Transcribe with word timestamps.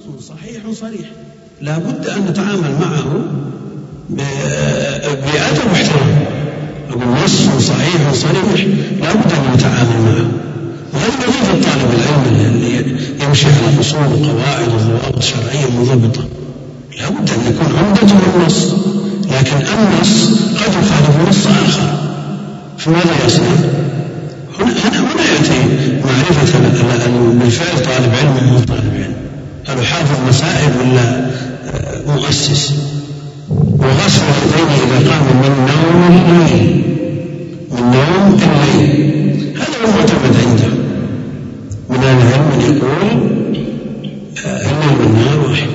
صحيح 0.00 0.62
صريح 0.72 1.10
لا 1.60 1.78
بد 1.78 2.06
أن 2.06 2.26
نتعامل 2.26 2.70
معه 2.80 3.24
بأدب 5.00 5.70
واحترام 5.72 6.24
أقول 6.90 7.24
نص 7.24 7.48
صحيح 7.68 8.12
صريح 8.12 8.66
لا 9.00 9.12
بد 9.12 9.32
أن 9.32 9.54
نتعامل 9.54 10.00
معه. 10.04 10.30
وهذا 10.94 11.28
وظيفة 11.28 11.52
طالب 11.52 11.90
العلم 11.94 12.54
اللي 12.54 12.96
يمشي 13.24 13.46
على 13.46 13.80
أصول 13.80 14.00
وقواعد 14.00 14.68
وضوابط 14.68 15.22
شرعية 15.22 15.70
منضبطة 15.70 16.24
لا 16.98 17.08
بد 17.08 17.30
أن 17.30 17.52
يكون 17.52 17.76
عمدته 17.78 18.18
النص 18.36 18.72
لكن 19.30 19.56
النص 19.56 20.28
قد 20.54 20.72
يخالف 20.72 21.28
نص 21.28 21.46
آخر. 21.46 21.98
فماذا 22.78 23.26
يصنع؟ 23.26 23.46
هنا 24.60 24.72
هنا 25.00 25.22
يأتي 25.32 25.58
معرفة 26.04 26.58
بالفعل 27.38 27.76
طالب 27.84 28.14
علم 28.14 28.36
ومو 28.48 28.58
طالب 28.60 28.94
علم. 28.94 29.21
هل 29.68 29.86
حافظ 29.86 30.28
مسائل 30.28 30.70
ولا 30.80 31.30
آه، 31.74 32.02
مؤسس؟ 32.06 32.74
وغسل 33.50 34.22
اليدين 34.22 34.68
إذا 34.68 35.10
قام 35.10 35.22
من 35.24 35.66
نوم 35.68 36.22
الليل. 36.30 36.84
من 37.72 37.82
نوم 37.82 38.38
الليل. 38.42 39.56
هذا 39.56 39.76
هو 39.84 39.88
المعتمد 39.88 40.36
عنده. 40.46 40.72
من 41.90 41.96
العلم 41.96 42.44
من 42.52 42.60
يقول 42.60 43.32
آه، 44.46 44.60
الليل 44.60 45.00
والنهار 45.00 45.50
واحد. 45.50 45.68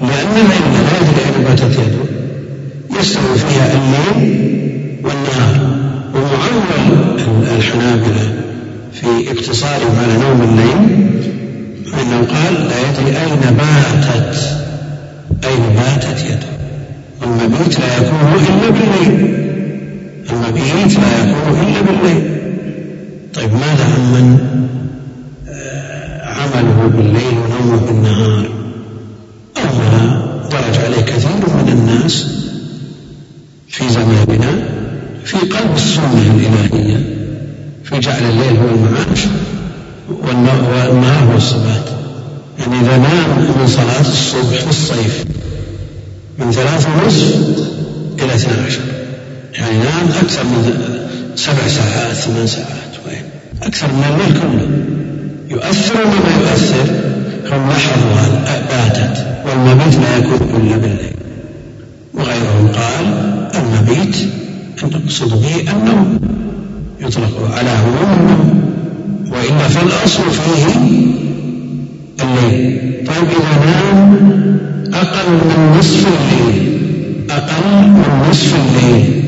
لأن 0.00 0.48
لا 0.48 0.96
يدري 0.96 1.36
أين 1.36 1.44
باتت 1.44 1.78
يده. 1.78 3.00
يستوي 3.00 3.38
فيها 3.38 3.72
الليل 3.72 4.48
والنهار. 5.04 5.78
ومعول 6.14 7.18
الحنابلة 7.56 8.32
في 8.92 9.30
اقتصارهم 9.30 9.96
على 10.02 10.12
نوم 10.12 10.42
الليل 10.42 11.07
فإنه 11.92 12.16
قال 12.18 12.54
لا 12.68 12.90
يدري 12.90 13.18
أين 13.20 13.40
باتت 13.40 14.38
أين 15.44 15.74
باتت 15.76 16.24
يده. 16.24 16.48
المبيت 17.22 17.80
لا 17.80 17.96
يكون 17.96 18.18
إلا 18.48 18.70
بالليل. 18.70 19.34
المبيت 20.30 20.98
لا 20.98 21.30
يكون 21.30 21.60
إلا 21.60 21.80
بالليل. 21.80 22.38
طيب 23.34 23.52
ماذا 23.52 23.84
عن 23.84 24.12
من 24.12 24.38
آه، 25.48 26.26
عمله 26.26 26.90
بالليل 26.96 27.34
ونومه 27.38 27.86
بالنهار؟ 27.86 28.48
أو 29.56 30.48
درج 30.50 30.84
عليه 30.84 31.02
كثير 31.02 31.30
من 31.30 31.68
الناس 31.68 32.26
في 33.68 33.88
زماننا 33.88 34.68
في 35.24 35.36
قلب 35.36 35.74
السنة 35.76 36.34
الإلهية 36.34 36.96
في 37.84 37.98
جعل 37.98 38.22
الليل 38.22 38.56
هو 38.56 38.68
المعاش. 38.68 39.26
والنهار 40.08 41.32
هو 41.32 41.36
الصبات 41.36 41.88
يعني 42.58 42.80
إذا 42.80 42.96
نام 42.96 43.30
من 43.60 43.66
صلاة 43.66 44.00
الصبح 44.00 44.58
في 44.58 44.70
الصيف 44.70 45.24
من 46.38 46.52
ثلاث 46.52 46.86
ونصف 46.86 47.36
إلى 48.22 48.34
اثنى 48.34 48.66
عشر. 48.66 48.80
يعني 49.54 49.78
نام 49.78 50.08
أكثر 50.22 50.44
من 50.44 50.88
سبع 51.36 51.68
ساعات 51.68 52.16
ثمان 52.16 52.46
ساعات 52.46 52.92
وين؟ 53.06 53.22
أكثر 53.62 53.86
من 53.86 54.04
الليل 54.10 54.40
كله. 54.40 54.68
يؤثر 55.50 55.94
ما 55.94 56.40
يؤثر؟ 56.40 56.86
هم 57.52 57.68
لاحظوا 57.68 58.14
باتت 58.70 59.26
والمبيت 59.46 59.94
لا 59.94 60.16
يكون 60.16 60.48
إلا 60.62 60.76
بالليل. 60.76 61.14
وغيرهم 62.14 62.68
قال 62.68 63.04
المبيت 63.54 64.16
نقصد 64.84 65.42
به 65.42 65.72
النوم. 65.72 66.20
يطلق 67.00 67.54
على 67.56 67.70
عموم 67.70 68.18
النوم. 68.20 68.77
وإلا 69.30 69.68
فالأصل 69.68 70.22
فيه 70.30 70.74
الليل. 72.22 72.80
طيب 73.06 73.28
إذا 73.30 73.64
نام 73.66 74.18
أقل 74.94 75.30
من 75.32 75.76
نصف 75.78 76.06
الليل. 76.06 76.78
أقل 77.30 77.88
من 77.88 78.26
نصف 78.30 78.54
الليل. 78.54 79.24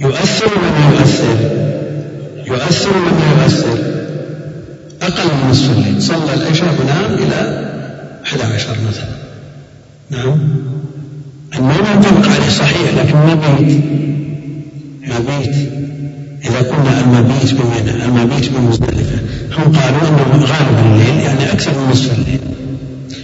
يؤثر 0.00 0.46
ولا 0.46 0.70
ما 0.70 0.96
يؤثر؟ 0.98 1.38
يؤثر 2.46 2.90
ولا 2.90 3.12
ما 3.12 3.42
يؤثر؟ 3.42 3.78
أقل 5.02 5.24
من 5.24 5.50
نصف 5.50 5.70
الليل. 5.70 6.02
صلى 6.02 6.34
العشاء 6.34 6.74
ونام 6.80 7.14
إلى 7.14 7.70
11 8.24 8.76
مثلا. 8.88 9.24
نعم. 10.10 10.38
النوم 11.58 11.86
ينطبق 11.94 12.28
عليه 12.28 12.48
صحيح 12.48 12.94
لكن 12.94 13.16
مبيت 13.16 13.80
مبيت 15.02 15.83
إذا 16.44 16.58
قلنا 16.58 17.00
المبيت 17.00 17.54
بمنى 17.54 18.04
المبيت 18.04 18.48
بمزدلفة 18.52 19.18
هم 19.58 19.72
قالوا 19.76 20.00
أنه 20.08 20.44
غالب 20.44 20.86
الليل 20.86 21.24
يعني 21.24 21.52
أكثر 21.52 21.70
من 21.70 21.90
نصف 21.90 22.18
الليل. 22.18 22.40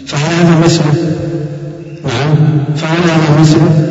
فهل 0.07 0.35
هذا 0.35 0.65
مثله؟ 0.65 0.95
نعم. 2.05 2.37
فهل 2.77 3.11
هذا 3.11 3.41
مثله؟ 3.41 3.91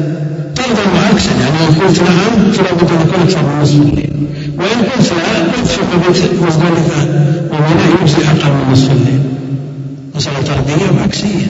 تقدر 0.55 0.81
عكسا 1.11 1.31
يعني 1.31 1.57
لو 1.59 1.87
قلت 1.87 1.99
نعم 2.01 2.51
فلا 2.51 2.73
بد 2.73 2.91
أن 2.91 3.01
يكون 3.07 3.21
أكثر 3.21 3.41
من 3.43 3.61
نصف 3.61 3.75
الليل. 3.75 4.27
وإن 4.57 4.77
قلت 4.91 5.11
لا 5.11 5.39
قلت 5.39 5.67
في 5.67 5.81
مبيت 5.95 6.41
مزدلفة 6.47 7.01
ومنى 7.51 8.01
يجزي 8.01 8.17
أقل 8.17 8.51
من 8.51 8.71
نصف 8.71 8.91
الليل. 8.91 9.21
مسألة 10.15 10.41
تربية 10.41 10.99
وعكسية. 10.99 11.47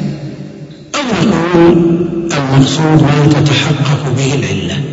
أو 0.96 1.28
نقول 1.28 2.00
المقصود 2.32 3.02
ما 3.02 3.28
تتحقق 3.34 4.14
به 4.18 4.34
العلة. 4.34 4.89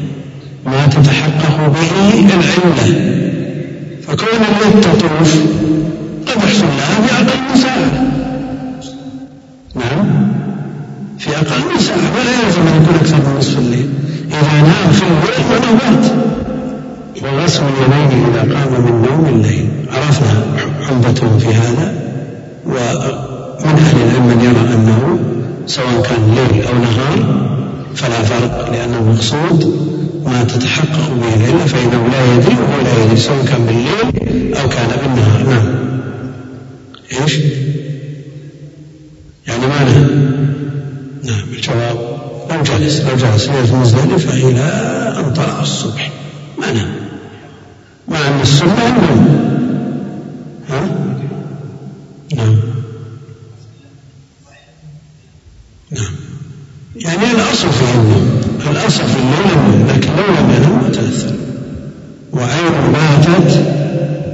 ما 0.66 0.86
تتحقق 0.86 1.66
به 1.66 2.20
العلة 2.20 2.86
فكون 4.02 4.28
الليل 4.28 4.80
تطوف 4.80 5.36
قد 6.26 6.44
يحصل 6.44 6.66
لها 6.66 7.24
في 7.24 7.36
من 7.50 7.60
ساعة 7.60 8.06
نعم 9.74 10.28
في 11.18 11.36
أقل 11.36 11.80
ساعة 11.80 11.98
ولا 11.98 12.46
يلزم 12.46 12.60
أن 12.60 12.82
يكون 12.82 12.94
أكثر 12.94 13.16
من 13.16 13.36
نصف 13.38 13.58
الليل. 13.58 13.90
إذا 14.28 14.62
نام 14.62 14.92
في 14.92 15.02
الليل 15.02 15.46
ونوبات 15.50 16.12
وغسل 17.22 17.62
اليدين 17.62 18.24
إذا 18.30 18.40
قام 18.40 18.84
من 18.84 19.06
نوم 19.10 19.26
الليل. 19.28 19.68
عرفنا 19.92 20.42
حمدتهم 20.88 21.38
في 21.38 21.48
هذا 21.54 21.94
ومن 22.66 23.78
أهل 23.78 23.96
العلم 23.96 24.26
من 24.26 24.40
يرى 24.40 24.74
أنه 24.74 25.18
سواء 25.66 26.02
كان 26.02 26.34
ليل 26.34 26.64
أو 26.66 26.74
نهار 26.74 27.46
فلا 27.94 28.22
فرق 28.22 28.70
لأن 28.72 28.94
المقصود 28.94 29.86
ما 30.26 30.44
تتحقق 30.44 31.10
به 31.10 31.34
العلة 31.34 31.66
فإنه 31.66 32.08
لا 32.08 32.34
يدري 32.34 32.54
وهو 32.54 32.80
لا 32.82 33.04
يدري 33.04 33.16
سواء 33.16 33.44
كان 33.44 33.66
بالليل 33.66 34.54
أو 34.54 34.68
كان 34.68 34.88
بالنهار. 35.02 35.42
نعم. 35.42 35.74
إيش؟ 37.22 37.38
يعني 39.46 39.66
معنى؟ 39.66 39.94
نعم 41.24 41.48
الجواب 41.52 41.98
لو 42.50 42.62
جلس 42.62 43.00
لو 43.00 43.16
جلس 43.16 43.48
ليلة 43.48 43.80
مزدلفة 43.80 44.48
إلى 44.48 44.60
أن 45.18 45.32
طلع 45.32 45.60
الصبح. 45.60 46.10
ما 46.58 46.72
نام 46.72 46.94
مع 48.08 48.28
أن 48.28 48.40
السنة 48.42 48.86
النوم 48.86 49.46
ها؟ 50.68 50.88
نعم. 52.36 52.56
نعم. 55.90 56.14
يعني 56.96 57.30
الأصل 57.30 57.72
في 57.72 57.82
النوم 57.94 58.40
الأصل 58.70 59.04
في 59.04 59.18
النوم 59.18 59.86
لم 60.22 60.50
ينم 60.50 60.82
ما 60.82 60.88
تأثر 60.88 61.32
وعين 62.32 62.92
باتت 62.92 63.76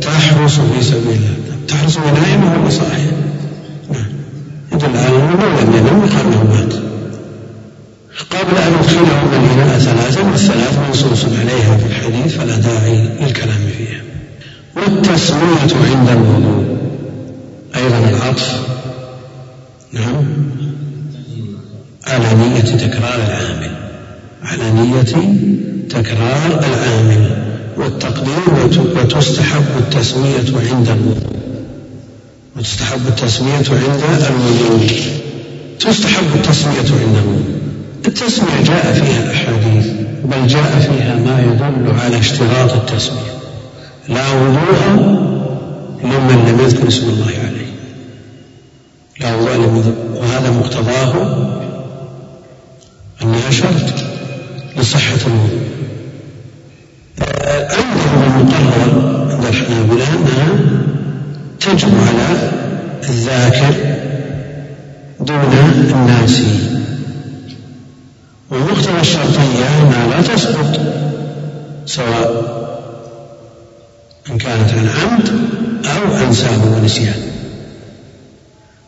تحرس 0.02 0.60
في 0.60 0.84
سبيل 0.84 1.02
الله. 1.06 1.56
تحرس 1.68 1.98
نائمة 1.98 2.60
ولا 2.60 2.70
صاحية 2.70 3.12
يدل 4.72 4.96
على 4.96 5.16
أنه 5.16 5.30
لو 5.30 5.48
لم 5.48 5.76
ينم 5.76 6.04
له 6.30 6.44
مات 6.44 6.74
قبل 8.30 8.56
أن 8.58 8.72
يدخلهم 8.72 9.28
الإناء 9.32 9.78
ثلاثا 9.78 10.22
والثلاث 10.30 10.78
منصوص 10.88 11.24
عليها 11.24 11.76
في 11.76 11.86
الحديث 11.86 12.36
فلا 12.36 12.56
داعي 12.56 13.08
للكلام 13.20 13.60
فيها. 13.78 14.00
والتسمية 14.76 15.96
عند 15.96 16.08
الوضوء. 16.08 16.78
أيضا 17.76 17.98
العطف. 17.98 18.60
نعم. 19.92 20.24
على 22.06 22.34
نية 22.34 22.60
تكرار 22.60 23.14
العامل. 23.14 23.76
على 24.42 24.70
نية 24.70 25.02
تكرار 25.92 26.64
العامل 26.64 27.24
والتقدير 27.76 28.70
وتستحب 28.96 29.64
التسمية 29.78 30.70
عند 30.70 30.88
الوضوء 30.88 31.36
وتستحب 32.56 33.00
التسمية 33.08 33.56
عند 33.56 34.22
الوضوء 34.30 34.90
تستحب 35.80 36.26
التسمية 36.34 36.78
عند 36.78 37.16
الوضوء 37.16 37.60
التسمية 38.06 38.62
جاء 38.64 38.92
فيها 38.92 39.32
أحاديث 39.32 39.86
بل 40.24 40.46
جاء 40.46 40.78
فيها 40.80 41.14
ما 41.16 41.40
يدل 41.42 42.00
على 42.00 42.18
اشتراط 42.18 42.72
التسمية 42.72 43.32
لا 44.08 44.32
وضوء 44.32 45.32
لمن 46.04 46.44
لم 46.48 46.60
يذكر 46.64 46.88
اسم 46.88 47.08
الله 47.08 47.32
عليه. 47.46 47.72
لا 49.20 49.34
وضوء 49.34 49.94
وهذا 50.14 50.50
مقتضاه 50.50 51.12
أنها 53.22 53.50
شرط 53.50 53.94
لصحة 54.76 55.18
الوضوء. 55.26 55.81
عندهم 57.20 58.22
المقرر 58.22 59.28
عند 59.30 59.44
الحنابلة 59.44 60.06
أنها 60.14 60.58
تجب 61.60 61.92
على 62.08 62.50
الذاكر 63.08 63.74
دون 65.20 65.52
الناس. 65.94 66.42
ومقتضى 68.50 69.00
الشرطية 69.00 69.82
أنها 69.82 70.06
لا 70.06 70.22
تسقط 70.22 70.80
سواء 71.86 72.52
إن 74.30 74.38
كانت 74.38 74.70
عن 74.70 74.88
عمد 74.88 75.28
أو 75.86 76.14
عن 76.16 76.32
سهو 76.32 76.76
ونسيان. 76.76 77.22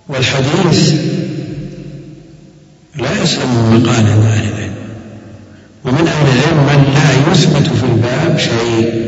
والحديث 0.09 0.95
لا 2.97 3.23
يسلم 3.23 3.49
من 3.49 3.81
مقال 3.81 4.07
أهل 4.07 4.49
العلم 4.49 4.74
ومن 5.85 6.09
أهل 6.09 6.27
العلم 6.27 6.67
من 6.67 6.95
لا 6.95 7.33
يثبت 7.33 7.69
في 7.77 7.85
الباب 7.85 8.39
شيء 8.39 9.05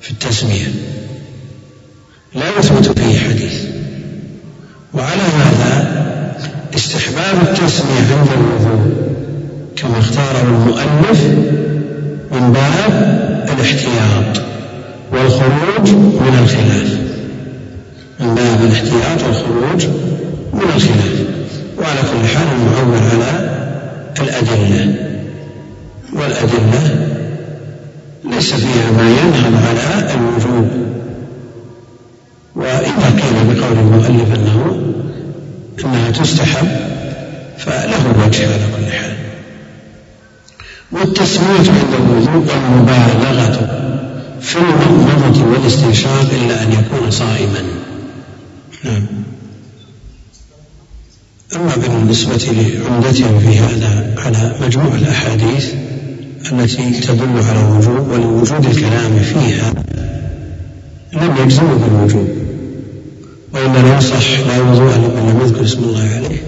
في 0.00 0.10
التسمية. 0.10 0.66
لا 2.34 2.58
يثبت 2.58 2.98
فيه 2.98 3.18
حديث. 3.18 3.64
وعلى 4.94 5.22
هذا 5.22 5.98
استحباب 6.74 7.42
التسمية 7.42 8.16
عند 8.18 8.28
الوضوء 8.32 8.92
كما 9.76 9.98
اختاره 9.98 10.42
المؤلف 10.42 11.22
من 12.32 12.52
باب 12.52 13.48
الاحتياط 13.58 14.42
والخروج 15.12 15.90
من 15.94 16.38
الخلاف. 16.42 16.98
من 18.20 18.34
باب 18.34 18.64
الاحتياط 18.64 19.22
والخروج 19.22 19.86
من 20.52 20.62
الخلاف. 20.76 21.18
وعلى 21.78 22.00
كل 22.00 22.28
حال 22.28 22.46
المعول 22.56 22.98
على 23.10 23.50
الأدلة. 24.20 25.07
والأدلة 26.12 27.08
ليس 28.24 28.54
فيها 28.54 28.90
ما 28.90 29.10
ينهض 29.10 29.54
على 29.66 30.14
الوجوب 30.14 30.68
وإذا 32.54 33.10
قيل 33.10 33.54
بقول 33.54 33.78
المؤلف 33.78 34.34
أنه 34.34 34.82
أنها 35.84 36.10
تستحب 36.10 36.68
فله 37.58 38.26
وجه 38.26 38.46
على 38.46 38.66
كل 38.76 38.92
حال. 38.92 39.16
والتسمية 40.92 41.58
عند 41.58 41.94
الوضوء 41.94 42.54
والمبالغة 42.54 43.84
في 44.40 44.56
المضمضة 44.56 45.44
والاستنشاق 45.50 46.30
إلا 46.44 46.62
أن 46.62 46.72
يكون 46.72 47.10
صائما. 47.10 47.62
نعم. 48.84 49.06
أما 51.56 51.76
بالنسبة 51.76 52.36
لعمدتهم 52.36 53.40
في 53.40 53.58
هذا 53.58 54.14
على 54.18 54.54
مجموع 54.60 54.94
الأحاديث 54.94 55.72
التي 56.52 57.00
تدل 57.00 57.42
على 57.48 57.60
الوجوب 57.60 58.08
ولوجود 58.08 58.66
الكلام 58.66 59.18
فيها 59.18 59.72
لم 61.12 61.36
يجزموا 61.42 61.78
بالوجوب 61.78 62.28
وإلا 63.52 63.82
لا 63.82 63.98
يصح 63.98 64.40
لا 64.40 64.60
وضوء 64.60 64.94
لمن 64.94 65.30
لم 65.30 65.40
يذكر 65.44 65.64
اسم 65.64 65.84
الله 65.84 66.08
عليه 66.16 66.42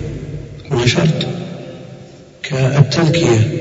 هنا 0.70 0.86
شرط. 0.86 1.26
كالتذكية 2.42 3.52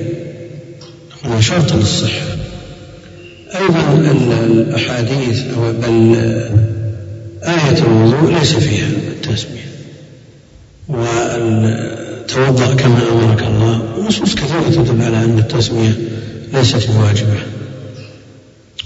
هنا 1.24 1.42
شرط 1.42 1.74
للصحة. 1.74 2.26
أيضا 3.56 3.94
الأحاديث 4.44 5.44
بل 5.82 6.16
آية 7.44 7.78
الوضوء 7.78 8.32
ليس 8.40 8.54
فيها 8.54 8.88
التسمية. 8.88 9.70
وتوضأ 12.30 12.76
كما 12.76 13.02
أمرك 13.12 13.44
الله. 13.44 13.82
ونصوص 13.98 14.36
كثيرة 14.36 14.70
تدل 14.84 15.02
على 15.04 15.18
أن 15.18 15.40
التسمية 15.40 15.94
ليست 16.54 16.90
بواجبة 16.90 17.40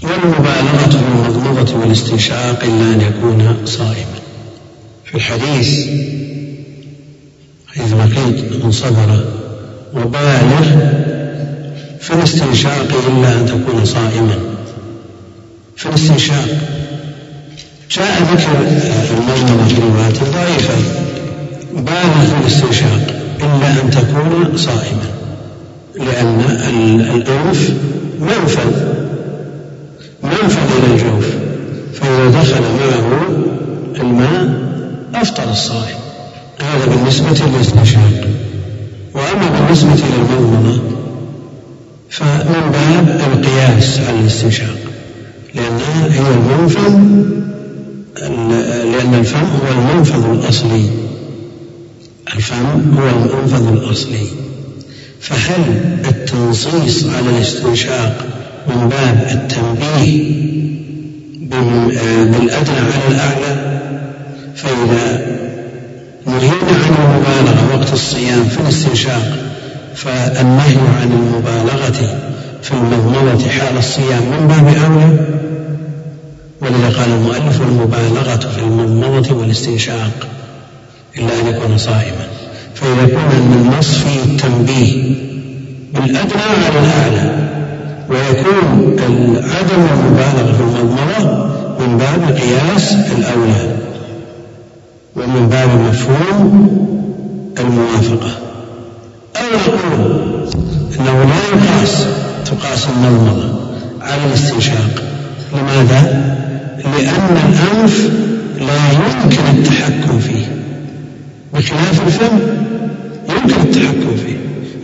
والمبالغة 0.02 0.88
في 0.88 0.96
المضمضة 0.96 1.78
والاستنشاق 1.80 2.64
إلا 2.64 2.94
أن 2.94 3.00
يكون 3.00 3.56
صائما. 3.64 4.18
في 5.04 5.14
الحديث 5.14 5.88
حيث 7.74 7.92
لقيت 7.92 8.64
من 8.64 8.72
صبر 8.72 9.24
وبالغ 9.94 10.62
في 12.00 12.14
الاستنشاق 12.14 12.88
إلا 13.08 13.32
أن 13.32 13.46
تكون 13.46 13.84
صائما. 13.84 14.38
في 15.76 15.86
الاستنشاق 15.86 16.48
جاء 17.90 18.22
ذكر 18.22 18.52
المضمضة 19.18 19.68
في 19.68 19.80
رواية 19.80 20.32
ضعيفة. 20.32 20.74
بالغ 21.72 22.24
في 22.24 22.40
الاستنشاق. 22.40 23.13
إلا 23.44 23.82
أن 23.82 23.90
تكون 23.90 24.56
صائما 24.56 25.08
لأن 25.94 26.40
الأنف 27.14 27.72
منفذ 28.20 28.70
منفذ 30.22 30.68
إلى 30.78 30.94
الجوف 30.94 31.26
فإذا 31.94 32.30
دخل 32.40 32.62
معه 32.62 33.20
الماء 34.00 34.64
أفطر 35.14 35.50
الصائم. 35.50 35.96
هذا 36.60 36.86
بالنسبة 36.86 37.46
للاستنشاق 37.46 38.26
وأما 39.14 39.60
بالنسبة 39.60 39.90
للمضمضة 39.90 40.80
فمن 42.10 42.72
باب 42.72 43.20
القياس 43.32 44.00
على 44.08 44.20
الاستنشاق 44.20 44.76
لأنها 45.54 46.06
هي 46.10 46.34
المنفذ 46.34 46.94
لأن 48.92 49.14
الفم 49.14 49.38
هو 49.38 49.72
المنفذ 49.72 50.30
الأصلي. 50.30 50.90
الفم 52.36 52.96
هو 52.98 53.08
المنفذ 53.08 53.68
الأصلي. 53.68 54.26
فهل 55.20 55.62
التنصيص 56.04 57.04
على 57.04 57.30
الاستنشاق 57.36 58.26
من 58.68 58.88
باب 58.88 59.26
التنبيه 59.32 60.34
بالأدنى 62.30 62.78
على 62.78 63.08
الأعلى؟ 63.10 63.80
فإذا 64.56 65.26
نهينا 66.26 66.74
عن 66.84 66.94
المبالغة 66.98 67.76
وقت 67.76 67.92
الصيام 67.92 68.44
في 68.44 68.60
الاستنشاق 68.60 69.36
فالنهي 69.94 70.76
عن 71.00 71.12
المبالغة 71.12 72.18
في 72.62 72.72
المضمضة 72.72 73.48
حال 73.48 73.76
الصيام 73.78 74.22
من 74.22 74.48
باب 74.48 74.66
أولى؟ 74.66 75.26
ولذا 76.60 76.98
قال 76.98 77.10
المؤلف 77.12 77.60
المبالغة 77.62 78.36
في 78.36 78.58
المضمضة 78.60 79.36
والاستنشاق. 79.36 80.26
إلا 81.18 81.40
أن 81.40 81.46
يكون 81.46 81.78
صائما. 81.78 82.26
فإذا 82.74 83.06
كان 83.06 83.52
النص 83.52 83.94
فيه 83.98 84.32
التنبيه 84.32 85.14
بالأدنى 85.94 86.42
على 86.42 86.78
الأعلى 86.78 87.48
ويكون 88.08 88.96
عدم 89.36 89.86
المبالغة 89.92 90.52
في 90.52 90.60
المضمضة 90.60 91.44
من 91.80 91.98
باب 91.98 92.36
قياس 92.36 92.92
الأولى 92.92 93.76
ومن 95.16 95.48
باب 95.48 95.68
مفهوم 95.88 96.68
الموافقة. 97.60 98.30
أو 99.36 99.42
نقول 99.56 100.20
أنه 101.00 101.24
لا 101.24 101.36
يقاس 101.52 102.06
تقاس 102.44 102.86
المضمضة 102.96 103.60
على 104.02 104.24
الاستنشاق. 104.28 105.02
لماذا؟ 105.52 106.34
لأن 106.84 107.36
الأنف 107.36 108.10
لا 108.58 108.92
يمكن 108.92 109.58
التحكم 109.58 110.18
فيه. 110.18 110.63
بخلاف 111.54 112.06
الفم 112.06 112.38
يمكن 113.28 113.60
التحكم 113.60 114.16
فيه. 114.24 114.36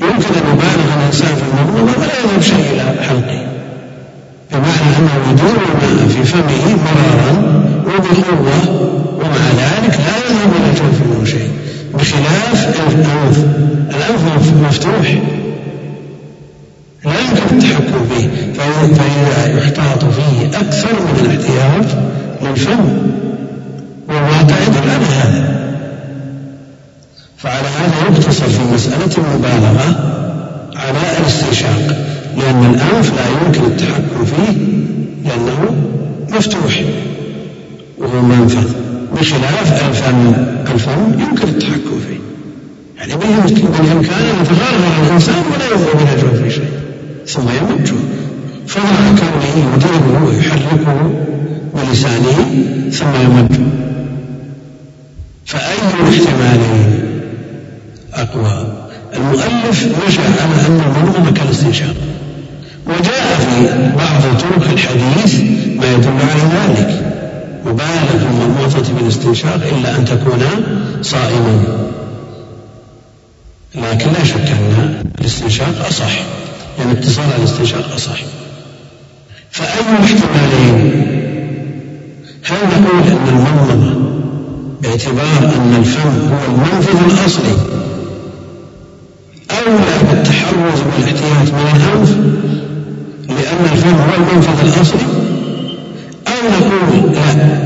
يمكن 0.03 0.35
أن 0.35 0.47
يبالغ 0.53 0.99
الإنسان 0.99 1.29
في 1.37 1.43
المضمضة 1.43 1.93
ولا 2.01 2.13
يذهب 2.21 2.43
شيء 2.43 2.65
إلى 2.73 2.83
حلقه. 2.83 3.47
بمعنى 4.53 4.97
أنه 4.99 5.31
يدور 5.31 5.59
الماء 5.67 6.09
في 6.09 6.25
فمه 6.25 6.77
مرارا 6.85 7.63
وبقوة 7.87 8.81
ومع 9.17 9.45
ذلك 9.59 10.01
لا 10.01 10.17
يذهب 10.17 10.53
إلى 10.57 10.71
الجوف 10.71 11.01
منه 11.07 11.25
شيء. 11.25 11.51
بخلاف 11.95 12.79
الأنف. 12.79 13.45
الأنف 13.91 14.53
مفتوح. 14.69 15.19
لا 17.05 17.21
يمكن 17.21 17.57
التحكم 17.57 18.09
فيه. 18.11 18.53
فإذا 18.53 19.59
يحتاط 19.59 20.05
فيه 20.05 20.59
أكثر 20.59 20.93
من 20.93 21.21
الاحتياط 21.21 21.99
للفم. 22.43 22.81
والواقع 24.09 24.57
يدل 24.67 24.91
على 24.91 25.05
هذا. 25.05 25.60
فعلى 27.43 27.69
هذا 27.69 27.95
يقتصر 28.11 28.49
في 28.49 28.75
مسألة 28.75 29.11
المبالغة 29.19 29.97
على 30.77 30.99
الاستنشاق 31.21 31.97
لأن 32.37 32.65
الأنف 32.75 33.13
لا 33.17 33.27
يمكن 33.29 33.65
التحكم 33.65 34.25
فيه 34.25 34.53
لأنه 35.29 35.77
مفتوح 36.31 36.83
وهو 37.99 38.23
منفذ. 38.23 38.73
بخلاف 39.17 39.89
الفم 39.89 40.33
الفم 40.75 41.21
يمكن 41.21 41.49
التحكم 41.49 42.01
فيه. 42.09 42.21
يعني 42.99 43.13
بالإمكان 43.17 44.25
أن 44.25 44.43
يتغرغر 44.43 45.07
الإنسان 45.07 45.43
ولا 45.55 45.67
يذهب 45.67 46.01
إلى 46.01 46.23
جوفه 46.23 46.49
شيء 46.49 46.71
ثم 47.27 47.43
يمج 47.43 47.93
فمع 48.67 48.91
كونه 49.09 49.75
يديره 49.75 50.25
ويحركه 50.27 51.11
بلسانه 51.75 52.65
ثم 52.93 53.23
يمج 53.25 53.61
فأي 55.47 55.77
الاحتمالين 56.01 57.10
أقوى. 58.15 58.73
المؤلف 59.17 59.89
نشأ 60.07 60.23
على 60.23 60.67
أن 60.67 60.81
المضمضة 60.87 61.31
كالاستنشاق 61.33 61.95
وجاء 62.87 63.39
في 63.39 63.67
بعض 63.99 64.39
طرق 64.41 64.71
الحديث 64.71 65.41
ما 65.77 65.93
يدل 65.93 66.09
على 66.09 66.43
ذلك. 66.43 67.03
مبالغ 67.67 68.19
في 68.19 68.27
المضمضة 68.31 68.93
بالاستنشاق 68.99 69.61
إلا 69.79 69.97
أن 69.97 70.05
تكون 70.05 70.43
صائما. 71.03 71.65
لكن 73.75 74.13
لا 74.13 74.25
شك 74.25 74.51
أن 74.51 75.03
الاستنشاق 75.21 75.87
أصح. 75.89 76.21
يعني 76.79 76.93
اتصال 76.93 77.25
الاستنشاق 77.39 77.95
أصح. 77.95 78.21
فأي 79.51 79.81
الاحتمالين 79.81 81.07
هل 82.45 82.57
نقول 82.57 83.03
أن 83.09 83.29
المنظمة 83.29 84.11
باعتبار 84.83 85.55
أن 85.57 85.77
الفم 85.79 86.33
هو 86.33 86.55
المنفذ 86.55 87.19
الأصلي 87.19 87.57
أولى 89.59 90.13
بالتحرز 90.13 90.81
والاحتياط 90.81 91.49
من 91.55 91.67
الأنف 91.77 92.17
لأن 93.29 93.73
الفم 93.73 93.95
هو 93.95 94.15
المنفذ 94.19 94.61
الأصلي. 94.65 95.01
أو 96.29 96.49
نقول 96.51 97.13
لا 97.13 97.61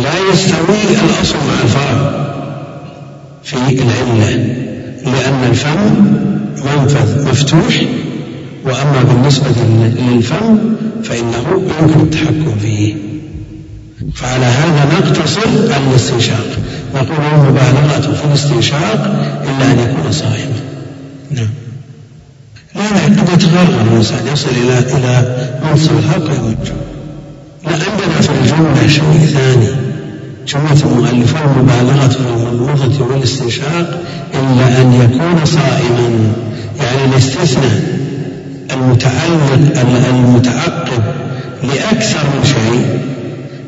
لا 0.00 0.32
يستوي 0.32 0.82
الأصل 1.04 1.36
مع 1.48 1.62
الفرع 1.64 2.10
في 3.44 3.56
العلة 3.56 4.30
لأن 5.04 5.50
الفم 5.50 6.04
منفذ 6.64 7.28
مفتوح 7.30 7.82
وأما 8.64 9.02
بالنسبة 9.02 9.46
للفم 9.98 10.58
فإنه 11.02 11.62
يمكن 11.80 12.00
التحكم 12.00 12.58
فيه. 12.62 12.94
فعلى 14.14 14.44
هذا 14.44 14.98
نقتصر 14.98 15.72
على 15.72 15.84
الاستنشاق. 15.90 16.46
نقول 16.94 17.18
المبالغة 17.34 18.14
في 18.14 18.24
الاستنشاق 18.24 19.00
إلا 19.44 19.72
أن 19.72 19.78
يكون 19.78 20.12
صائما 20.12 20.60
نعم. 21.30 21.48
لا 22.74 22.82
لا 22.82 23.04
قد 23.04 23.28
يتغرغر 23.28 23.80
الإنسان 23.90 24.26
يصل 24.32 24.50
إلى 24.50 24.78
إلى 24.78 25.36
منصب 25.70 25.98
الحق 25.98 26.30
ويوجه. 26.30 26.72
لا 27.64 27.72
عندنا 27.72 28.20
في 28.20 28.30
الجملة 28.42 28.88
شيء 28.88 29.26
ثاني. 29.34 29.68
جملة 30.48 30.82
المؤلف 30.84 31.34
المبالغة 31.44 32.08
في 32.08 32.18
المضمضة 32.18 33.04
والاستنشاق 33.04 34.02
إلا 34.34 34.82
أن 34.82 34.92
يكون 34.92 35.44
صائما. 35.44 36.32
يعني 36.80 37.04
الاستثناء 37.12 38.00
المتعلق 38.72 39.80
المتعقب 40.10 41.02
لأكثر 41.62 42.24
من 42.24 42.44
شيء 42.44 43.00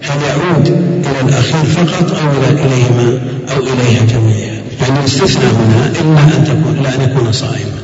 هل 0.02 0.22
يعود 0.22 0.66
إلى 1.06 1.20
الأخير 1.28 1.64
فقط 1.64 2.10
أو 2.10 2.30
إلى 2.30 2.64
إليهما 2.64 3.20
أو 3.54 3.60
إليها 3.60 4.04
جميعا. 4.04 4.62
يعني 4.80 5.00
الاستثناء 5.00 5.52
هنا 5.52 5.86
إلا 6.00 6.36
أن 6.36 6.44
تكون 6.44 6.76
إلا 6.80 6.94
أن 6.94 7.10
يكون 7.10 7.32
صائما. 7.32 7.82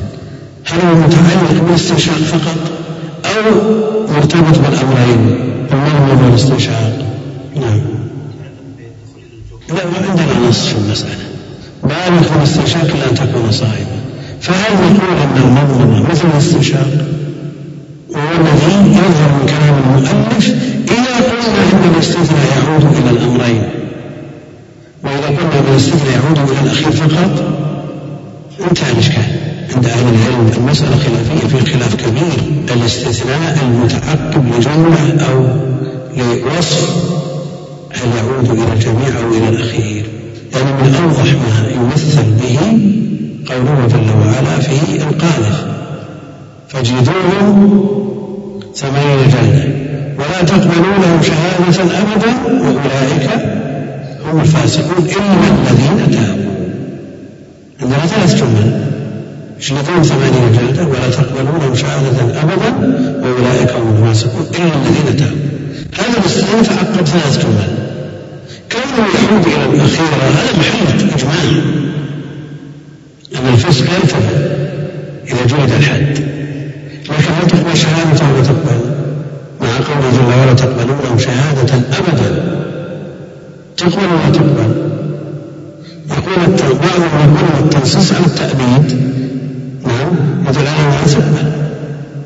هل 0.65 0.79
هو 0.81 0.95
متعلق 0.95 1.63
بالاستنشاق 1.63 2.15
فقط 2.15 2.57
أو 3.25 3.51
مرتبط 4.13 4.57
بالأمرين؟ 4.57 5.39
المرمى 5.71 6.25
والاستنشاق 6.25 7.05
نعم. 7.55 7.81
لا 9.69 10.09
عندنا 10.09 10.49
نص 10.49 10.65
في 10.67 10.77
المسألة. 10.77 11.29
بالغ 11.83 12.35
الاستنشاق 12.37 12.83
إلا 12.83 13.09
أن 13.09 13.15
تكون 13.15 13.51
صائما. 13.51 13.99
فهل 14.41 14.73
نقول 14.73 15.17
أن 15.17 15.37
المنظمة 15.37 16.11
مثل 16.11 16.27
الاستنشاق؟ 16.33 17.08
وهو 18.09 18.31
الذي 18.41 18.91
يظهر 18.91 19.29
من 19.39 19.45
كلام 19.45 19.75
المؤلف 19.85 20.47
إذا 20.91 21.15
قلنا 21.15 21.61
إن 21.73 21.93
الاستثناء 21.95 22.45
يعود 22.57 22.95
إلى 22.97 23.09
الأمرين. 23.09 23.63
وإذا 25.03 25.27
قلنا 25.27 25.59
أن 25.59 25.71
الاستثناء 25.71 26.13
يعود 26.13 26.49
إلى 26.49 26.59
الأخير 26.63 26.91
فقط 26.91 27.43
انتهى 28.69 28.91
الإشكال. 28.91 29.23
عند 29.75 29.85
أهل 29.85 30.01
العلم 30.01 30.51
المسألة 30.57 30.97
خلافية 30.97 31.47
في 31.47 31.71
خلاف 31.73 31.95
كبير 31.95 32.63
الاستثناء 32.73 33.57
المتعقب 33.63 34.45
لجملة 34.57 35.25
أو 35.31 35.45
لوصف 36.17 36.89
هل 37.91 38.07
يعود 38.17 38.59
إلى 38.59 38.73
الجميع 38.73 39.19
أو 39.23 39.33
إلى 39.33 39.49
الأخير. 39.49 40.05
يعني 40.53 40.71
من 40.71 40.95
أوضح 40.95 41.33
ما 41.33 41.71
يمثل 41.75 42.23
به 42.23 42.59
قوله 43.49 43.87
جل 43.87 44.09
وعلا 44.27 44.59
في 44.59 44.95
القاذف 44.95 45.78
فاجلدوهم 46.69 47.89
ثمانين 48.75 49.19
جلدة 49.27 49.67
ولا 50.17 50.41
تقبلوا 50.41 50.97
لهم 51.03 51.21
شهادة 51.21 51.99
أبدا 52.01 52.31
وأولئك 52.45 53.29
هم 54.25 54.39
الفاسقون 54.39 55.05
إلا 55.05 55.71
الذين 55.71 56.11
تابوا. 56.11 56.49
عندنا 57.81 58.05
ثلاث 58.05 58.35
جمل 58.35 58.81
اجلدوهم 59.59 60.03
ثمانين 60.03 60.51
جلدة 60.59 60.87
ولا 60.87 61.09
تقبلوا 61.09 61.59
لهم 61.59 61.75
شهادة 61.75 62.41
أبدا 62.41 62.71
وأولئك 63.23 63.71
هم 63.71 64.03
الفاسقون 64.03 64.45
إلا 64.55 64.65
الذين 64.65 65.17
تابوا. 65.17 65.49
هذا 65.99 66.19
الاستثناء 66.19 66.63
تعقب 66.63 67.05
ثلاث 67.05 67.45
جمل 67.45 67.69
كونه 68.71 69.07
يعود 69.15 69.45
إلى 69.45 69.65
الأخيرة 69.65 70.23
هذا 70.23 70.59
محل 70.59 71.09
إجماع 71.15 71.63
أن 73.35 73.53
الفسق 73.53 73.83
ينتفع 73.83 74.29
إذا 75.27 75.45
جلد 75.45 75.71
الحد. 75.71 76.28
تقبل 77.47 77.77
شهادة 77.77 78.25
ولا 78.33 78.43
تقبل. 78.43 78.79
مع 79.61 79.67
قوله 79.67 80.11
جل 80.11 80.37
وعلا 80.37 80.53
تقبلونه 80.53 81.17
شهادة 81.17 81.73
أبدا. 81.73 82.29
تقبل 83.77 84.05
ولا 84.05 84.29
تقبل؟ 84.33 84.89
يقول 86.09 86.45
بعضهم 86.73 87.35
يقول 87.35 87.63
التنصيص 87.63 88.11
على 88.13 88.25
التأبيد. 88.25 89.13
نعم. 89.85 90.45
يدل 90.49 90.67
على 90.67 90.87
أنها 90.87 91.05
تقبل. 91.07 91.51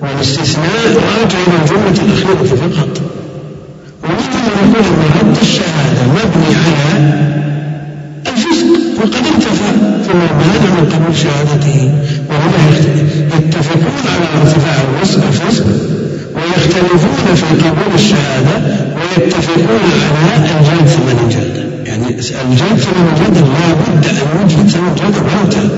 والاستثناء 0.01 0.87
راجع 0.95 1.37
إلى 1.47 1.57
الجملة 1.61 2.05
الأخيرة 2.05 2.55
فقط. 2.55 3.01
ومنهم 4.03 4.43
من 4.63 4.73
يقول 4.75 4.85
أن 4.93 5.29
رد 5.29 5.37
الشهادة 5.41 6.03
مبني 6.07 6.55
على 6.55 7.13
الفسق. 8.27 8.82
وقد 9.03 9.25
انتفى 9.35 9.69
ثم 10.07 10.19
مانع 10.19 10.69
من 10.79 10.89
قبول 10.93 11.17
شهادته 11.17 11.91
وهنا 12.29 12.77
يتفقون 13.37 14.03
على 14.13 14.41
ارتفاع 14.41 14.75
الفسق 15.01 15.65
ويختلفون 16.35 17.35
في 17.35 17.67
قبول 17.67 17.93
الشهادة 17.95 18.55
ويتفقون 18.95 19.91
على 20.15 20.59
الجلد 20.59 20.87
ثمن 20.87 21.29
جلدة 21.29 21.63
يعني 21.91 22.07
الجلد 22.09 22.79
ثمن 22.79 23.07
جلدة 23.19 23.41
لا 23.41 23.73
بد 23.73 24.05
أن 24.05 24.49
يجلد 24.49 24.69
ثمن 24.69 24.95
جلدة 24.95 25.21
وينتهى 25.21 25.69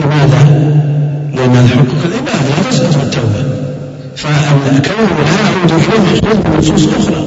لماذا؟ 0.00 0.72
لأن 1.36 1.68
حقوق 1.68 2.02
العباد 2.04 2.42
لا 2.50 2.70
تسقط 2.70 2.96
بالتوبة 2.96 3.44
فالكون 4.16 5.06
لا 5.24 5.40
يعود 5.40 5.72
مخلوق 5.72 6.46
بنصوص 6.46 6.88
أخرى. 6.98 7.24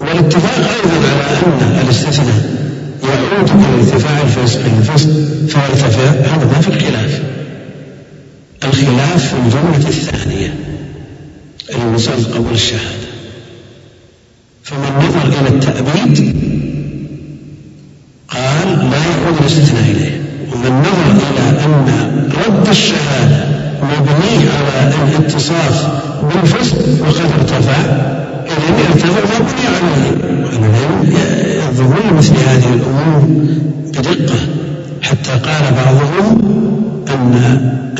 والاتفاق 0.00 0.56
أيضا 0.56 1.08
على 1.08 1.36
أن 1.46 1.84
الاستثناء 1.84 2.59
إلى 3.04 3.80
ارتفاع 3.80 4.20
الفسق 4.20 4.60
الفسق 4.78 5.10
فيرتفع 5.48 6.02
هذا 6.34 6.44
ما 6.44 6.60
في 6.60 6.68
الخلاف 6.68 7.22
الخلاف 8.64 9.28
في 9.28 9.34
الجملة 9.34 9.88
الثانية 9.88 10.54
الوصول 11.74 12.24
قبول 12.34 12.52
الشهادة 12.52 13.10
فمن 14.62 15.08
نظر 15.08 15.40
إلى 15.40 15.48
التأبيد 15.48 16.36
قال 18.28 18.90
لا 18.90 18.98
يعود 18.98 19.38
الاستثناء 19.40 19.90
إليه 19.90 20.20
ومن 20.52 20.80
نظر 20.80 21.30
إلى 21.30 21.64
أن 21.64 22.30
رد 22.46 22.68
الشهادة 22.68 23.44
مبني 23.82 24.48
على 24.48 24.94
الاتصاف 25.08 25.86
بالفسق 26.22 26.76
وقد 27.00 27.30
ارتفع 27.38 28.10
إذا 28.50 28.88
ارتفع 28.88 29.40
مبني 29.40 29.66
عليه 29.66 30.10
ينظرون 31.64 32.16
مثل 32.18 32.34
هذه 32.36 32.74
الأمور 32.74 33.22
بدقة 33.88 34.38
حتى 35.02 35.30
قال 35.30 35.74
بعضهم 35.74 36.40
أن 37.08 37.34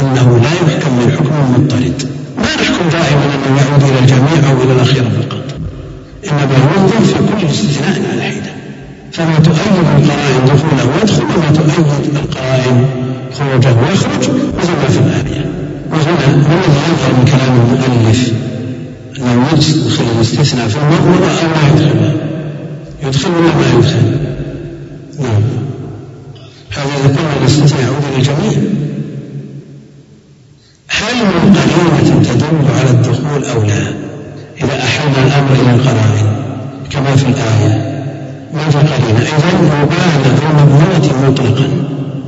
أنه 0.00 0.40
لا 0.42 0.52
يحكم 0.52 0.92
من 0.92 1.12
حكم 1.12 1.52
مضطرد 1.54 2.08
ما 2.36 2.42
نحكم 2.44 2.88
دائما 2.92 3.24
أنه 3.34 3.60
يعود 3.60 3.82
إلى 3.82 3.98
الجميع 3.98 4.50
أو 4.50 4.62
إلى 4.62 4.72
الأخيرة 4.72 5.08
فقط 5.20 5.44
إنما 6.30 6.56
ينظر 6.76 7.00
في 7.00 7.14
كل 7.14 7.46
استثناء 7.46 8.00
على 8.12 8.22
حدة 8.22 8.50
فما 9.12 9.34
تؤيد 9.34 9.76
القرائن 9.96 10.44
دخوله 10.46 10.96
ويدخل 10.96 11.22
وما 11.22 11.50
تؤيد 11.56 11.86
القرائن 12.16 12.86
خروجه 13.38 13.74
ويخرج 13.82 14.30
مثل 14.58 14.72
ما 14.72 14.88
في 14.88 14.98
الآية 14.98 15.44
وهنا 15.90 16.46
هو 16.48 16.58
الذي 16.58 16.80
يظهر 16.90 17.12
من 17.18 17.24
كلام 17.24 17.52
المؤلف 17.60 18.32
أنه 19.18 19.46
يدخل 19.52 20.24
في 20.24 20.76
المضمرة 20.76 21.30
أو 21.30 21.48
لا 21.54 21.68
يدخله 21.68 22.12
يدخل 23.02 23.30
ولا 23.30 23.54
ما 23.54 23.78
يدخل؟ 23.78 24.20
نعم. 25.18 25.42
هذا 26.70 26.90
إذا 27.04 27.14
كان 27.16 27.26
الاستثناء 27.42 27.82
يعود 27.82 28.02
للجميع 28.16 28.70
هل 30.88 31.16
من 31.24 31.56
قرينة 31.56 32.22
تدل 32.22 32.78
على 32.78 32.90
الدخول 32.90 33.44
أو 33.44 33.62
لا؟ 33.62 33.92
إذا 34.62 34.78
أحلنا 34.78 35.26
الأمر 35.26 35.52
إلى 35.52 35.74
القرائن 35.74 36.26
كما 36.90 37.16
في 37.16 37.26
الآية. 37.26 37.90
ما 38.54 38.70
في 38.70 38.78
قرينة؟ 38.78 39.20
إذا 39.20 39.82
مبالغ 39.82 40.38
المبنية 40.50 41.28
مطلقا 41.28 41.68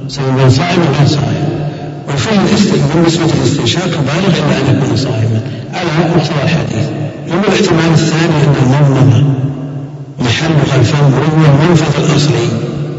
سواء 0.08 0.48
صائم 0.48 0.80
أو 0.80 0.92
غير 0.98 1.06
صائم. 1.06 1.48
وفيه 2.08 2.40
بالنسبة 2.94 3.24
للاستنشاق 3.24 3.84
بالغ 3.84 4.38
إلا 4.38 4.70
أن 4.70 4.76
يكون 4.76 4.96
صائما. 4.96 5.61
على 5.72 5.88
مقتضى 5.98 6.42
الحديث 6.42 6.86
أما 7.32 7.44
الاحتمال 7.48 7.92
الثاني 7.92 8.36
أن 8.44 8.54
المضمضة 8.62 9.24
محلها 10.18 10.76
الفم 10.80 11.12
وهو 11.12 11.64
المنفذ 11.64 12.04
الأصلي. 12.04 12.48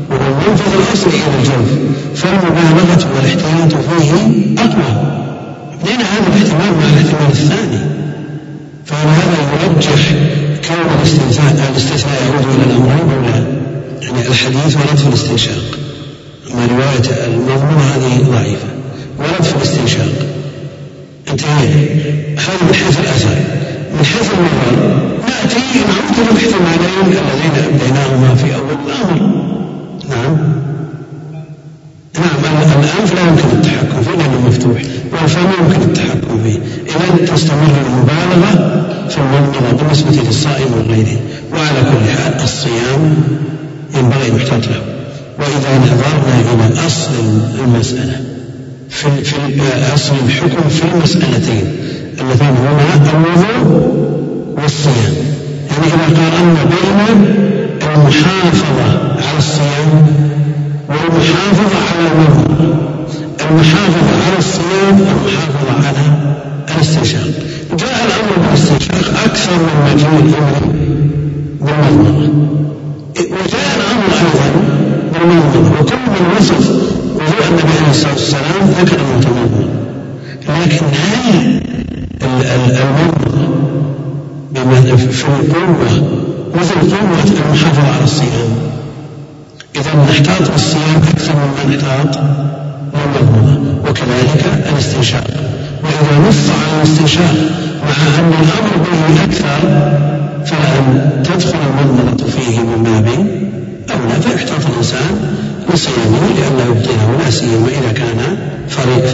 وهو 0.10 0.34
منفذ 0.48 0.74
الأصل 0.74 1.10
إلى 1.10 1.40
الجوف. 1.40 1.70
فالمبالغة 2.16 3.08
والاحتياط 3.16 3.82
فيه 3.84 4.12
أقوى. 4.58 4.92
لأن 5.86 6.02
هذا 6.02 6.28
الاحتمال 6.28 6.72
مع 6.78 6.86
الاحتمال 6.94 7.30
الثاني. 7.32 7.80
فهذا 8.86 9.38
يرجح 9.64 10.10
كون 10.68 10.98
الاستثناء 11.00 11.70
الاستثناء 11.72 12.22
يعود 12.24 12.46
إلى 12.56 12.64
الأمرين 12.64 13.10
أو 13.16 13.22
لا؟ 13.22 13.46
يعني 14.02 14.28
الحديث 14.28 14.78
ورد 14.78 14.98
في 14.98 15.08
الاستنشاق. 15.08 15.64
أما 16.54 16.66
رواية 16.66 17.26
المضمون 17.28 17.84
هذه 17.96 18.32
ضعيفة. 18.32 18.68
ورد 19.20 19.44
في 19.44 19.56
الاستنشاق. 19.56 20.33
انتهينا 21.32 21.76
هذا 22.38 22.64
من 22.68 22.74
حيث 22.74 23.00
الأثر. 23.00 23.36
من 23.94 24.06
حيث 24.06 24.32
النظر 24.34 24.94
نأتي 25.28 25.80
نعود 25.80 26.18
الاحتمالين 26.32 27.08
الذين 27.08 27.64
أبديناهما 27.64 28.36
في 28.36 28.56
أول 28.56 28.78
الأمر. 28.88 29.44
نعم. 30.10 30.38
نعم 32.20 32.84
الأنف 32.84 33.14
لا 33.14 33.22
يمكن 33.22 33.58
التحكم 33.58 34.02
فيه 34.04 34.12
لأنه 34.12 34.48
مفتوح. 34.48 34.82
والفم 35.12 35.48
يمكن 35.60 35.82
التحكم 35.82 36.44
فيه. 36.44 36.60
إذا 36.86 37.36
تستمر 37.36 37.76
المبالغة 37.88 38.84
في 39.10 39.18
المنظرة 39.18 39.78
بالنسبة 39.78 40.22
للصائم 40.28 40.74
وغيره 40.74 41.20
وعلى 41.54 41.80
كل 41.92 42.12
حال 42.12 42.44
الصيام 42.44 43.24
ينبغي 43.96 44.28
أن 44.28 44.36
يحتاط 44.36 44.68
له. 44.68 44.82
وإذا 45.40 45.78
نظرنا 45.78 46.36
إلى 46.54 46.88
أصل 46.88 47.12
المسألة. 47.64 48.33
في, 48.94 49.24
في 49.24 49.36
أصل 49.94 50.14
الحكم 50.26 50.70
في 50.70 50.82
المسألتين. 50.94 51.66
اللتان 52.22 52.56
هما 52.58 52.82
الوضوء 53.14 53.94
والصيام. 54.64 55.14
يعني 55.72 55.88
إذا 55.88 56.16
قارنا 56.22 56.64
بين 56.64 57.26
المحافظة 57.82 58.84
على 59.28 59.38
الصيام 59.38 60.08
والمحافظة 60.90 61.78
على 61.90 62.08
الوضوء. 62.12 62.76
المحافظة 63.52 64.14
على 64.26 64.38
الصيام 64.40 65.02
والمحافظة 65.02 65.88
على 65.88 65.98
الاستنشاق. 66.76 67.28
جاء 67.80 68.06
الأمر 68.06 68.48
بالاستنشاق 68.48 69.24
أكثر 69.26 69.52
من 69.52 69.94
مجيء 69.94 70.08
الأمر 70.20 70.74
بالمضمضة 71.62 72.34
وجاء 73.20 73.76
الأمر 73.78 74.14
أيضا 74.20 74.48
بالمضمضة 75.14 75.80
وكل 75.82 75.96
من 75.96 76.36
وصف 76.38 76.72
وضوء 77.24 77.48
النبي 77.50 77.78
عليه 77.80 77.90
الصلاة 77.90 78.14
والسلام 78.14 78.70
ذكر 78.82 78.98
المتمضمض 79.02 79.70
لكن 80.50 80.86
هل 80.86 81.62
المضمضة 84.56 84.96
في 84.96 85.26
القوة 85.28 86.24
مثل 86.56 86.76
قوة 86.76 87.24
المحافظة 87.46 87.94
على 87.96 88.04
الصيام؟ 88.04 88.50
إذا 89.76 89.92
نحتاط 90.10 90.52
بالصيام 90.52 91.02
أكثر 91.14 91.34
مما 91.36 91.76
نحتاط 91.76 92.20
بالمضمضة 92.94 93.90
وكذلك 93.90 94.46
الاستنشاق. 94.74 95.28
وإذا 95.84 96.30
نص 96.30 96.50
على 96.50 96.78
الاستنشاق 96.78 97.36
مع 97.84 98.20
أن 98.20 98.34
الأمر 98.42 98.78
به 98.78 99.24
أكثر 99.24 99.60
فأن 100.46 101.10
تدخل 101.24 101.60
المضمضة 101.70 102.26
فيه 102.26 102.60
من 102.60 102.84
باب 102.84 103.08
أولى. 103.92 104.22
فيحتاط 104.22 104.66
الإنسان 104.72 105.36
لصيامه 105.74 106.28
لئلا 106.28 106.66
يبطله 106.66 107.18
لا 107.24 107.30
سيما 107.30 107.68
إذا 107.68 107.92
كان 107.92 108.38
فريضة 108.70 109.14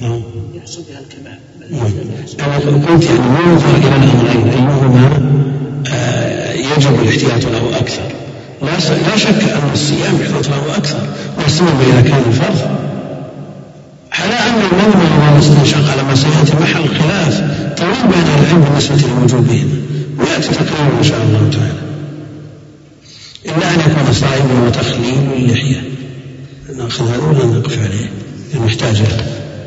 نعم. 0.00 0.22
يحصل 0.54 0.82
بها 0.82 1.00
الكمال 1.00 1.38
أنا 2.40 2.56
قلت 2.86 3.04
يعني 3.04 3.20
ينظر 3.46 3.76
إلى 3.76 3.88
الأمرين 3.88 4.48
أيهما 4.52 5.32
آه، 5.92 6.52
يجب 6.52 7.02
الاحتياط 7.02 7.44
له 7.44 7.78
أكثر. 7.80 8.02
لا 8.62 9.16
شك 9.16 9.42
أن 9.42 9.70
الصيام 9.72 10.20
يحتاط 10.20 10.48
له 10.48 10.76
أكثر 10.76 10.98
لا 11.38 11.48
سيما 11.48 11.70
إذا 11.92 12.00
كان 12.00 12.32
فرض. 12.32 12.58
على 14.12 14.34
أن 14.34 14.60
المنع 14.72 15.32
والاستنشاق 15.32 15.90
على 15.90 16.02
ما 16.02 16.14
سيأتي 16.14 16.62
محل 16.62 16.88
خلاف 16.88 17.42
طويل 17.76 18.12
بين 18.12 18.24
العلم 18.38 18.64
بالنسبة 18.64 18.96
لوجوبهما 19.20 19.76
ويأتي 20.18 20.48
تقريبا 20.48 20.98
إن 20.98 21.04
شاء 21.04 21.18
الله 21.22 21.50
تعالى. 21.52 21.91
إلا 23.46 23.74
أن 23.74 23.80
يكون 23.80 24.12
صائما 24.12 24.66
وتخليل 24.66 25.14
اللحية 25.36 25.82
نأخذ 26.78 27.08
هذا 27.08 27.22
ولا 27.22 27.58
نقف 27.58 27.78
عليه؟ 27.78 28.10
نحتاج 28.66 29.02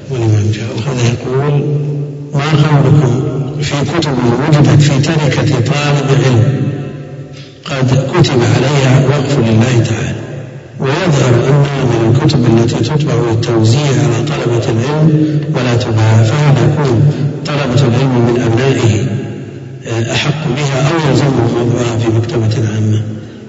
والإمام 0.10 0.52
جاء 0.52 0.68
وهذا 0.78 1.08
يقول 1.08 1.64
ما 2.34 2.52
قولكم 2.52 3.36
في 3.62 3.76
كتب 3.98 4.16
وجدت 4.50 4.82
في 4.82 5.02
تركة 5.02 5.60
طالب 5.60 6.08
علم 6.10 6.64
قد 7.66 8.08
كتب 8.14 8.40
عليها 8.56 9.08
وقف 9.08 9.40
لله 9.40 9.84
تعالى. 9.90 10.16
ويظهر 10.80 11.34
أنها 11.48 11.84
من 11.84 12.16
الكتب 12.16 12.58
التي 12.58 12.90
تطبع 12.90 13.14
للتوزيع 13.14 13.82
على 13.82 14.26
طلبة 14.28 14.70
العلم 14.70 15.40
ولا 15.56 15.76
تباع 15.76 16.24
فهل 16.24 16.72
يكون 16.72 17.12
طلبة 17.46 17.88
العلم 17.88 18.26
من 18.28 18.42
أبنائه 18.42 19.06
أحق 20.12 20.48
بها 20.48 20.90
أو 20.90 21.10
يلزمهم 21.10 21.50
وضعها 21.56 21.98
في 21.98 22.08
مكتبة 22.18 22.70
عامة؟ 22.74 23.02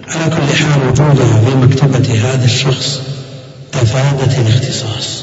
على 0.08 0.30
كل 0.30 0.54
حال 0.54 0.88
وجودها 0.88 1.40
في 1.44 1.56
مكتبة 1.56 2.14
هذا 2.20 2.44
الشخص 2.44 3.00
أفادت 3.74 4.38
الاختصاص. 4.38 5.22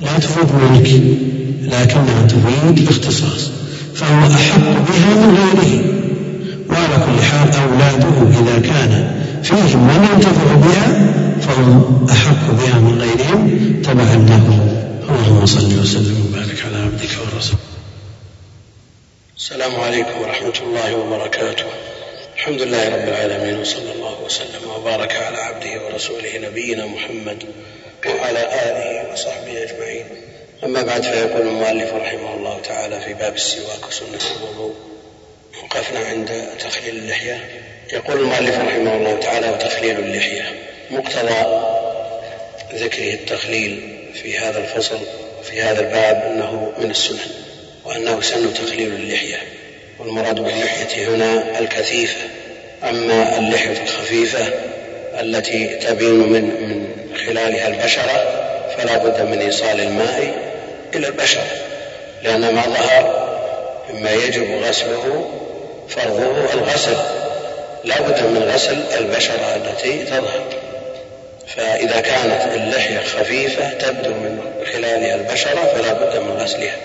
لا 0.00 0.18
تفيد 0.18 0.52
ملك 0.54 0.88
لكنها 1.62 2.26
تفيد 2.26 2.78
الاختصاص 2.78 3.50
فهو 3.94 4.26
أحق 4.34 4.58
بها 4.58 5.14
من 5.14 5.38
غيره. 5.38 5.84
وعلى 6.70 6.96
كل 7.06 7.22
حال 7.22 7.48
أولاده 7.54 8.40
إذا 8.40 8.60
كان 8.60 9.22
فيهم 9.42 9.86
من 9.86 10.08
ينتفع 10.14 10.54
بها 10.54 11.12
فهم 11.40 12.06
أحق 12.10 12.50
بها 12.50 12.78
من 12.80 13.00
غيرهم 13.00 13.82
تبعا 13.82 14.16
له 14.16 14.76
اللهم 15.08 15.46
صل 15.46 15.80
وسلم 15.80 16.26
وبارك 16.28 16.64
على 16.66 16.76
عبدك 16.82 17.10
ورسولك. 17.34 17.58
السلام 19.36 19.80
عليكم 19.80 20.20
ورحمة 20.20 20.66
الله 20.66 20.96
وبركاته. 20.96 21.64
الحمد 22.42 22.62
لله 22.62 22.88
رب 22.88 23.08
العالمين 23.08 23.58
وصلى 23.58 23.92
الله 23.92 24.22
وسلم 24.22 24.70
وبارك 24.70 25.16
على 25.16 25.38
عبده 25.38 25.84
ورسوله 25.84 26.38
نبينا 26.38 26.86
محمد 26.86 27.44
وعلى 28.06 28.38
آله 28.38 29.12
وصحبه 29.12 29.62
أجمعين. 29.62 30.06
أما 30.64 30.82
بعد 30.82 31.02
فيقول 31.02 31.40
المؤلف 31.40 31.94
رحمه 31.94 32.34
الله 32.34 32.60
تعالى 32.60 33.00
في 33.00 33.14
باب 33.14 33.34
السواك 33.34 33.88
وسنة 33.88 34.20
الوضوء 34.36 34.74
وقفنا 35.62 36.00
عند 36.00 36.48
تخليل 36.58 36.96
اللحية. 36.96 37.48
يقول 37.92 38.20
المؤلف 38.20 38.58
رحمه 38.58 38.96
الله 38.96 39.18
تعالى 39.20 39.50
وتخليل 39.50 39.98
اللحية 39.98 40.52
مقتضى 40.90 41.62
ذكره 42.74 43.14
التخليل 43.14 43.98
في 44.22 44.38
هذا 44.38 44.58
الفصل 44.58 44.98
في 45.42 45.62
هذا 45.62 45.80
الباب 45.80 46.32
أنه 46.32 46.72
من 46.78 46.90
السنن 46.90 47.30
وأنه 47.84 48.20
سن 48.20 48.54
تخليل 48.54 48.92
اللحية. 48.92 49.61
والمراد 50.02 50.34
باللحية 50.34 51.08
هنا 51.08 51.58
الكثيفة. 51.58 52.20
أما 52.88 53.38
اللحية 53.38 53.82
الخفيفة 53.82 54.44
التي 55.20 55.66
تبين 55.66 56.32
من 56.32 56.42
من 56.42 56.86
خلالها 57.26 57.68
البشرة 57.68 58.42
فلا 58.76 58.96
بد 58.96 59.20
من 59.20 59.38
إيصال 59.38 59.80
الماء 59.80 60.34
إلى 60.94 61.06
البشرة 61.06 61.46
لأن 62.22 62.54
ما 62.54 62.62
ظهر 62.62 63.22
مما 63.92 64.10
يجب 64.12 64.62
غسله 64.62 65.30
فرضه 65.88 66.52
الغسل. 66.54 66.96
لا 67.84 68.00
بد 68.00 68.22
من 68.22 68.50
غسل 68.54 68.82
البشرة 68.98 69.56
التي 69.56 70.04
تظهر. 70.04 70.44
فإذا 71.56 72.00
كانت 72.00 72.54
اللحية 72.54 72.98
خفيفة 72.98 73.70
تبدو 73.70 74.10
من 74.10 74.40
خلالها 74.72 75.14
البشرة 75.14 75.72
فلا 75.74 75.92
بد 75.92 76.16
من 76.16 76.36
غسلها. 76.40 76.76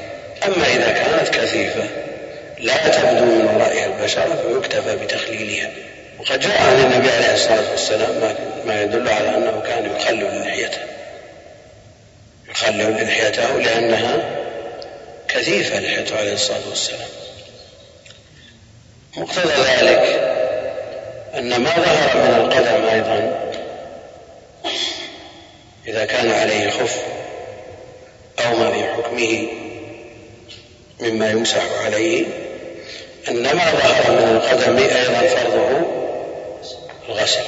أما 0.46 0.68
إذا 0.68 0.92
كانت 0.92 1.30
كثيفة 1.30 1.84
لا 2.60 2.88
تبدو 2.88 3.26
من 3.26 3.46
ورائها 3.56 3.86
البشرة 3.86 4.44
فيكتفى 4.48 4.96
بتخليلها. 4.96 5.72
وقد 6.20 6.40
جاء 6.40 6.62
عن 6.62 6.80
النبي 6.80 7.10
عليه 7.12 7.34
الصلاة 7.34 7.72
والسلام 7.72 8.36
ما 8.66 8.82
يدل 8.82 9.10
على 9.10 9.30
أنه 9.38 9.62
كان 9.68 9.96
يخلل 9.96 10.42
لحيته 10.42 10.82
يخلل 12.50 13.04
لحيته 13.04 13.58
لأنها 13.58 14.30
كثيفة 15.28 15.80
لحيته 15.80 16.18
عليه 16.18 16.34
الصلاة 16.34 16.70
والسلام. 16.70 17.10
مقتضى 19.18 19.54
ذلك 19.54 20.20
أن 21.38 21.60
ما 21.62 21.70
ظهر 21.70 22.18
من 22.18 22.36
القدم 22.36 22.86
أيضا 22.86 23.44
إذا 25.88 26.06
كان 26.06 26.32
عليه 26.32 26.70
خف 26.70 27.02
أو 28.46 28.56
ما 28.56 28.72
في 28.72 28.84
حكمه 28.84 29.48
مما 31.00 31.30
يمسح 31.32 31.64
عليه 31.86 32.26
أن 33.30 33.44
ما 33.44 33.72
ظهر 33.72 34.12
من 34.12 34.36
القدم 34.36 34.78
أيضا 34.78 35.28
فرضه 35.28 35.82
الغسل. 37.10 37.44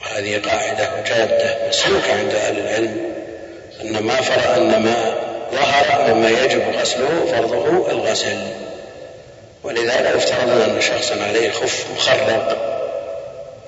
وهذه 0.00 0.40
قاعدة 0.40 1.02
جادة 1.06 1.68
مسلوكة 1.68 2.18
عند 2.18 2.34
أهل 2.34 2.58
العلم 2.58 3.14
أن 3.80 4.02
ما 4.02 4.16
فرع 4.16 4.56
أن 4.56 4.82
ما 4.82 5.14
ظهر 5.52 6.14
مما 6.14 6.30
يجب 6.30 6.62
غسله 6.80 7.26
فرضه 7.30 7.90
الغسل. 7.90 8.38
ولذا 9.64 10.10
لو 10.10 10.18
افترضنا 10.18 10.64
أن 10.64 10.80
شخصا 10.80 11.22
عليه 11.22 11.50
خف 11.50 11.86
مخرق 11.96 12.70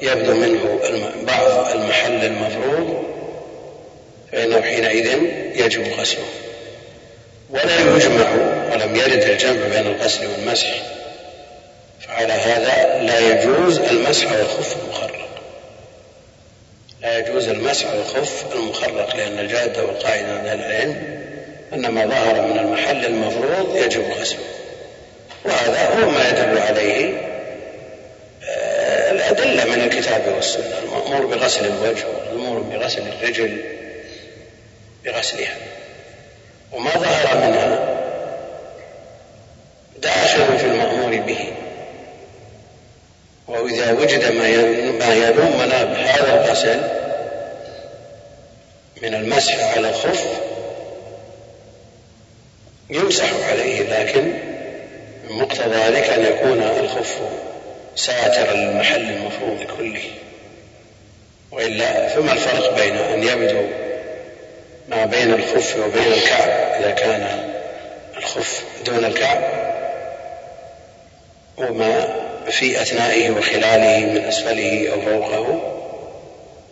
يبدو 0.03 0.35
منه 0.35 0.81
بعض 1.23 1.71
المحل 1.75 2.25
المفروض 2.25 3.05
فإنه 4.33 4.63
حينئذ 4.63 5.23
يجب 5.55 5.93
غسله. 6.01 6.25
ولا 7.53 7.97
يجمع 7.97 8.33
ولم 8.73 8.97
يرد 8.97 9.23
الجمع 9.23 9.69
بين 9.69 9.87
الغسل 9.87 10.27
والمسح. 10.27 10.69
فعلى 12.01 12.33
هذا 12.33 13.03
لا 13.03 13.19
يجوز 13.19 13.79
المسح 13.79 14.33
على 14.33 14.41
الخف 14.43 14.77
المخرق. 14.83 15.29
لا 17.03 17.19
يجوز 17.19 17.49
المسح 17.49 17.87
على 17.87 18.01
الخف 18.01 18.45
المخرق 18.55 19.17
لأن 19.17 19.39
الجادة 19.39 19.85
والقاعدة 19.85 20.43
من 20.43 20.49
العلم 20.49 21.23
أن 21.73 21.89
ما 21.89 22.07
ظهر 22.07 22.47
من 22.47 22.59
المحل 22.59 23.05
المفروض 23.07 23.77
يجب 23.77 24.11
غسله. 24.21 24.45
وهذا 25.45 25.89
هو 25.89 26.11
ما 26.11 26.29
يدل 26.29 26.59
عليه 26.59 27.33
آه، 28.49 29.11
الأدلة 29.11 29.65
من 29.65 29.83
الكتاب 29.83 30.35
والسنة. 30.37 30.79
المأمور 30.85 31.27
بغسل 31.27 31.67
الوجه 31.67 32.05
والمأمور 32.07 32.61
بغسل 32.61 33.03
الرجل 33.09 33.65
بغسلها. 35.05 35.55
وما 36.73 36.91
ظهر 36.91 37.37
منها. 37.37 37.89
داخل 39.99 40.59
في 40.59 40.67
المأمور 40.67 41.17
به. 41.17 41.53
وإذا 43.49 43.93
وجد 43.93 44.33
ما 44.99 45.15
يلومنا 45.15 45.85
بهذا 45.85 46.45
الغسل 46.45 46.81
من 49.03 49.15
المسح 49.15 49.77
على 49.77 49.89
الخف 49.89 50.27
يمسح 52.91 53.31
عليه 53.49 53.83
لكن 53.83 54.33
من 55.29 55.39
مقتضى 55.39 55.75
ذلك 55.75 56.09
أن 56.09 56.25
يكون 56.25 56.63
الخف 56.63 57.19
ساترا 57.97 58.53
للمحل 58.55 59.11
المفروض 59.11 59.63
كله. 59.79 60.03
وإلا 61.53 62.09
فما 62.09 62.33
الفرق 62.33 62.75
بين 62.77 62.97
أن 62.97 63.23
يبدو 63.23 63.82
ما 64.93 65.05
بين 65.05 65.35
الخف 65.35 65.77
وبين 65.77 66.13
الكعب 66.13 66.49
إذا 66.81 66.91
كان 66.91 67.53
الخف 68.17 68.65
دون 68.87 69.05
الكعب 69.05 69.43
وما 71.59 72.09
في 72.51 72.83
أثنائه 72.83 73.31
وخلاله 73.31 74.07
من 74.07 74.25
أسفله 74.25 74.93
أو 74.93 75.01
فوقه 75.01 75.73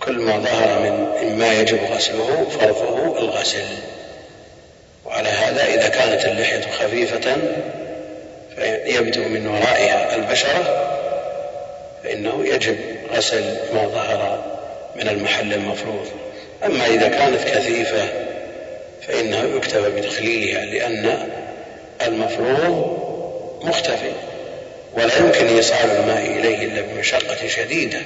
كل 0.00 0.18
ما 0.18 0.38
ظهر 0.38 0.80
من 0.80 1.08
مما 1.22 1.52
يجب 1.52 1.78
غسله 1.92 2.46
فرضه 2.60 3.18
الغسل. 3.18 3.64
وعلى 5.06 5.28
هذا 5.28 5.66
إذا 5.66 5.88
كانت 5.88 6.24
اللحية 6.24 6.70
خفيفة 6.70 7.36
يبدو 8.84 9.20
من 9.20 9.46
ورائها 9.46 10.16
البشرة 10.16 10.86
فإنه 12.04 12.46
يجب 12.46 12.76
غسل 13.12 13.44
ما 13.74 13.86
ظهر 13.86 14.44
من 14.96 15.08
المحل 15.08 15.52
المفروض. 15.52 16.06
أما 16.64 16.86
إذا 16.86 17.08
كانت 17.08 17.44
كثيفة 17.44 18.08
فإنه 19.08 19.56
يكتفى 19.56 19.90
بتخليلها 19.90 20.64
لأن 20.64 21.28
المفروض 22.06 23.00
مختفي 23.62 24.12
ولا 24.94 25.18
يمكن 25.18 25.46
إيصال 25.46 25.90
الماء 25.90 26.26
إليه 26.26 26.64
إلا 26.64 26.80
بمشقة 26.80 27.48
شديدة 27.48 27.98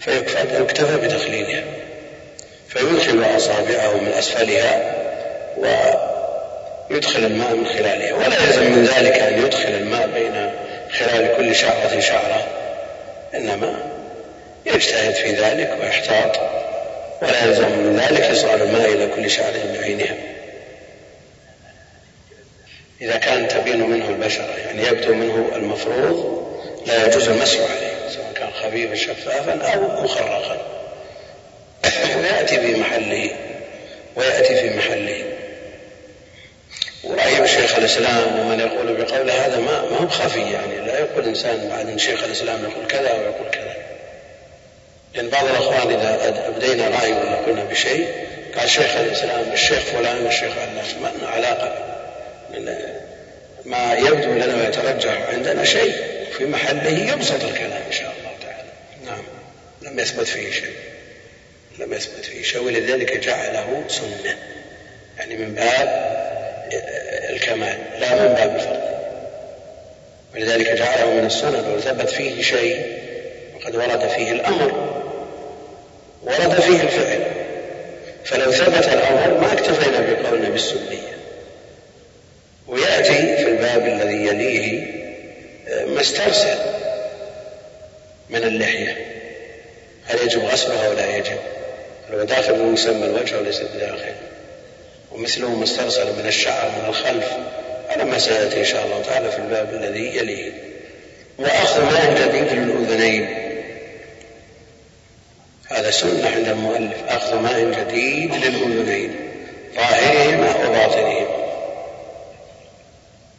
فيكتفى 0.00 0.96
بتخليلها 0.96 1.62
فيدخل 2.68 3.36
أصابعه 3.36 3.96
من 3.96 4.12
أسفلها 4.18 4.94
ويدخل 6.90 7.24
الماء 7.24 7.54
من 7.54 7.66
خلالها 7.66 8.14
ولا 8.14 8.44
يلزم 8.44 8.72
من 8.72 8.84
ذلك 8.84 9.18
أن 9.18 9.46
يدخل 9.46 9.68
الماء 9.68 10.06
بين 10.14 10.50
خلال 10.92 11.36
كل 11.36 11.54
شعرة 11.54 12.00
شعرة 12.00 12.46
إنما 13.34 13.74
يجتهد 14.66 15.14
في 15.14 15.32
ذلك 15.32 15.76
ويحتاط 15.80 16.36
ولا 17.22 17.44
يلزم 17.44 17.68
من 17.68 17.96
ذلك 17.96 18.20
إيصال 18.20 18.62
الماء 18.62 18.92
إلى 18.92 19.06
كل 19.06 19.30
شعرة 19.30 19.76
بعينها 19.78 20.16
إذا 23.00 23.16
كان 23.16 23.48
تبين 23.48 23.90
منه 23.90 24.08
البشرة 24.08 24.56
يعني 24.66 24.86
يبدو 24.86 25.14
منه 25.14 25.50
المفروض 25.56 26.44
لا 26.86 27.06
يجوز 27.06 27.28
المسح 27.28 27.60
عليه 27.60 28.08
سواء 28.14 28.32
كان 28.34 28.50
خفيفا 28.50 28.94
شفافا 28.94 29.74
أو 29.74 30.04
مخرقا. 30.04 30.56
ويأتي 32.20 32.60
في 32.60 32.80
محله 32.80 33.30
ويأتي 34.16 34.54
في 34.54 34.76
محله. 34.76 35.24
ورأي 37.04 37.48
شيخ 37.48 37.78
الإسلام 37.78 38.38
ومن 38.38 38.60
يقول 38.60 38.92
بقوله 38.92 39.46
هذا 39.46 39.58
ما 39.58 39.82
ما 39.82 39.96
هو 39.96 40.08
خفي 40.08 40.40
يعني. 40.40 40.76
لا 40.86 40.98
يقول 40.98 41.24
إنسان 41.24 41.68
بعد 41.68 41.88
أن 41.88 41.98
شيخ 41.98 42.24
الإسلام 42.24 42.64
يقول 42.64 42.86
كذا 42.86 43.12
ويقول 43.12 43.50
كذا. 43.52 43.63
لأن 45.14 45.28
بعض 45.28 45.44
الأخوان 45.44 45.94
إذا 45.94 46.48
أبدينا 46.48 46.88
رأي 46.88 47.12
ولا 47.12 47.34
قلنا 47.34 47.64
بشيء 47.64 48.08
قال 48.56 48.70
شيخ 48.70 48.96
الإسلام 48.96 49.52
الشيخ 49.52 49.78
فلان 49.78 50.24
والشيخ 50.24 50.52
علان 50.58 50.84
ما 51.02 51.12
لنا 51.18 51.28
علاقة 51.28 51.94
ما 53.64 53.94
يبدو 53.94 54.32
لنا 54.32 54.56
ويترجح 54.56 55.28
عندنا 55.32 55.64
شيء 55.64 55.92
في 56.38 56.46
محله 56.46 57.12
يبسط 57.12 57.44
الكلام 57.44 57.82
إن 57.86 57.92
شاء 57.92 58.12
الله 58.18 58.30
تعالى. 58.42 58.68
نعم. 59.06 59.24
لم 59.82 59.98
يثبت 59.98 60.26
فيه 60.26 60.52
شيء. 60.52 60.74
لم 61.78 61.92
يثبت 61.92 62.24
فيه 62.24 62.42
شيء 62.42 62.62
ولذلك 62.62 63.16
جعله 63.16 63.84
سنة. 63.88 64.36
يعني 65.18 65.36
من 65.36 65.54
باب 65.54 66.14
الكمال 67.30 67.78
لا 68.00 68.14
من 68.14 68.34
باب 68.34 68.56
الفرق. 68.56 68.94
ولذلك 70.34 70.70
جعله 70.70 71.10
من 71.10 71.26
السنن 71.26 71.74
وثبت 71.76 72.10
فيه 72.10 72.42
شيء 72.42 72.98
وقد 73.54 73.76
ورد 73.76 74.08
فيه 74.08 74.32
الأمر. 74.32 75.03
ورد 76.24 76.60
فيه 76.60 76.82
الفعل. 76.82 77.24
فلو 78.24 78.52
ثبت 78.52 78.88
الأمر 78.88 79.40
ما 79.40 79.52
اكتفينا 79.52 80.00
بقولنا 80.00 80.48
بالسنية. 80.48 81.14
ويأتي 82.68 83.36
في 83.36 83.48
الباب 83.48 83.86
الذي 83.86 84.26
يليه 84.26 84.94
ما 85.86 86.00
استرسل 86.00 86.58
من 88.30 88.44
اللحية. 88.44 89.06
هل 90.04 90.18
يجب 90.22 90.44
غسلها 90.44 90.88
ولا 90.88 91.16
يجب؟ 91.16 91.38
هو 92.12 92.22
داخل 92.22 92.74
يسمى 92.74 93.06
الوجه 93.06 93.38
وليس 93.38 93.60
بداخل. 93.60 94.14
ومثله 95.12 95.54
ما 95.54 95.64
استرسل 95.64 96.06
من 96.12 96.26
الشعر 96.26 96.68
من 96.68 96.88
الخلف. 96.88 97.32
على 97.88 98.04
ما 98.04 98.18
سيأتي 98.18 98.60
إن 98.60 98.64
شاء 98.64 98.84
الله 98.84 99.02
تعالى 99.02 99.30
في 99.30 99.38
الباب 99.38 99.74
الذي 99.74 100.16
يليه. 100.16 100.52
وأخذ 101.38 101.84
ماء 101.84 102.28
جديد 102.28 102.52
للأذنين 102.52 103.43
هذا 105.70 105.90
سنة 105.90 106.30
عند 106.30 106.48
المؤلف 106.48 106.96
أخذ 107.08 107.36
ماء 107.36 107.60
جديد 107.60 108.34
للأذنين 108.34 109.16
ظاهرهما 109.74 110.54
وباطنهما 110.56 111.26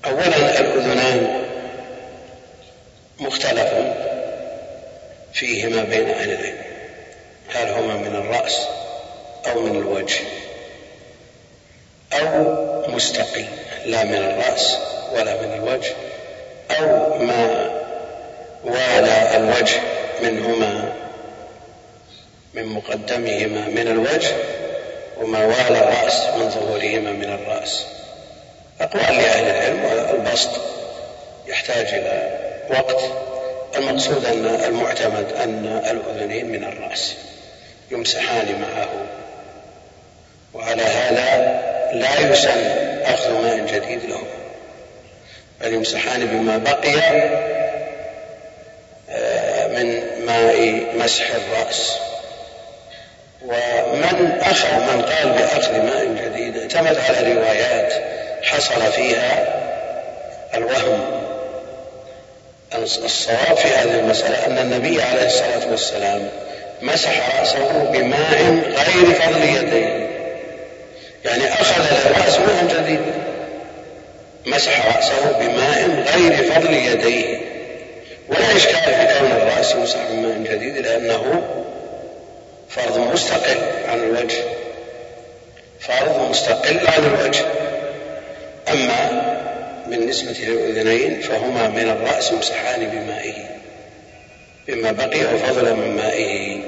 أولا 0.06 0.60
الأذنان 0.60 1.46
مختلف 3.20 3.74
فيهما 5.34 5.84
بين 5.84 6.10
أهل 6.10 6.32
العلم 6.32 6.58
هل 7.50 7.70
هما 7.70 7.96
من 7.96 8.16
الرأس 8.16 8.62
أو 9.48 9.62
من 9.62 9.76
الوجه 9.76 10.20
أو 12.14 12.56
مستقل 12.88 13.46
لا 13.86 14.04
من 14.04 14.16
الرأس 14.16 14.78
ولا 15.14 15.42
من 15.42 15.54
الوجه 15.54 15.94
أو 16.80 17.18
ما 17.20 17.70
والى 18.64 19.38
الوجه 19.38 19.80
منهما 20.24 20.94
من 22.56 22.66
مقدمهما 22.66 23.68
من 23.68 23.88
الوجه 23.88 24.36
وما 25.22 25.46
والى 25.46 25.80
الرأس 25.80 26.28
من 26.38 26.50
ظهورهما 26.50 27.12
من 27.12 27.34
الرأس. 27.34 27.86
أقوال 28.82 29.18
لأهل 29.18 29.48
العلم 29.48 29.86
والبسط 29.86 30.50
يحتاج 31.48 31.88
إلى 31.88 32.40
وقت. 32.70 33.04
المقصود 33.78 34.26
أن 34.26 34.46
المعتمد 34.46 35.34
أن 35.34 35.82
الأذنين 35.92 36.46
من 36.46 36.64
الرأس 36.64 37.14
يمسحان 37.92 38.62
معه. 38.62 38.90
وعلى 40.54 40.84
هذا 40.84 41.62
لا 41.94 42.20
يسن 42.20 42.68
أخذ 43.06 43.42
ماء 43.42 43.58
جديد 43.58 44.04
له 44.10 44.24
بل 45.62 45.74
يمسحان 45.74 46.26
بما 46.26 46.58
بقي 46.58 47.00
آه، 49.10 49.68
من 49.68 50.02
ماء 50.26 50.86
مسح 50.96 51.26
الرأس. 51.36 52.05
ومن 53.46 54.38
أخذ 54.42 54.74
من 54.74 55.02
قال 55.02 55.30
بأخذ 55.30 55.72
ماء 55.72 56.06
جديد 56.06 56.58
اعتمد 56.58 56.98
على 56.98 57.34
روايات 57.34 57.94
حصل 58.44 58.92
فيها 58.92 59.48
الوهم. 60.56 61.22
الصواب 63.06 63.58
في 63.58 63.68
هذه 63.68 64.00
المسألة 64.00 64.46
أن 64.46 64.58
النبي 64.58 65.02
عليه 65.02 65.26
الصلاة 65.26 65.72
والسلام 65.72 66.30
مسح 66.82 67.40
رأسه 67.40 67.84
بماء 67.84 68.60
غير 68.66 69.14
فضل 69.14 69.44
يديه. 69.44 70.10
يعني 71.26 71.54
أخذ 71.54 71.82
للرأس 71.82 72.40
ماء 72.40 72.80
جديد. 72.80 73.02
مسح 74.46 74.96
رأسه 74.96 75.32
بماء 75.40 76.06
غير 76.16 76.52
فضل 76.52 76.74
يديه. 76.74 77.38
ولا 78.30 78.56
إشكال 78.56 78.76
في 78.76 79.20
كون 79.20 79.32
الرأس 79.32 79.76
يمسح 79.76 80.00
بماء 80.12 80.38
جديد 80.38 80.78
لأنه 80.78 81.44
فرض 82.70 82.98
مستقل 82.98 83.58
عن 83.88 84.00
الوجه. 84.00 84.44
فرض 85.80 86.30
مستقل 86.30 86.88
عن 86.88 87.06
الوجه. 87.06 87.46
أما 88.70 89.22
بالنسبة 89.88 90.32
للأذنين 90.32 91.22
فهما 91.22 91.68
من 91.68 91.90
الرأس 91.90 92.32
يمسحان 92.32 92.86
بمائه. 92.86 93.34
بما 94.68 94.92
بقي 94.92 95.36
وفضل 95.36 95.74
من 95.74 95.96
مائه. 95.96 96.60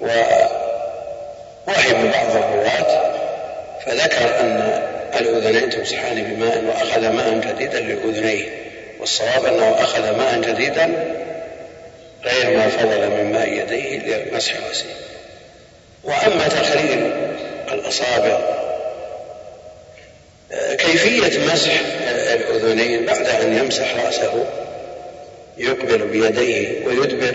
ووهم 0.00 2.10
بعض 2.10 2.36
الرواة 2.36 3.12
فذكر 3.86 4.40
أن 4.40 4.82
الأذنين 5.20 5.70
تمسحان 5.70 6.22
بماء 6.22 6.64
وأخذ 6.64 7.08
ماء 7.08 7.34
جديدا 7.34 7.80
لأذنيه 7.80 8.48
والصواب 9.00 9.44
أنه 9.44 9.74
أخذ 9.78 10.16
ماء 10.16 10.40
جديدا 10.40 11.14
غير 12.24 12.56
ما 12.56 12.68
فضل 12.68 13.10
من 13.10 13.32
ماء 13.32 13.48
يديه 13.48 13.98
لمسح 13.98 14.54
رأسه. 14.68 14.84
وأما 16.04 16.48
تخليل 16.48 17.12
الأصابع 17.72 18.40
كيفية 20.78 21.38
مسح 21.52 21.80
الأذنين 22.32 23.06
بعد 23.06 23.26
أن 23.26 23.56
يمسح 23.56 23.96
رأسه 24.06 24.44
يقبل 25.58 25.98
بيديه 25.98 26.86
ويدبر. 26.86 27.34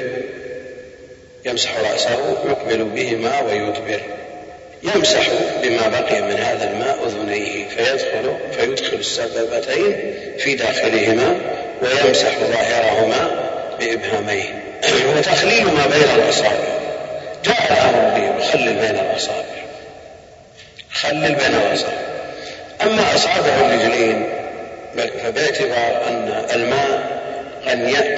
يمسح 1.45 1.71
رأسه 1.91 2.37
يقبل 2.49 2.83
بهما 2.83 3.41
ويدبر. 3.41 4.01
يمسح 4.83 5.29
بما 5.63 5.87
بقي 5.87 6.21
من 6.21 6.39
هذا 6.39 6.71
الماء 6.71 7.07
أذنيه 7.07 7.67
فيدخل 7.67 8.37
فيدخل 8.57 8.97
السبابتين 8.97 10.13
في 10.37 10.55
داخلهما 10.55 11.35
ويمسح 11.81 12.39
ظاهرهما 12.39 13.49
بإبهاميه. 13.79 14.63
وتخليل 15.17 15.65
ما 15.65 15.87
بين 15.87 16.23
الأصابع. 16.23 16.76
جاء 17.47 18.13
به 18.15 18.37
وخلل 18.37 18.73
بين 18.73 18.99
الأصابع 18.99 19.57
خلل 20.93 21.35
بين 21.35 21.55
الأصابع 21.55 22.07
أما 22.83 23.15
أصابع 23.15 23.53
الرجلين 23.55 24.29
فباعتبار 25.23 26.07
أن 26.07 26.45
الماء 26.53 27.17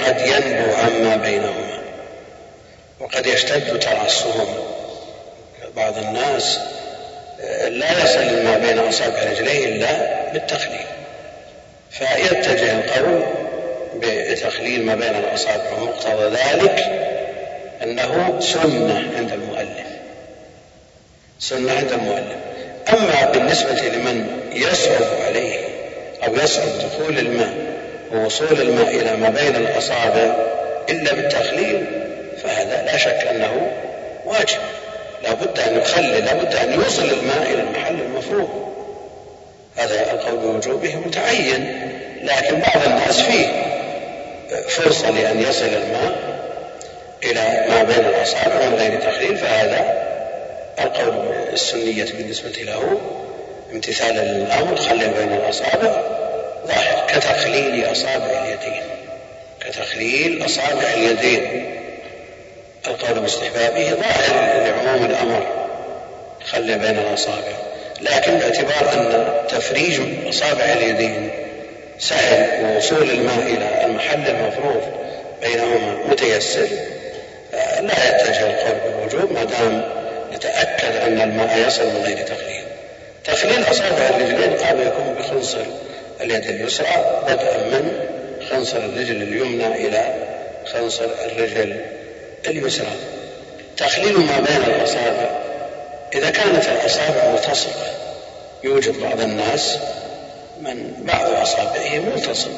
قد 0.06 0.20
ينبو 0.20 0.74
عما 0.74 1.16
بينهما. 1.16 1.80
وقد 3.00 3.26
يشتد 3.26 3.78
تراصهما 3.78 4.54
بعض 5.76 5.98
الناس 5.98 6.58
لا 7.68 8.04
يصل 8.04 8.20
الماء 8.20 8.58
بين 8.58 8.78
أصابع 8.78 9.22
رجليه 9.30 9.64
إلا 9.64 9.88
بالتخليل. 10.32 10.86
فيتجه 11.90 12.72
القول 12.72 13.24
بتخليل 13.96 14.86
ما 14.86 14.94
بين 14.94 15.14
الأصابع 15.14 15.72
ومقتضى 15.78 16.36
ذلك 16.36 16.84
أنه 17.82 18.40
سنة 18.40 19.10
عند 19.16 19.32
المؤلف. 19.32 19.86
سنة 21.38 21.72
عند 21.72 21.92
المؤلف. 21.92 22.36
أما 22.92 23.30
بالنسبة 23.30 23.88
لمن 23.88 24.26
يصعب 24.52 25.04
عليه 25.26 25.58
أو 26.26 26.36
يصعب 26.36 26.68
دخول 26.78 27.18
الماء 27.18 27.54
ووصول 28.12 28.60
الماء 28.60 28.88
إلى 28.88 29.16
ما 29.16 29.28
بين 29.28 29.56
الأصابع 29.56 30.36
إلا 30.88 31.14
بالتخليل 31.14 31.86
فهذا 32.42 32.82
لا 32.86 32.96
شك 32.96 33.26
أنه 33.30 33.70
واجب. 34.26 34.58
لا 35.22 35.32
بد 35.32 35.58
أن 35.58 35.78
يخلل 35.78 36.24
لا 36.24 36.34
بد 36.34 36.54
أن 36.54 36.72
يوصل 36.72 37.04
الماء 37.04 37.42
إلى 37.42 37.62
المحل 37.62 38.00
المفروض. 38.00 38.70
هذا 39.76 40.12
القول 40.12 40.36
بوجوبه 40.36 40.96
متعين 40.96 41.90
لكن 42.22 42.60
بعض 42.60 42.82
الناس 42.86 43.20
فيه 43.20 43.46
فرصة 44.68 45.10
لأن 45.10 45.42
يصل 45.42 45.66
الماء 45.66 46.39
إلى 47.24 47.64
ما 47.68 47.82
بين 47.82 48.04
الأصابع 48.04 48.66
من 48.66 48.74
غير 48.74 49.00
تخليل 49.00 49.36
فهذا 49.36 50.10
القول 50.80 51.26
السنية 51.52 52.04
بالنسبة 52.04 52.50
له 52.50 53.00
امتثالا 53.72 54.20
للأمر 54.20 54.76
خلي 54.76 55.08
بين 55.08 55.32
الأصابع. 55.32 56.02
ظاهر 56.66 57.06
كتخليل 57.08 57.92
أصابع 57.92 58.44
اليدين. 58.44 58.82
كتخليل 59.60 60.44
أصابع 60.44 60.94
اليدين. 60.94 61.74
القول 62.86 63.20
باستحبابه 63.20 63.90
ظاهر 63.90 64.64
لعموم 64.64 65.04
الأمر 65.04 65.46
خلي 66.44 66.78
بين 66.78 66.98
الأصابع. 66.98 67.52
لكن 68.00 68.38
باعتبار 68.38 68.92
أن 68.92 69.32
تفريج 69.48 70.00
أصابع 70.28 70.64
اليدين 70.64 71.30
سهل 71.98 72.64
ووصول 72.64 73.10
الماء 73.10 73.38
إلى 73.38 73.84
المحل 73.84 74.28
المفروض 74.28 74.82
بينهما 75.42 75.98
متيسر 76.10 76.68
لا 77.80 78.08
يتجه 78.08 78.46
القول 78.46 78.78
بالوجوب 78.84 79.32
ما 79.32 79.44
دام 79.44 79.84
يتأكد 80.32 80.96
أن 80.96 81.20
الماء 81.20 81.58
يصل 81.66 81.86
من 81.86 82.02
غير 82.04 82.16
تخليل 82.26 82.64
تخليل 83.24 83.70
أصابع 83.70 84.08
الرجلين 84.08 84.56
قام 84.56 84.80
يكون 84.80 85.14
بخنصر 85.18 85.64
اليد 86.20 86.46
اليسرى 86.46 87.22
بدءا 87.28 87.56
من 87.58 87.92
خنصر 88.50 88.78
الرجل 88.78 89.22
اليمنى 89.22 89.66
إلى 89.66 90.14
خنصر 90.72 91.04
الرجل 91.24 91.76
اليسرى. 92.46 92.92
تخليل 93.76 94.18
ما 94.18 94.40
بين 94.40 94.74
الأصابع. 94.74 95.30
إذا 96.14 96.30
كانت 96.30 96.68
الأصابع 96.68 97.30
ملتصقة 97.32 97.86
يوجد 98.64 99.00
بعض 99.00 99.20
الناس 99.20 99.78
من 100.60 100.92
بعض 100.98 101.32
أصابعه 101.32 101.98
ملتصق 101.98 102.50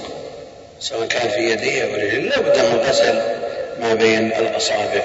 سواء 0.81 1.07
كان 1.07 1.29
في 1.31 1.51
يديه 1.51 1.85
أو 1.85 1.95
رجله 1.95 2.19
لا 2.19 2.41
بد 2.41 2.59
من 2.59 2.81
غسل 2.89 3.23
ما 3.83 3.95
بين 3.95 4.33
الأصابع. 4.33 5.03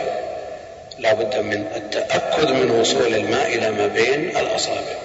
لا 1.00 1.14
بد 1.14 1.38
من 1.38 1.66
التأكد 1.76 2.52
من 2.52 2.72
وصول 2.72 3.16
الماء 3.16 3.48
إلى 3.48 3.72
ما 3.72 3.88
بين 3.88 4.38
الأصابع. 4.38 4.96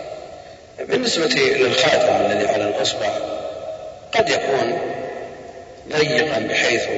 بالنسبة 0.79 1.27
للخاتم 1.35 2.27
الذي 2.27 2.49
على 2.49 2.65
الأصبع 2.65 3.09
قد 4.13 4.29
يكون 4.29 4.79
ضيقا 5.89 6.39
بحيث 6.39 6.89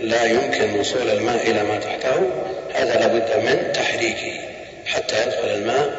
لا 0.00 0.24
يمكن 0.24 0.80
وصول 0.80 1.10
الماء 1.10 1.50
إلى 1.50 1.62
ما 1.62 1.78
تحته. 1.78 2.30
هذا 2.74 3.00
لابد 3.00 3.44
من 3.44 3.72
تحريكه 3.72 4.40
حتى 4.86 5.16
يدخل 5.26 5.48
الماء 5.48 5.90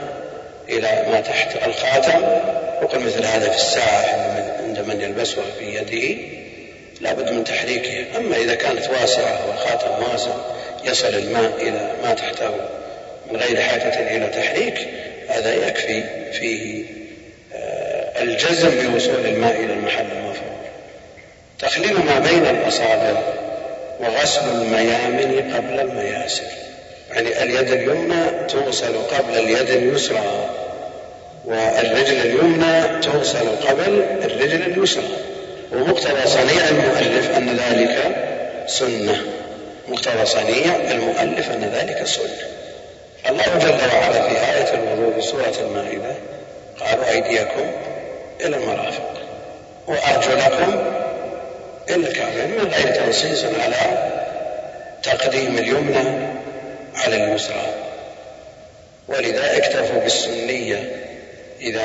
إلى 0.69 1.05
ما 1.11 1.21
تحت 1.21 1.67
الخاتم. 1.67 2.23
وقل 2.81 2.99
مثل 2.99 3.25
هذا 3.25 3.49
في 3.49 3.55
الساعة 3.55 4.05
عند 4.63 4.79
من 4.79 5.01
يلبسها 5.01 5.43
في 5.59 5.75
يده. 5.75 6.37
لابد 7.01 7.31
من 7.31 7.43
تحريكها 7.43 8.17
أما 8.17 8.38
إذا 8.38 8.55
كانت 8.55 8.89
واسعة 8.89 9.47
والخاتم 9.47 10.12
واسع 10.12 10.31
يصل 10.86 11.07
الماء 11.07 11.53
إلى 11.62 11.91
ما 12.03 12.13
تحته 12.13 12.51
من 13.31 13.38
غير 13.38 13.62
حاجة 13.62 14.15
إلى 14.15 14.27
تحريك 14.27 14.88
هذا 15.27 15.67
يكفي 15.67 16.03
فيه 16.31 16.83
آه، 17.55 18.23
الجزم 18.23 18.69
بوصول 18.69 19.25
الماء 19.25 19.55
إلى 19.63 19.73
المحل 19.73 20.05
المفروض 20.05 20.57
تخليل 21.60 21.93
ما 21.93 22.19
بين 22.19 22.45
الأصابع 22.45 23.21
وغسل 23.99 24.41
الميامن 24.41 25.53
قبل 25.55 25.79
المياسر. 25.79 26.43
يعني 27.13 27.43
اليد 27.43 27.71
اليمنى 27.71 28.47
تغسل 28.49 28.97
قبل 28.97 29.39
اليد 29.39 29.69
اليسرى 29.69 30.49
والرجل 31.45 32.17
اليمنى 32.17 33.01
تغسل 33.01 33.49
قبل 33.67 34.05
الرجل 34.23 34.62
اليسرى. 34.62 35.37
ومقتضى 35.71 36.27
صنيع 36.27 36.69
المؤلف 36.69 37.38
أن 37.38 37.58
ذلك 37.58 38.15
سنة. 38.67 39.21
مقتضى 39.88 40.25
صنيع 40.25 40.75
المؤلف 40.75 41.51
أن 41.51 41.71
ذلك 41.73 42.06
سنة. 42.06 42.47
الله 43.30 43.43
جل 43.43 43.95
وعلا 43.97 44.30
في 44.30 44.36
آية 44.36 44.73
الوضوء 44.73 45.13
في 45.15 45.21
سورة 45.21 45.53
المائدة 45.67 46.15
قال 46.80 47.03
أيديكم 47.03 47.71
إلى 48.41 48.58
المرافق 48.58 49.13
وأرجلكم 49.88 50.84
إلى 51.89 52.08
الكعبين 52.08 52.51
من 52.51 52.71
غير 52.73 52.95
تنصيص 52.95 53.43
على 53.43 53.75
تقديم 55.03 55.58
اليمنى 55.58 56.27
على 56.95 57.15
اليسرى. 57.15 57.73
ولذا 59.08 59.58
اكتفوا 59.58 59.99
بالسنية 59.99 60.91
إذا 61.62 61.82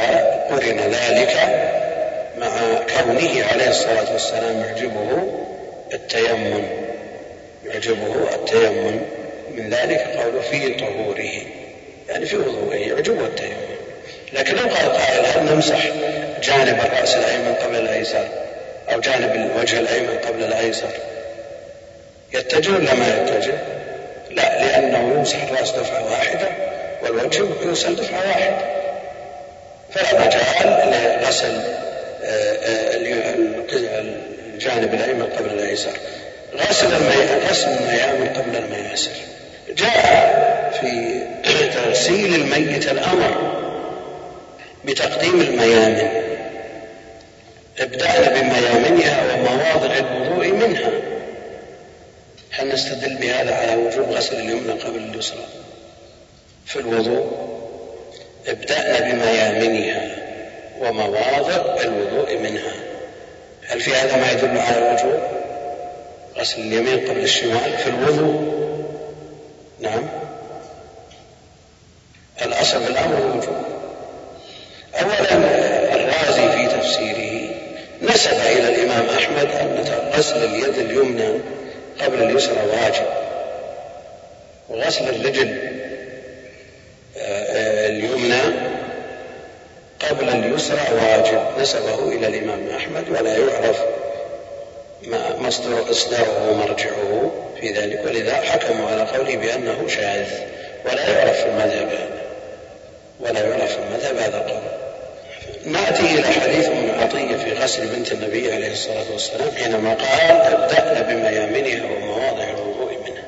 قرن 0.51 0.79
ذلك 0.79 1.37
مع 2.39 2.49
كونه 2.97 3.45
عليه 3.53 3.69
الصلاة 3.69 4.13
والسلام 4.13 4.61
يعجبه 4.61 5.29
التيمم. 5.93 6.65
يعجبه 7.67 8.35
التيمم. 8.35 9.01
من 9.55 9.71
ذلك 9.71 9.99
قوله 9.99 10.41
في 10.41 10.75
طهوره. 10.75 11.31
يعني 12.09 12.27
في 12.27 12.37
وضوءه 12.37 12.75
يعجبه 12.75 13.27
التيمم. 13.27 13.73
لكن 14.33 14.57
لو 14.57 14.63
قال 14.63 14.93
قائل 14.93 15.27
هل 15.27 15.55
نمسح 15.55 15.89
جانب 16.43 16.81
الرأس 16.81 17.17
الأيمن 17.17 17.55
قبل 17.55 17.77
الأيسر؟ 17.77 18.29
أو 18.93 19.01
جانب 19.01 19.35
الوجه 19.35 19.79
الأيمن 19.79 20.19
قبل 20.29 20.45
الأيسر؟ 20.45 20.91
يتجه 22.35 22.71
ولا 22.71 22.95
ما 22.95 23.09
يتجه؟ 23.09 23.55
لا 24.31 24.61
لأنه 24.61 25.15
يمسح 25.17 25.43
الرأس 25.43 25.71
دفعة 25.71 26.11
واحدة 26.11 26.49
والوجه 27.03 27.45
يغسل 27.63 27.97
دفعة 27.97 28.29
واحدة. 28.29 28.59
فلا 29.95 30.27
مجال 30.27 31.21
لغسل 31.23 31.61
الجانب 34.53 34.95
الأيمن 34.95 35.23
قبل 35.23 35.51
الأيسر. 35.51 35.93
غسل 36.55 36.87
غسل 37.51 37.69
الميامن 37.69 38.29
قبل 38.29 38.57
المياسر. 38.57 39.11
جاء 39.77 40.43
في 40.81 41.23
تغسيل 41.75 42.35
الميت 42.35 42.91
الأمر 42.91 43.53
بتقديم 44.85 45.41
الميامن 45.41 46.09
ابدأنا 47.79 48.41
بميامنها 48.41 49.35
ومواضع 49.35 49.97
الوضوء 49.99 50.49
منها. 50.49 50.91
هل 52.51 52.69
نستدل 52.69 53.17
بهذا 53.17 53.55
على 53.55 53.75
وجوب 53.75 54.11
غسل 54.11 54.37
اليمنى 54.37 54.73
قبل 54.73 54.97
اليسرى 54.97 55.47
في 56.67 56.77
الوضوء؟ 56.77 57.33
ابدأنا 58.49 59.01
بميامنها. 59.01 60.32
ومواضع 60.83 61.81
الوضوء 61.85 62.37
منها. 62.39 62.73
هل 63.67 63.81
في 63.81 63.95
هذا 63.95 64.17
ما 64.17 64.33
يدل 64.33 64.59
على 64.59 64.79
الوجوب 64.79 65.21
غسل 66.39 66.61
اليمين 66.61 67.09
قبل 67.09 67.21
الشمال 67.21 67.79
في 67.79 67.91
الوضوء؟ 67.91 68.53
نعم. 69.81 70.09
الأصل 72.45 72.85
في 72.85 72.91
الأمر 72.91 73.19
الوجوب 73.19 73.65
أولا 75.01 75.35
الرازي 75.95 76.51
في 76.53 76.67
تفسيره 76.79 77.55
نسب 78.03 78.33
إلى 78.33 78.69
الإمام 78.69 79.07
أحمد 79.19 79.51
أن 79.51 79.85
غسل 80.15 80.45
اليد 80.45 80.79
اليمنى 80.79 81.41
قبل 82.01 82.23
اليسرى 82.23 82.61
واجب. 82.73 83.07
وغسل 84.69 85.09
الرجل 85.09 85.57
آه، 87.19 87.87
اليمنى 87.89 88.72
قبل 90.11 90.29
اليسرى 90.29 90.81
واجب 90.93 91.61
نسبه 91.61 92.09
إلى 92.09 92.27
الإمام 92.27 92.69
أحمد 92.77 93.05
ولا 93.09 93.37
يعرف 93.39 93.83
ما 95.03 95.37
مصدر 95.39 95.91
إصداره 95.91 96.51
ومرجعه 96.51 97.33
في 97.61 97.73
ذلك 97.73 98.05
ولذا 98.05 98.35
حكموا 98.35 98.91
على 98.91 99.03
قوله 99.03 99.37
بأنه 99.37 99.89
شاذ 99.89 100.29
ولا 100.85 101.19
يعرف 101.19 101.37
في 101.37 101.47
المذهب 101.47 101.89
هذا 101.89 102.23
ولا 103.21 103.41
يعرف 103.41 103.73
في 103.73 103.79
المذهب 103.79 104.17
هذا 104.17 104.37
القول. 104.37 104.63
نأتي 105.67 106.03
إلى 106.03 106.23
حديث 106.23 106.69
ابن 106.69 106.91
عطية 106.91 107.37
في 107.37 107.53
غسل 107.53 107.87
بنت 107.87 108.13
النبي 108.13 108.53
عليه 108.53 108.73
الصلاة 108.73 109.13
والسلام 109.13 109.51
حينما 109.51 109.95
قال 109.95 110.31
ابدأن 110.31 111.03
بميامنها 111.03 111.91
ومواضع 111.93 112.45
الوضوء 112.45 112.99
منها. 113.07 113.25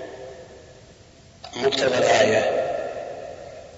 مقتضى 1.57 1.99
الآية 1.99 2.51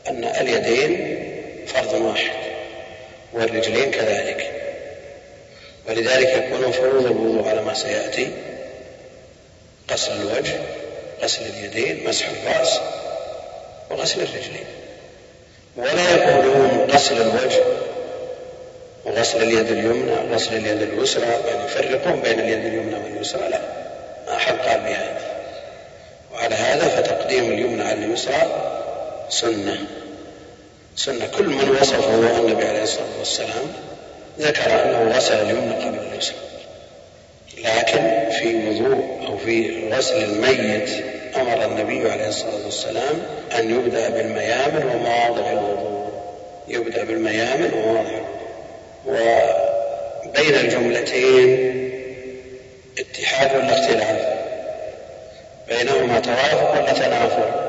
أن 0.08 0.24
اليدين 0.24 1.22
فرض 1.66 1.92
واحد. 1.94 2.45
والرجلين 3.32 3.90
كذلك. 3.90 4.52
ولذلك 5.88 6.28
يكون 6.28 6.72
فروض 6.72 7.06
الوضوء 7.06 7.48
على 7.48 7.62
ما 7.62 7.74
سيأتي. 7.74 8.30
غسل 9.92 10.12
الوجه 10.12 10.54
غسل 11.22 11.42
اليدين 11.46 12.08
مسح 12.08 12.26
الرأس 12.28 12.80
وغسل 13.90 14.20
الرجلين. 14.20 14.66
ولا 15.76 16.10
يقولون 16.10 16.90
غسل 16.90 17.20
الوجه 17.22 17.62
وغسل 19.04 19.42
اليد 19.42 19.70
اليمنى 19.70 20.12
وغسل 20.12 20.56
اليد 20.56 20.82
اليسرى 20.82 21.26
يعني 21.26 21.64
يفرقون 21.64 22.20
بين 22.20 22.40
اليد 22.40 22.64
اليمنى 22.64 22.94
واليسرى. 22.94 23.48
لا 23.48 23.60
ما 24.26 24.36
أحد 24.36 24.54
قال 24.58 24.80
بهذا. 24.80 25.20
وعلى 26.32 26.54
هذا 26.54 26.88
فتقديم 26.88 27.52
اليمنى 27.52 27.82
على 27.82 28.04
اليسرى 28.04 28.72
سنة. 29.28 29.78
سنة 30.96 31.26
كل 31.38 31.44
من 31.48 31.76
وصفه 31.80 32.14
النبي 32.14 32.64
عليه 32.64 32.82
الصلاة 32.82 33.18
والسلام 33.18 33.72
ذكر 34.40 34.70
أنه 34.84 35.16
غسل 35.16 35.34
اليمنى 35.34 35.74
قبل 35.84 35.98
اليسرى 35.98 36.36
لكن 37.58 38.30
في 38.30 38.68
وضوء 38.68 39.26
أو 39.26 39.36
في 39.38 39.88
غسل 39.92 40.24
الميت 40.24 40.90
أمر 41.36 41.64
النبي 41.64 42.10
عليه 42.10 42.28
الصلاة 42.28 42.64
والسلام 42.64 43.22
أن 43.58 43.70
يبدأ 43.70 44.08
بالميامن 44.08 44.84
ومواضع 44.94 45.52
الوضوء. 45.52 46.06
يبدأ 46.68 47.04
بالميامن 47.04 47.70
ومواضع 47.74 48.20
وبين 50.26 50.54
الجملتين 50.54 51.76
اتحاد 52.98 53.56
ولا 53.56 53.80
اختلاف 53.80 54.36
بينهما 55.68 56.20
توافق 56.20 56.70
ولا 56.72 56.92
تنافر؟ 56.92 57.68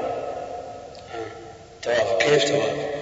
توافق. 1.84 2.18
كيف 2.18 2.44
توافق؟ 2.44 2.97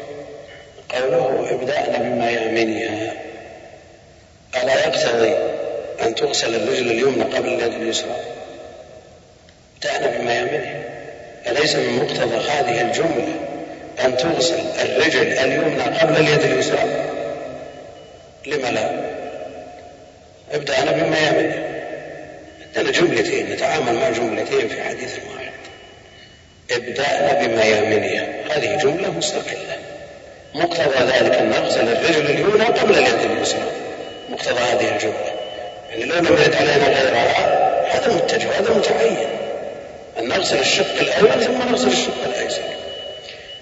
قوله 0.89 1.47
ابدأنا 1.51 1.97
بميامنها 1.97 3.13
ألا 4.55 4.87
يقتضي 4.87 5.35
أن 6.01 6.15
تغسل 6.15 6.55
الرجل 6.55 6.91
اليمنى 6.91 7.23
قبل 7.23 7.47
اليد 7.47 7.73
اليسرى؟ 7.73 8.15
ابدأنا 9.75 10.17
بميامنها 10.17 10.83
أليس 11.47 11.75
من 11.75 11.95
مقتضى 11.95 12.49
هذه 12.49 12.81
الجملة 12.81 13.27
أن 14.05 14.17
تغسل 14.17 14.59
الرجل 14.81 15.27
اليمنى 15.27 15.83
قبل 15.83 16.17
اليد 16.17 16.41
اليسرى؟ 16.41 17.05
لما 18.45 18.67
لا؟ 18.67 19.15
ابدأ 20.53 20.83
أنا 20.83 20.91
بما 20.91 21.17
يمنع 21.27 21.55
عندنا 22.77 22.91
جملتين 22.91 23.49
نتعامل 23.49 23.93
مع 23.93 24.09
جملتين 24.09 24.67
في 24.67 24.83
حديث 24.83 25.13
واحد. 25.33 25.51
ابدأنا 26.71 27.45
بما 27.47 27.63
يمنها 27.63 28.27
هذه 28.49 28.77
جملة 28.77 29.11
مستقلة. 29.17 29.77
مقتضى 30.55 30.99
ذلك 30.99 31.33
أن 31.33 31.49
نغسل 31.49 31.89
الرجل 31.89 32.25
اليمنى 32.25 32.63
قبل 32.63 32.97
اليد 32.97 33.31
اليسرى 33.31 33.71
مقتضى 34.29 34.59
هذه 34.59 34.95
الجملة. 34.95 35.33
يعني 35.89 36.03
لو 36.05 36.15
لم 36.15 36.25
يرد 36.25 36.55
علينا 36.55 36.87
غيرها 36.87 37.71
هذا 37.91 38.13
متجه 38.13 38.59
هذا 38.59 38.73
متعين. 38.77 39.27
أن 40.19 40.27
نغسل 40.27 40.59
الشق 40.59 40.99
الأيمن 41.01 41.39
ثم 41.39 41.71
نغسل 41.71 41.87
الشق 41.87 42.23
الأيسر. 42.25 42.61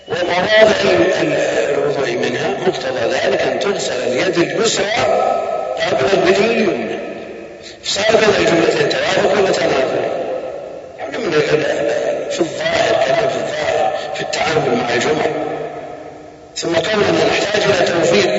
ومواضع 0.07 0.75
الوضوء 1.69 2.11
منها 2.11 2.47
مقتضى 2.67 2.99
ذلك 2.99 3.41
أن 3.41 3.59
تغسل 3.59 3.93
اليد 4.07 4.37
اليسرى 4.37 4.91
قبل 5.91 6.05
الرجل 6.13 6.45
اليمنى. 6.45 6.99
صار 7.83 8.15
بين 8.15 8.47
الجملتين 8.47 8.89
توافق 8.89 9.31
ولا؟ 9.31 9.51
يعني 10.99 11.17
من 11.17 11.31
في 12.29 12.39
الظاهر 12.39 13.05
كلام 13.05 13.29
في 13.29 13.35
الظاهر 13.35 13.93
في 14.15 14.21
التعامل 14.21 14.75
مع 14.75 14.93
الجمل. 14.93 15.52
ثم 16.55 16.73
كوننا 16.73 17.25
نحتاج 17.25 17.61
إلى 17.63 17.85
توفيق 17.85 18.29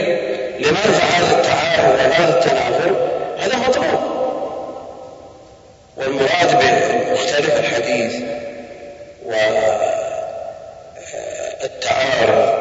لنرفع 0.58 1.04
هذا 1.04 1.40
التعارض 1.40 1.94
وهذا 1.94 2.38
التنافر 2.38 3.08
هذا 3.38 3.56
مطلوب. 3.56 4.14
والمراد 5.96 6.50
بمختلف 6.50 7.58
الحديث 7.58 8.14
و 9.26 9.32
التعارض 11.64 12.54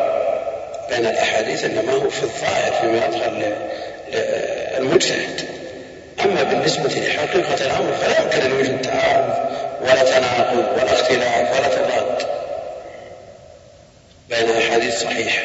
بين 0.89 1.05
الأحاديث 1.05 1.65
إنما 1.65 1.93
هو 1.93 2.09
في 2.09 2.23
الظاهر 2.23 2.71
فيما 2.81 2.97
يظهر 3.05 3.53
للمجتهد 4.79 5.41
أما 6.25 6.43
بالنسبة 6.43 6.89
لحقيقة 6.89 7.65
الأمر 7.65 7.93
فلا 7.93 8.21
يمكن 8.23 8.41
أن 8.41 8.51
يوجد 8.51 8.81
تعارض 8.81 9.33
ولا 9.81 10.03
تناقض 10.03 10.65
ولا 10.73 10.93
اختلاف 10.93 11.59
ولا 11.59 11.67
تضاد. 11.67 12.42
بين 14.29 14.49
أحاديث 14.49 14.99
صحيحة 14.99 15.43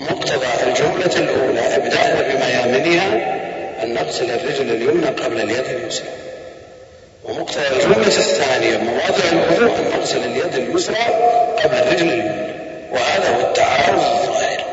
مقتضى 0.00 0.46
الجملة 0.66 1.16
الأولى 1.16 1.76
إبداء 1.76 2.30
بميامنها 2.30 3.36
أن 3.82 3.94
نغسل 3.94 4.30
الرجل 4.30 4.70
اليمنى 4.70 5.06
قبل 5.06 5.40
اليد 5.40 5.64
اليسرى. 5.64 6.08
ومقتضى 7.24 7.66
الجملة 7.66 8.06
الثانية 8.06 8.78
مواضع 8.78 9.24
الوضوء 9.32 9.78
أن 9.78 9.98
نغسل 9.98 10.24
اليد 10.24 10.54
اليسرى 10.54 11.04
قبل 11.64 11.74
الرجل 11.74 12.08
اليمنى. 12.08 12.46
وهذا 12.90 13.36
هو 13.36 13.40
التعارض 13.40 13.98
الظاهر. 13.98 14.64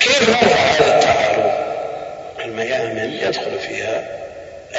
كيف 0.00 0.28
نرفع 0.28 0.56
هذا 0.56 0.96
التعارض؟ 0.96 1.52
الميامن 2.44 3.12
يدخل 3.22 3.58
فيها 3.68 4.06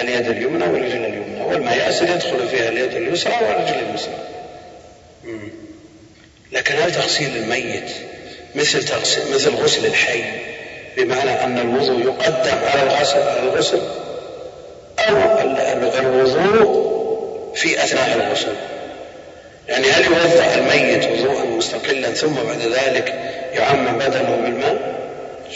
اليد 0.02 0.28
اليمنى 0.28 0.64
والرجل 0.64 1.06
اليمنى 1.06 1.42
والمياسر 1.42 2.10
يدخل 2.10 2.48
فيها 2.48 2.70
اليد 2.70 2.94
اليسرى 2.94 3.34
والرجل 3.34 3.76
اليسرى. 3.90 4.18
لكن 6.52 6.76
هل 6.76 6.92
تغسيل 6.92 7.36
الميت 7.36 7.90
مثل 8.56 8.84
تغسل 8.86 9.34
مثل 9.34 9.56
غسل 9.56 9.86
الحي 9.86 10.24
بمعنى 10.98 11.44
أن 11.44 11.58
الوضوء 11.58 12.02
يقدم 12.02 12.58
على 12.68 12.84
الغسل 12.84 13.22
على 13.22 13.40
الغسل؟ 13.40 13.82
أو 15.00 15.18
الوضوء 16.00 16.88
في 17.56 17.84
أثناء 17.84 18.16
الغسل. 18.16 18.54
يعني 19.70 19.92
هل 19.92 20.06
يوضع 20.06 20.54
الميت 20.56 21.06
وضوءا 21.06 21.44
مستقلا 21.44 22.12
ثم 22.12 22.34
بعد 22.34 22.62
ذلك 22.62 23.14
يعمم 23.54 23.98
بدنه 23.98 24.36
بالماء؟ 24.36 24.98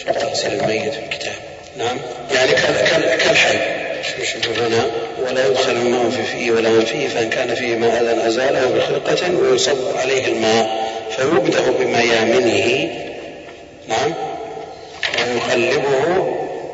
شرط 0.06 0.18
تغسل 0.18 0.54
الميت 0.54 0.94
في 0.94 1.00
الكتاب. 1.00 1.36
نعم. 1.78 1.98
يعني 2.32 2.52
كالحي. 3.18 3.81
شو 4.04 4.64
هنا 4.66 4.92
ولا 5.28 5.48
يدخل 5.48 5.72
الماء 5.72 6.10
في 6.10 6.24
فيه 6.24 6.52
ولا 6.52 6.70
من 6.70 6.86
فيه 6.86 7.08
فإن 7.08 7.30
كان 7.30 7.56
فيه 7.56 7.76
ماء 7.76 8.28
أزاله 8.28 8.66
بخرقة 8.66 9.36
ويصب 9.36 9.98
عليه 9.98 10.28
الماء 10.28 10.92
فيبدأ 11.16 11.72
بميامنه 11.80 12.90
نعم 13.88 14.14
ويقلبه 15.18 16.28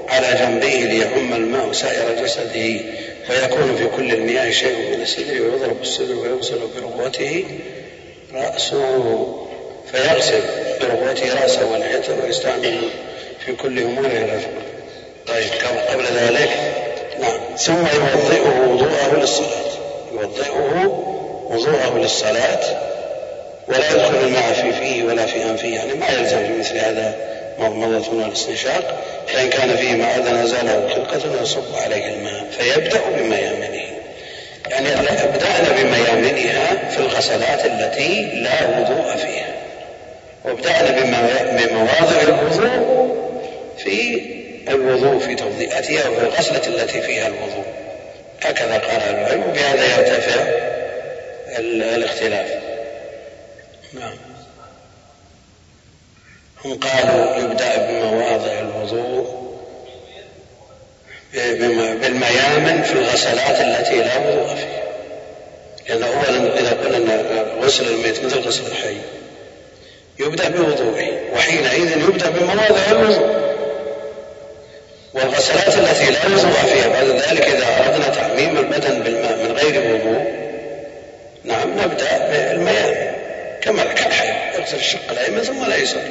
على 0.09 0.39
جنبيه 0.39 0.85
ليعم 0.85 1.33
الماء 1.33 1.71
سائر 1.71 2.23
جسده 2.23 2.79
ويكون 3.29 3.75
في 3.77 3.87
كل 3.95 4.13
المياه 4.13 4.51
شيء 4.51 4.95
من 4.95 5.01
السدر 5.01 5.41
ويضرب 5.41 5.81
السدر 5.81 6.15
ويغسل 6.15 6.59
برغوته 6.75 7.45
رأسه 8.33 9.27
فيغسل 9.91 10.41
برغوته 10.81 11.41
رأسه 11.41 11.71
ولحيته 11.71 12.23
ويستعمل 12.23 12.77
في 13.45 13.53
كل 13.53 13.79
أموره 13.79 14.39
طيب 15.27 15.49
قبل 15.89 16.05
ذلك 16.05 16.49
نعم 17.19 17.57
ثم 17.57 17.85
يوضئه 17.95 18.69
وضوءه 18.69 19.19
للصلاة. 19.19 19.67
يوضئه 20.13 20.85
وضوءه 21.49 21.97
للصلاة 21.97 22.59
ولا 23.67 23.91
يدخل 23.91 24.15
الماء 24.15 24.53
في 24.53 24.73
فيه 24.73 25.03
ولا 25.03 25.25
في 25.25 25.43
أنفه 25.43 25.67
يعني 25.67 25.93
ما 25.93 26.09
يلزم 26.09 26.37
في 26.37 26.59
مثل 26.59 26.77
هذا 26.77 27.15
مضمضة 27.59 28.13
ولا 28.13 28.33
استنشاق 28.33 29.03
فإن 29.27 29.49
كان 29.49 29.75
فيه 29.77 29.95
ما 29.95 30.15
أذن 30.15 30.47
زاله 30.47 30.89
خلقة 30.95 31.41
يصب 31.41 31.75
عليه 31.83 32.13
الماء 32.13 32.45
فيبدأ 32.57 33.01
بميامنه. 33.17 33.87
يعني 34.69 34.89
أبدأنا 35.23 35.69
بميامنها 35.77 36.89
في 36.89 36.97
الغسلات 36.99 37.65
التي 37.65 38.21
لا 38.33 38.79
وضوء 38.79 39.15
فيها. 39.15 39.53
وأبدأنا 40.45 40.91
بمواضع 41.51 42.21
الوضوء 42.21 43.17
في 43.77 44.21
الوضوء 44.69 45.19
في 45.19 45.35
توضيئتها 45.35 46.09
وفي 46.09 46.21
الغسلة 46.21 46.67
التي 46.67 47.01
فيها 47.01 47.27
الوضوء. 47.27 47.65
هكذا 48.41 48.77
قال 48.77 49.01
العلم. 49.01 49.43
وبهذا 49.49 49.97
يرتفع 49.97 50.41
الاختلاف. 51.95 52.49
نعم. 53.93 54.17
هم 56.65 56.79
قالوا 56.79 57.35
يبدأ 57.35 57.77
بمواضع 57.77 58.59
الوضوء 58.59 59.37
بالميامن 62.01 62.83
في 62.83 62.93
الغسلات 62.93 63.61
التي 63.61 63.95
لا 63.95 64.17
وضوء 64.17 64.55
فيها. 64.55 64.83
لأن 65.89 66.03
أولا 66.03 66.59
إذا 66.59 66.71
قلنا 66.71 66.97
أن 66.97 67.45
غسل 67.61 67.87
الميت 67.87 68.23
مثل 68.23 68.39
غسل 68.39 68.63
الحي 68.67 68.97
يبدأ 70.19 70.49
بوضوءه 70.49 71.19
وحينئذ 71.33 72.01
يبدأ 72.01 72.29
بمواضع 72.29 72.91
الوضوء. 72.91 73.36
والغسلات 75.17 75.77
التي 75.77 76.11
لا 76.11 76.25
وضوء 76.25 76.51
فيها 76.51 76.87
بعد 76.87 77.05
ذلك 77.05 77.47
إذا 77.47 77.85
أردنا 77.85 78.09
تعميم 78.09 78.57
البدن 78.57 78.99
بالماء 78.99 79.37
من 79.37 79.51
غير 79.51 79.93
وضوء. 79.93 80.47
نعم 81.43 81.79
نبدأ 81.79 82.17
بالميامن 82.17 83.11
كما 83.61 83.83
كالحي 83.83 84.59
يغسل 84.59 84.77
الشق 84.77 85.11
الأيمن 85.11 85.41
ثم 85.41 85.65
الأيسر 85.65 86.01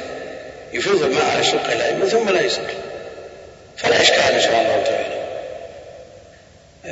يفيض 0.73 1.03
الماء 1.03 1.25
على 1.25 1.39
الشق 1.39 1.71
الايمن 1.71 2.07
ثم 2.07 2.29
الايسر 2.29 2.61
فلا 3.77 4.01
إشكال 4.01 4.33
إن 4.33 4.41
شاء 4.41 4.61
الله 4.61 4.83
تعالى. 4.85 5.17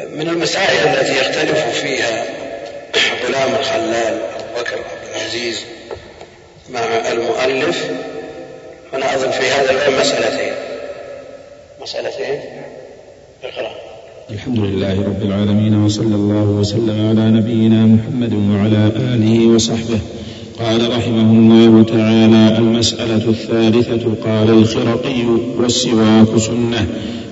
من 0.09 0.29
المسائل 0.29 0.87
التي 0.87 1.17
يختلف 1.17 1.79
فيها 1.81 2.25
غلام 3.27 3.55
الخلال 3.55 4.19
أبو 4.35 4.59
بكر 4.61 4.75
عبد 4.75 5.15
العزيز 5.15 5.61
مع 6.69 6.79
المؤلف. 7.11 7.85
أنا 8.93 9.15
أظن 9.15 9.31
في 9.31 9.51
هذا 9.51 9.71
الباب 9.71 9.91
مسألتين. 9.99 10.53
مسالتين 11.85 12.39
اقرا 13.43 13.71
الحمد 14.29 14.59
لله 14.59 15.01
رب 15.01 15.21
العالمين 15.21 15.83
وصلى 15.83 16.15
الله 16.15 16.43
وسلم 16.43 17.07
على 17.09 17.31
نبينا 17.31 17.85
محمد 17.85 18.33
وعلى 18.33 18.91
آله 19.13 19.47
وصحبه. 19.47 19.99
قال 20.59 20.97
رحمه 20.97 21.29
الله 21.39 21.83
تعالى 21.83 22.57
المسألة 22.57 23.29
الثالثة 23.29 24.15
قال 24.25 24.49
الخرقي 24.49 25.25
والسواك 25.57 26.37
سنة. 26.37 26.87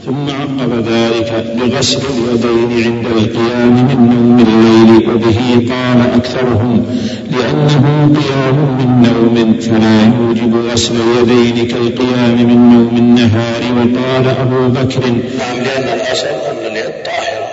ثم 0.05 0.29
عقب 0.29 0.87
ذلك 0.87 1.31
بغسل 1.55 1.99
اليدين 2.45 2.83
عند 2.83 3.05
القيام 3.05 3.73
من 3.73 4.09
نوم 4.09 4.39
الليل 4.39 5.09
وبه 5.09 5.73
قال 5.73 6.13
أكثرهم 6.15 6.99
لأنه 7.31 7.85
قيام 8.19 8.55
من 8.77 9.01
نوم 9.03 9.59
فلا 9.59 10.03
يوجب 10.19 10.71
غسل 10.71 10.95
اليدين 10.95 11.67
كالقيام 11.67 12.35
من 12.35 12.69
نوم 12.73 12.97
النهار. 12.97 13.61
وقال 13.73 14.27
أبو 14.41 14.67
بكر 14.67 15.07
نعم 15.39 15.57
لأن 15.63 15.99
الأصل 15.99 16.27
أن 16.27 16.65
اليد 16.71 17.03
طاهرة. 17.05 17.51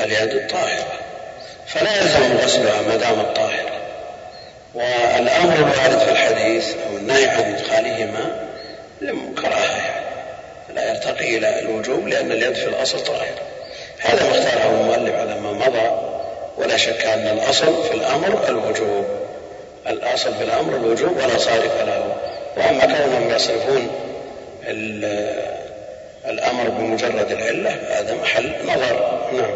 اليد 0.00 0.30
الطاهرة 0.42 0.92
فلا 1.66 2.02
يلزم 2.02 2.44
غسلها 2.44 2.82
ما 2.88 2.96
دامت 2.96 3.36
طاهرة. 3.36 3.70
والأمر 4.74 5.54
الوارد 5.54 5.98
في 5.98 6.12
الحديث 6.12 6.64
أو 6.86 6.96
النهي 6.96 7.26
عن 7.26 7.54
إدخالهما 7.54 8.30
للكراهة 9.02 9.76
يعني 9.76 9.99
لا 10.74 10.90
يرتقي 10.90 11.38
إلى 11.38 11.60
الوجوب 11.60 12.08
لأن 12.08 12.32
اليد 12.32 12.54
في 12.54 12.68
الأصل 12.68 13.04
طاهرة 13.04 13.42
هذا 13.98 14.22
ما 14.22 14.38
اختاره 14.38 14.80
المؤلف 14.80 15.14
على 15.14 15.40
ما 15.40 15.52
مضى 15.52 15.90
ولا 16.58 16.76
شك 16.76 17.04
أن 17.04 17.38
الأصل 17.38 17.82
في 17.88 17.94
الأمر 17.94 18.48
الوجوب. 18.48 19.04
الأصل 19.88 20.34
في 20.34 20.44
الأمر 20.44 20.76
الوجوب 20.76 21.16
ولا 21.16 21.38
صارف 21.38 21.82
له. 21.86 22.16
وأما 22.56 22.80
كونهم 22.80 23.30
يصرفون 23.30 23.90
الأمر 26.28 26.68
بمجرد 26.68 27.32
العلة 27.32 27.70
هذا 27.70 28.14
محل 28.14 28.52
نظر. 28.64 29.20
نعم. 29.32 29.50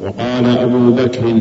وقال 0.00 0.58
أبو 0.58 0.90
بكر 0.90 1.40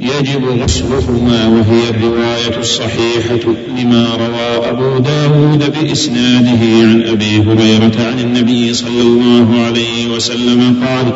يجب 0.00 0.62
غسلهما 0.62 1.46
وهي 1.46 1.90
الرواية 1.90 2.58
الصحيحة 2.60 3.54
لما 3.78 4.08
روى 4.16 4.68
أبو 4.70 4.98
داود 4.98 5.72
بإسناده 5.78 6.60
عن 6.60 7.02
أبي 7.06 7.38
هريرة 7.38 8.06
عن 8.06 8.18
النبي 8.18 8.74
صلى 8.74 9.02
الله 9.02 9.64
عليه 9.66 10.08
وسلم 10.08 10.84
قال 10.86 11.12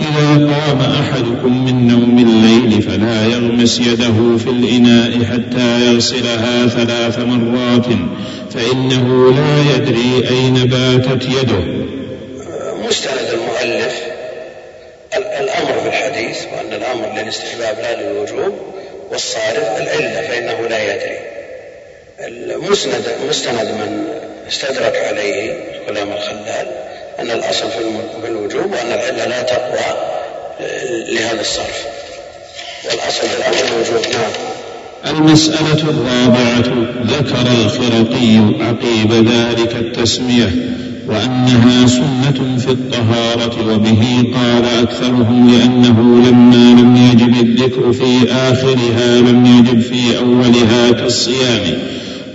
إذا 0.00 0.46
قام 0.46 0.78
أحدكم 0.78 1.64
من 1.64 1.86
نوم 1.86 2.18
الليل 2.18 2.82
فلا 2.82 3.26
يغمس 3.26 3.80
يده 3.80 4.36
في 4.38 4.50
الإناء 4.50 5.24
حتى 5.24 5.86
يغسلها 5.86 6.66
ثلاث 6.66 7.18
مرات 7.18 7.86
فإنه 8.50 9.34
لا 9.36 9.74
يدري 9.74 10.28
أين 10.30 10.54
باتت 10.54 11.24
يده. 11.24 11.64
مستند 12.88 13.28
المؤلف 13.32 14.05
الأمر 15.16 15.80
في 15.80 15.88
الحديث 15.88 16.44
وأن 16.52 16.72
الأمر 16.72 17.22
للاستحباب 17.22 17.78
لا 17.82 18.02
للوجوب 18.02 18.74
والصارف 19.10 19.80
العلة 19.80 20.20
فإنه 20.28 20.68
لا 20.68 20.94
يدري. 20.94 21.18
المسند 22.20 23.14
مستند 23.28 23.68
من 23.68 24.08
استدرك 24.48 24.96
عليه 24.96 25.54
كلام 25.88 26.12
الخلال 26.12 26.66
أن 27.18 27.30
الأصل 27.30 27.70
في 28.22 28.28
الوجوب 28.28 28.72
وأن 28.72 28.92
العلة 28.92 29.24
لا 29.24 29.42
تقوى 29.42 29.96
لهذا 30.90 31.40
الصرف. 31.40 31.86
والأصل 32.84 33.28
في 33.28 33.36
الأمر 33.38 33.76
الوجوب 33.76 34.12
نعم. 34.12 34.32
المسألة 35.16 35.90
الرابعة 35.90 36.86
ذكر 37.06 37.46
الخرقي 37.52 38.38
عقيب 38.60 39.12
ذلك 39.12 39.72
التسمية. 39.76 40.50
وأنها 41.08 41.86
سنة 41.86 42.56
في 42.58 42.70
الطهارة 42.70 43.74
وبه 43.74 44.24
قال 44.34 44.64
أكثرهم 44.82 45.50
لأنه 45.50 46.28
لما 46.28 46.80
لم 46.80 46.96
يجب 46.96 47.40
الذكر 47.40 47.92
في 47.92 48.32
آخرها 48.32 49.20
لم 49.20 49.46
يجب 49.46 49.80
في 49.80 50.18
أولها 50.18 50.90
كالصيام. 50.90 51.62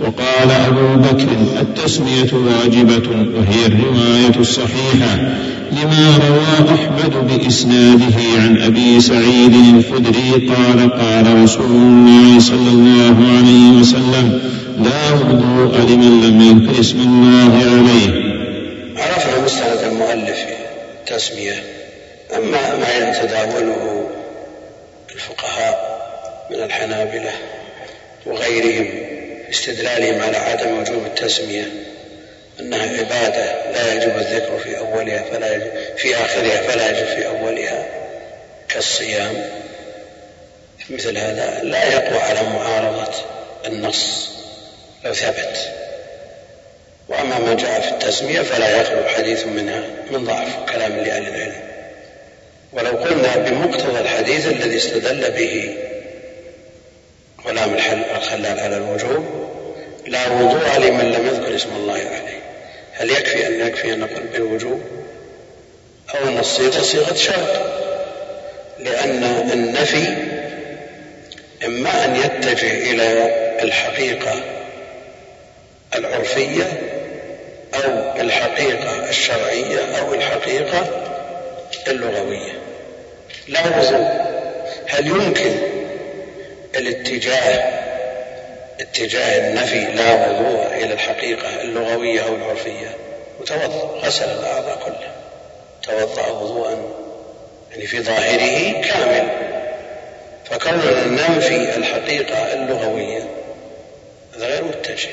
وقال 0.00 0.50
أبو 0.50 1.02
بكر 1.02 1.28
التسمية 1.60 2.30
واجبة 2.32 3.08
وهي 3.10 3.66
الرواية 3.66 4.40
الصحيحة 4.40 5.16
لما 5.72 6.18
روى 6.28 6.74
أحمد 6.74 7.12
بإسناده 7.28 8.16
عن 8.38 8.56
أبي 8.56 9.00
سعيد 9.00 9.54
الخدري 9.54 10.48
قال 10.48 10.90
قال 10.90 11.42
رسول 11.42 11.70
الله 11.70 12.38
صلى 12.38 12.70
الله 12.72 13.16
عليه 13.38 13.80
وسلم 13.80 14.40
لا 14.84 15.12
وضوء 15.12 15.78
لمن 15.90 16.20
لم 16.24 16.40
يذكر 16.40 16.80
اسم 16.80 16.98
الله 17.00 17.52
عليه. 17.70 18.31
عرفنا 19.02 19.38
مستند 19.38 19.82
المؤلف 19.82 20.36
في 20.38 20.54
التسمية 21.00 21.62
أما 22.34 22.76
ما 22.76 23.08
يتداوله 23.08 24.10
الفقهاء 25.12 25.92
من 26.50 26.62
الحنابلة 26.62 27.32
وغيرهم 28.26 28.84
في 29.44 29.50
استدلالهم 29.50 30.22
على 30.22 30.36
عدم 30.36 30.80
وجوب 30.80 31.06
التسمية 31.06 31.72
أنها 32.60 32.98
عبادة 32.98 33.72
لا 33.72 33.94
يجب 33.94 34.16
الذكر 34.16 34.58
في 34.58 34.78
أولها 34.78 35.22
فلا 35.22 35.54
يجب 35.54 35.72
في 35.96 36.16
آخرها 36.16 36.62
فلا 36.62 36.90
يجب 36.90 37.06
في 37.06 37.26
أولها 37.26 37.86
كالصيام. 38.68 39.44
مثل 40.90 41.18
هذا 41.18 41.60
لا 41.62 41.84
يقوى 41.84 42.18
على 42.18 42.42
معارضة 42.42 43.12
النص 43.66 44.28
لو 45.04 45.14
ثبت. 45.14 45.81
وأما 47.12 47.38
ما 47.38 47.54
جاء 47.54 47.80
في 47.80 47.88
التسمية 47.88 48.40
فلا 48.40 48.80
يخلو 48.80 49.04
حديث 49.04 49.46
منها 49.46 49.82
من 50.10 50.24
ضعف 50.24 50.72
كلام 50.72 50.92
لأهل 50.92 51.28
العلم. 51.28 51.60
ولو 52.72 52.90
قلنا 52.90 53.36
بمقتضى 53.36 54.00
الحديث 54.00 54.46
الذي 54.46 54.76
استدل 54.76 55.30
به 55.30 55.76
غلام 57.46 57.74
الخلال 58.16 58.60
على 58.60 58.76
الوجوب 58.76 59.24
لا 60.06 60.28
وضوء 60.28 60.78
لمن 60.78 61.12
لم 61.12 61.26
يذكر 61.26 61.54
اسم 61.54 61.68
الله 61.76 61.94
عليه. 61.94 62.40
هل 62.92 63.10
يكفي 63.10 63.46
أن 63.46 63.66
يكفي 63.66 63.92
أن 63.92 64.00
نقول 64.00 64.22
بالوجوب 64.32 64.82
أو 66.14 66.28
أن 66.28 66.38
الصيغة 66.38 66.82
صيغة 66.82 67.14
شرط؟ 67.14 67.62
لأن 68.78 69.24
النفي 69.52 70.06
إما 71.66 72.04
أن 72.04 72.16
يتجه 72.16 72.90
إلى 72.90 73.34
الحقيقة 73.62 74.40
العرفية 75.94 76.80
أو 77.74 78.20
الحقيقة 78.20 79.08
الشرعية 79.08 79.98
أو 80.00 80.14
الحقيقة 80.14 80.86
اللغوية. 81.88 82.52
لا 83.48 83.60
وضوء 83.78 84.22
هل 84.86 85.06
يمكن 85.06 85.52
الاتجاه 86.76 87.82
اتجاه 88.80 89.48
النفي 89.48 89.84
لا 89.84 90.30
وضوء 90.30 90.66
إلى 90.74 90.92
الحقيقة 90.94 91.62
اللغوية 91.62 92.20
أو 92.26 92.34
العرفية؟ 92.34 92.96
وتوضأ 93.40 94.00
غسل 94.06 94.24
الأعضاء 94.24 94.78
كلها. 94.84 95.12
توضأ 95.82 96.28
وضوءا 96.28 96.78
يعني 97.72 97.86
في 97.86 98.00
ظاهره 98.00 98.82
كامل. 98.82 99.28
فكوننا 100.44 101.06
ننفي 101.06 101.76
الحقيقة 101.76 102.52
اللغوية 102.52 103.28
هذا 104.36 104.46
غير 104.46 104.64
متجه. 104.64 105.08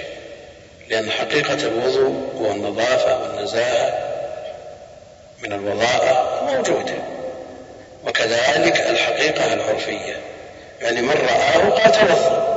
لأن 0.89 1.11
حقيقة 1.11 1.53
الوضوء 1.53 2.31
والنظافة 2.35 3.21
والنزاهة 3.21 4.09
من 5.43 5.53
الوضاءة 5.53 6.43
موجودة 6.53 6.95
وكذلك 8.07 8.79
الحقيقة 8.89 9.53
العرفية. 9.53 10.15
يعني 10.81 11.01
من 11.01 11.11
رآه 11.11 11.69
قال 11.69 11.91
توضأ 11.91 12.49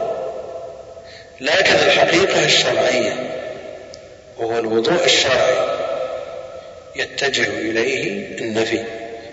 لكن 1.41 1.74
الحقيقة 1.74 2.45
الشرعية 2.45 3.30
وهو 4.39 4.59
الوضوء 4.59 5.05
الشرعي 5.05 5.78
يتجه 6.97 7.49
إليه 7.49 8.39
النفي. 8.39 8.85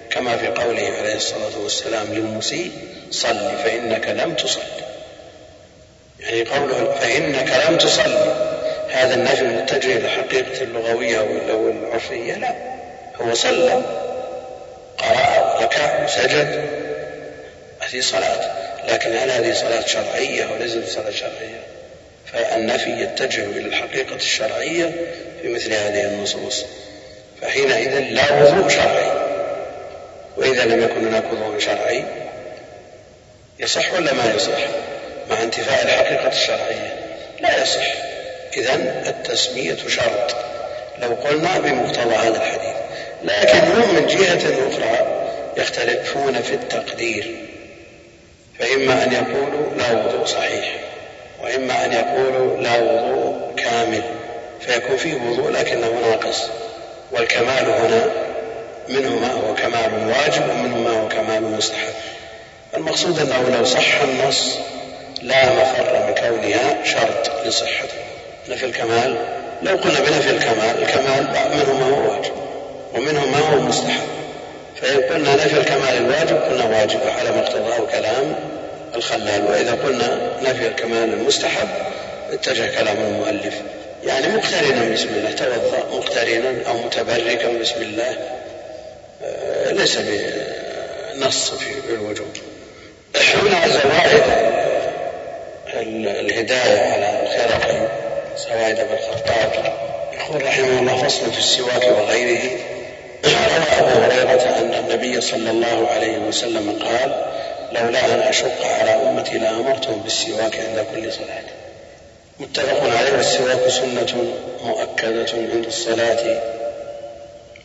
كما 0.10 0.38
في 0.38 0.48
قوله 0.48 0.92
عليه 1.00 1.16
الصلاة 1.16 1.60
والسلام 1.64 2.08
للمسيء 2.14 2.72
صل 3.12 3.52
فإنك 3.64 4.08
لم 4.08 4.34
تصل 4.34 4.62
يعني 6.20 6.44
قوله 6.44 6.96
فإنك 7.00 7.66
لم 7.70 7.78
تصلي. 7.78 8.59
هذا 8.92 9.14
النفي 9.14 9.44
متجه 9.44 9.98
إلى 9.98 10.06
الحقيقة 10.06 10.62
اللغوية 10.62 11.20
أو 11.52 11.70
العرفية 11.70 12.34
لا. 12.34 12.56
هو 13.22 13.34
صلى. 13.34 13.82
قرأ 14.98 15.58
وركع 15.60 16.04
وسجد. 16.04 16.70
هذه 17.80 18.02
صلاة. 18.02 18.60
لكن 18.88 19.18
هل 19.18 19.32
هذه 19.32 19.54
صلاة 19.54 19.86
شرعية 19.86 20.44
أو 20.44 20.56
ليست 20.60 20.84
صلاة 20.88 21.12
شرعية؟ 21.12 21.60
فالنفي 22.34 22.90
يتجه 22.90 23.44
إلى 23.44 23.68
الحقيقة 23.68 24.16
الشرعية 24.16 24.92
في 25.42 25.48
مثل 25.48 25.74
هذه 25.74 26.04
النصوص. 26.04 26.66
فحينئذ 27.42 28.00
لا 28.00 28.42
وضوء 28.42 28.70
شرعي. 28.70 29.12
وإذا 30.38 30.66
لم 30.66 30.84
يكن 30.84 31.08
هناك 31.08 31.24
وضوء 31.34 31.60
شرعي 31.60 32.04
يصح 33.60 33.94
ولا 33.94 34.14
ما 34.14 34.34
يصح؟ 34.36 34.68
مع 35.30 35.44
انتفاء 35.44 35.84
الحقيقة 35.84 36.28
الشرعية. 36.28 36.94
لا 37.40 37.62
يصح. 37.62 38.09
إذا 38.60 38.76
التسمية 39.10 39.78
شرط. 39.88 40.36
لو 41.02 41.10
قلنا 41.10 41.60
بمقتضى 41.60 42.16
هذا 42.16 42.38
الحديث. 42.38 42.76
لكن 43.24 43.58
هم 43.58 43.96
من 43.96 44.08
جهة 44.08 44.70
أخرى 44.70 45.08
يختلفون 45.58 46.42
في 46.42 46.54
التقدير. 46.54 47.36
فإما 48.60 49.04
أن 49.04 49.14
يقولوا 49.14 49.76
لا 49.78 49.92
وضوء 49.92 50.26
صحيح 50.26 50.76
وإما 51.44 51.86
أن 51.86 51.94
يقولوا 51.94 52.58
لا 52.62 52.78
وضوء 52.82 53.56
كامل. 53.58 54.04
فيكون 54.62 54.98
فيه 54.98 55.14
وضوء 55.14 55.50
لكنه 55.52 55.92
ناقص. 56.10 56.44
والكمال 57.12 57.66
هنا 57.66 58.12
منه 58.90 59.16
ما 59.16 59.32
هو 59.32 59.56
كمال 59.56 60.08
واجب 60.08 60.50
ومنه 60.50 60.78
ما 60.78 61.02
هو 61.02 61.08
كمال 61.08 61.44
مستحب. 61.44 61.94
المقصود 62.78 63.20
أنه 63.20 63.58
لو 63.58 63.66
صح 63.66 64.02
النص 64.02 64.58
لا 65.22 65.46
مفر 65.46 66.06
من 66.08 66.14
كونها 66.14 66.84
شرط 66.84 67.46
لصحته. 67.46 68.09
نفي 68.50 68.66
الكمال 68.66 69.16
لو 69.64 69.76
قلنا 69.76 70.00
بنفي 70.00 70.30
الكمال 70.30 70.84
الكمال 70.84 71.28
منه 71.52 71.74
ما 71.74 71.86
هو 71.86 72.12
واجب 72.12 72.32
ومنه 72.96 73.26
ما 73.26 73.40
هو 73.40 73.60
مستحب. 73.60 74.08
فإن 74.82 75.02
قلنا 75.02 75.36
نفي 75.36 75.58
الكمال 75.58 75.98
الواجب 75.98 76.38
قلنا 76.38 76.66
واجب 76.66 77.00
على 77.20 77.32
ما 77.32 77.40
اقتضاه 77.40 77.80
كلام 77.92 78.36
الخلال. 78.96 79.46
وإذا 79.46 79.72
قلنا 79.72 80.20
نفي 80.42 80.68
الكمال 80.68 81.14
المستحب 81.14 81.68
اتجه 82.32 82.80
كلام 82.80 82.98
المؤلف. 82.98 83.54
يعني 84.04 84.28
مقترنا 84.28 84.94
بسم 84.94 85.10
الله 85.10 85.32
توضأ 85.32 85.98
مقترنا 85.98 86.54
أو 86.68 86.78
متبركا 86.78 87.52
بسم 87.62 87.82
الله. 87.82 88.18
آه، 89.24 89.72
ليس 89.72 89.98
بنص 89.98 91.52
في 91.52 91.94
الوجوب 91.94 92.28
هنا 93.16 93.68
زوائد 93.68 94.24
الهداية 96.04 96.80
على 96.80 97.28
خير 97.30 97.90
زوائد 98.40 98.76
بن 98.76 98.94
الخطاب 98.94 99.74
يقول 100.14 100.44
رحمه 100.44 100.80
الله 100.80 101.04
فصل 101.04 101.32
في 101.32 101.40
السواك 101.40 101.84
وغيره. 101.84 102.60
روى 103.26 103.80
أبو 103.80 104.00
هريرة 104.00 104.42
أن 104.60 104.74
النبي 104.74 105.22
صلى 105.22 105.52
الله 105.52 105.88
عليه 105.88 106.18
وسلم 106.18 106.80
قال 106.84 107.16
لولا 107.72 108.06
أن 108.06 108.20
أشق 108.20 108.66
على 108.80 108.92
أمتي 108.92 109.38
لأمرتهم 109.38 110.02
بالسواك 110.02 110.56
عند 110.56 110.86
كل 110.96 111.14
صلاة. 111.14 111.44
متفق 112.40 112.98
عليه 112.98 113.18
والسواك 113.18 113.68
سنة 113.68 114.34
مؤكدة 114.64 115.28
عند 115.54 115.66
الصلاة 115.66 116.42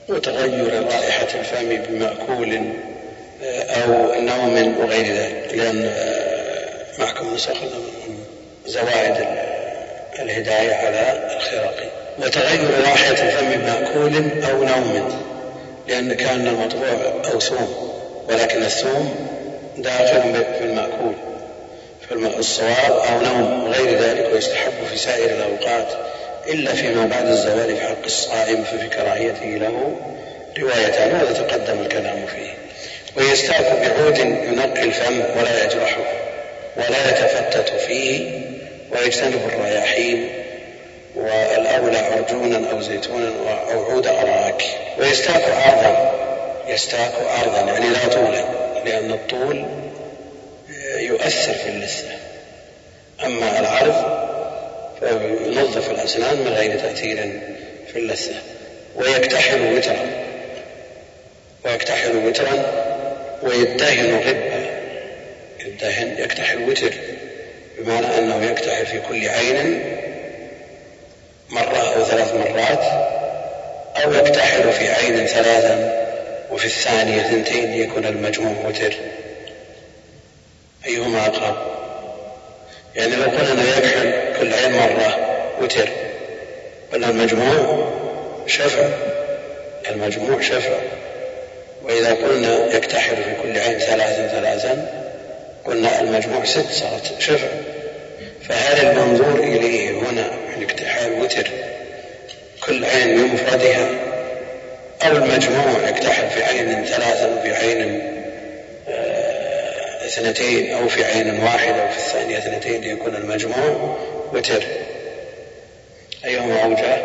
وتغير 0.08 0.82
رائحة 0.82 1.28
الفم 1.34 1.76
بمأكول 1.76 2.72
آه، 3.44 3.62
أو 3.62 4.14
نوم 4.20 4.76
وغير 4.80 5.16
ذلك 5.16 5.54
لأن 5.54 5.92
آه، 5.96 6.84
معكم 6.98 7.34
نسخ 7.34 7.56
زوائد 8.66 9.26
الهداية 10.18 10.74
على 10.74 11.30
الخرق 11.36 11.74
وتغير 12.18 12.70
رائحة 12.80 13.10
الفم 13.10 13.50
بمأكول 13.50 14.42
أو 14.50 14.64
نوم 14.64 15.20
لأن 15.88 16.14
كان 16.14 16.46
المطبوع 16.46 17.12
أو 17.32 17.40
ثوم 17.40 17.94
ولكن 18.28 18.62
الثوم 18.62 19.14
داخل 19.78 20.44
في 20.58 20.64
المأكول 20.64 21.14
الصواب 22.38 22.92
أو 22.92 23.20
نوم 23.20 23.64
وغير 23.64 23.98
ذلك 23.98 24.30
ويستحب 24.32 24.72
في 24.90 24.98
سائر 24.98 25.30
الأوقات 25.30 25.88
إلا 26.46 26.72
فيما 26.72 27.06
بعد 27.06 27.26
الزوال 27.26 27.76
في 27.76 27.80
حق 27.80 28.04
الصائم 28.04 28.64
ففي 28.64 28.88
كراهيته 28.88 29.44
له 29.46 29.96
روايتان 30.58 31.12
وهذا 31.12 31.32
تقدم 31.32 31.80
الكلام 31.80 32.26
فيه. 32.26 32.54
ويستاك 33.16 33.72
بعود 33.82 34.18
ينقي 34.18 34.82
الفم 34.82 35.20
ولا 35.38 35.64
يجرحه 35.64 36.04
ولا 36.76 37.08
يتفتت 37.10 37.68
فيه 37.86 38.40
ويجتنب 38.94 39.40
الرياحين 39.48 40.28
والأولى 41.14 41.98
عرجونا 41.98 42.70
أو 42.70 42.80
زيتونا 42.80 43.32
أو 43.72 43.84
عود 43.84 44.06
أراك. 44.06 44.64
ويستاك 44.98 45.42
عرضا 45.42 46.14
يستاك 46.68 47.12
عرضا 47.38 47.60
يعني 47.60 47.88
لا 47.88 48.08
طولا 48.08 48.44
لأن 48.84 49.10
الطول 49.10 49.66
يؤثر 50.96 51.52
في 51.52 51.68
اللثة. 51.68 52.08
أما 53.24 53.60
العرض 53.60 54.24
فينظف 55.00 55.90
الأسنان 55.90 56.36
من 56.36 56.48
غير 56.48 56.78
تأثير 56.78 57.40
في 57.92 57.98
اللثة. 57.98 58.34
ويكتحل 58.96 59.74
وترا 59.74 60.06
ويكتحل 61.64 62.16
وترا 62.16 62.64
ويدهن 63.42 64.16
غبا 64.16 64.66
يدهن 65.66 66.16
يكتحل 66.18 66.70
وتر. 66.70 66.92
بمعنى 67.78 68.18
أنه 68.18 68.44
يكتحل 68.44 68.86
في 68.86 69.00
كل 69.08 69.28
عين 69.28 69.96
مرة 71.50 71.94
أو 71.96 72.04
ثلاث 72.04 72.34
مرات 72.34 72.84
أو 74.04 74.12
يكتحل 74.12 74.72
في 74.72 74.88
عين 74.88 75.26
ثلاثا 75.26 76.04
وفي 76.50 76.64
الثانية 76.64 77.22
ثنتين 77.22 77.74
يكون 77.74 78.06
المجموع 78.06 78.68
وتر 78.68 78.94
أيهما 80.86 81.26
أقرب؟ 81.26 81.56
يعني 82.96 83.16
لو 83.16 83.24
قلنا 83.24 83.78
يكحل 83.78 84.12
كل 84.40 84.54
عين 84.54 84.72
مرة 84.72 85.18
وتر 85.60 85.88
قلنا 86.92 87.10
المجموع 87.10 87.88
شفع 88.46 88.88
المجموع 89.90 90.40
شفع. 90.40 90.78
وإذا 91.82 92.14
قلنا 92.14 92.76
يكتحل 92.76 93.16
في 93.16 93.34
كل 93.42 93.58
عين 93.58 93.78
ثلاثا 93.78 94.28
ثلاثا 94.28 95.03
قلنا 95.64 96.00
المجموع 96.00 96.44
ست 96.44 96.70
صارت 96.70 97.20
شفع 97.20 97.48
فهل 98.48 98.86
المنظور 98.86 99.38
إليه 99.38 99.90
هنا 99.90 100.30
الاكتحال 100.56 101.12
وتر. 101.12 101.50
كل 102.66 102.84
عين 102.84 103.16
بمفردها 103.16 103.88
أو 105.02 105.16
المجموع 105.16 105.88
يكتحل 105.88 106.30
في 106.30 106.42
عين 106.42 106.84
ثلاثا 106.84 107.26
وفي 107.26 107.54
عين 107.54 108.00
آه، 108.88 110.06
اثنتين 110.06 110.74
أو 110.74 110.88
في 110.88 111.04
عين 111.04 111.40
واحدة 111.40 111.84
وفي 111.84 111.96
الثانية 111.96 112.38
اثنتين 112.38 112.80
ليكون 112.80 113.14
المجموع 113.14 113.98
وتر. 114.32 114.62
أيهما 116.24 116.64
أوجه؟ 116.64 116.96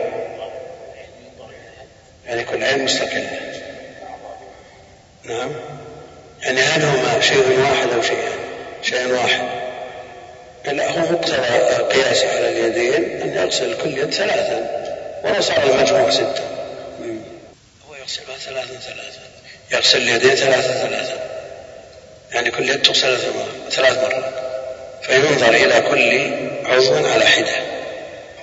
يعني 2.28 2.44
كل 2.44 2.64
عين 2.64 2.84
مستقلة. 2.84 3.30
نعم. 5.24 5.52
يعني 6.44 6.60
هل 6.62 6.84
هما 6.84 7.22
شيء 7.22 7.60
واحد 7.60 7.90
أو 7.96 8.02
شيئان 8.02 8.39
شيء 8.84 9.08
واحد. 9.08 9.42
لا 10.66 10.92
هو 10.92 11.00
مقتضى 11.00 11.36
قياسه 11.94 12.30
على 12.30 12.50
اليدين 12.50 13.22
أن 13.22 13.34
يغسل 13.36 13.78
كل 13.78 13.98
يد 13.98 14.14
ثلاثا 14.14 14.86
ولو 15.24 15.42
صار 15.42 15.64
المجموع 15.64 16.10
ستة. 16.10 16.44
هو 17.90 17.96
يغسلها 17.96 18.38
ثلاثا 18.46 18.80
ثلاثا. 18.80 19.20
يغسل 19.72 19.98
اليدين 19.98 20.36
ثلاثا 20.36 20.88
ثلاثا. 20.88 21.20
يعني 22.34 22.52
كل 22.52 22.70
يد 22.70 22.82
تغسل 22.82 23.18
ثلاث 23.72 23.98
مرات 24.04 24.34
فينظر 25.02 25.50
إلى 25.50 25.82
كل 25.82 26.32
عضو 26.66 27.08
على 27.08 27.26
حدة. 27.26 27.56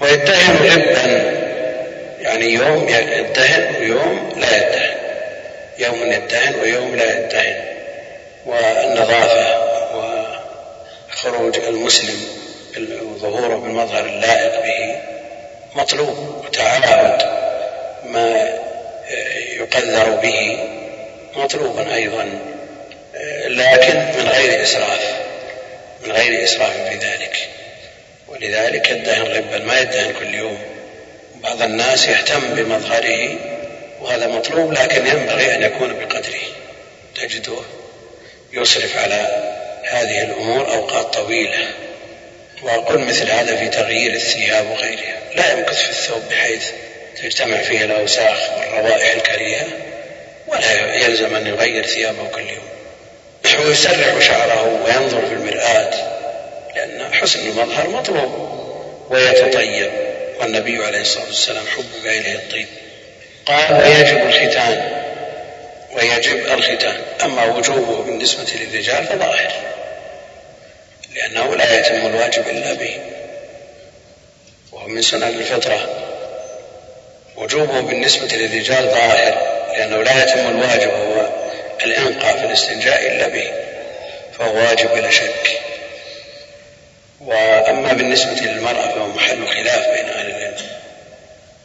ويدهن 0.00 0.66
لبا 0.66 1.36
يعني 2.20 2.52
يوم 2.52 2.88
يدهن 2.88 3.76
ويوم 3.80 4.32
لا 4.36 4.56
يدهن 4.56 4.96
يوم 5.78 6.12
يدهن 6.12 6.54
ويوم 6.60 6.96
لا 6.96 7.18
يدهن 7.18 7.56
والنظافة 8.46 9.65
وخروج 11.26 11.58
المسلم 11.58 12.28
وظهوره 13.02 13.56
بالمظهر 13.56 14.06
اللائق 14.06 14.62
به 14.62 14.96
مطلوب 15.74 16.44
وتعاهد 16.44 17.22
ما 18.04 18.58
يقدر 19.56 20.10
به 20.10 20.58
مطلوبا 21.36 21.94
أيضا 21.94 22.40
لكن 23.46 23.96
من 23.96 24.28
غير 24.28 24.62
إسراف 24.62 25.16
من 26.06 26.12
غير 26.12 26.44
إسراف 26.44 26.88
في 26.88 26.94
ذلك. 26.94 27.48
ولذلك 28.28 28.90
يدهن 28.90 29.22
غبا 29.22 29.58
ما 29.58 29.80
يدهن 29.80 30.12
كل 30.12 30.34
يوم. 30.34 30.58
بعض 31.42 31.62
الناس 31.62 32.08
يهتم 32.08 32.54
بمظهره 32.54 33.36
وهذا 34.00 34.26
مطلوب 34.26 34.72
لكن 34.72 35.06
ينبغي 35.06 35.54
أن 35.54 35.62
يكون 35.62 35.98
بقدره. 35.98 36.42
تجده 37.14 37.58
يصرف 38.52 38.96
على 38.96 39.45
هذه 39.86 40.22
الأمور 40.22 40.74
أوقات 40.74 41.14
طويلة. 41.14 41.66
وأقول 42.62 42.98
مثل 42.98 43.30
هذا 43.30 43.56
في 43.56 43.68
تغيير 43.68 44.12
الثياب 44.12 44.70
وغيرها. 44.70 45.18
لا 45.34 45.52
يمكث 45.52 45.82
في 45.82 45.90
الثوب 45.90 46.22
بحيث 46.30 46.70
تجتمع 47.22 47.56
فيه 47.56 47.84
الأوساخ 47.84 48.38
والروائح 48.58 49.14
الكريهة 49.14 49.66
ولا 50.46 50.94
يلزم 50.94 51.36
أن 51.36 51.46
يغير 51.46 51.86
ثيابه 51.86 52.28
كل 52.34 52.40
يوم. 52.40 52.68
ويسرح 53.66 54.18
شعره 54.20 54.82
وينظر 54.84 55.26
في 55.26 55.32
المرآة 55.32 55.90
لأن 56.76 57.14
حسن 57.14 57.40
المظهر 57.40 57.88
مطلوب 57.88 58.60
ويتطيب. 59.10 59.90
والنبي 60.40 60.84
عليه 60.84 61.00
الصلاة 61.00 61.26
والسلام 61.26 61.64
حبب 61.76 62.06
إليه 62.06 62.34
الطيب. 62.34 62.66
قال 63.46 63.72
ويجب 63.72 64.26
الختان. 64.26 65.05
ويجب 65.96 66.46
الختان. 66.46 67.00
أما 67.24 67.44
وجوبه 67.44 68.02
بالنسبة 68.02 68.46
للرجال 68.54 69.06
فظاهر 69.06 69.52
لأنه 71.14 71.54
لا 71.56 71.78
يتم 71.78 72.06
الواجب 72.06 72.48
إلا 72.48 72.72
به. 72.72 72.98
وهو 74.72 74.88
من 74.88 75.02
سنن 75.02 75.22
الفطرة 75.22 75.88
وجوبه 77.36 77.80
بالنسبة 77.80 78.36
للرجال 78.36 78.88
ظاهر 78.88 79.56
لأنه 79.72 80.02
لا 80.02 80.22
يتم 80.24 80.48
الواجب 80.48 80.90
هو 80.90 81.28
الإنقاء 81.84 82.38
في 82.38 82.44
الاستنجاء 82.44 83.06
إلا 83.06 83.28
به 83.28 83.50
فهو 84.38 84.56
واجب 84.56 84.94
بلا 84.94 85.10
شك. 85.10 85.60
وأما 87.20 87.92
بالنسبة 87.92 88.32
للمرأة 88.32 88.88
فهو 88.88 89.08
محل 89.08 89.48
خلاف 89.48 89.88
بين 89.88 90.08
أهل 90.08 90.30
العلم 90.30 90.56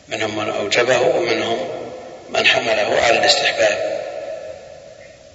منهم 0.07 0.38
من 0.38 0.49
أوجبه 0.49 1.01
ومنهم 1.01 1.69
من 2.29 2.47
حمله 2.47 3.01
على 3.01 3.17
الاستحباب. 3.19 3.91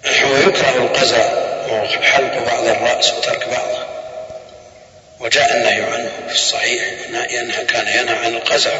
ويكره 0.06 0.76
القزع 0.76 1.46
وحلق 1.72 2.44
بعض 2.46 2.66
الرأس 2.66 3.12
وترك 3.12 3.48
بعضه 3.48 3.86
وجاء 5.20 5.56
النهي 5.56 5.82
عنه 5.82 6.10
في 6.28 6.34
الصحيح 6.34 6.82
ينهى 7.30 7.64
كان 7.64 7.88
ينهى 7.88 8.16
عن 8.24 8.34
القزع 8.34 8.72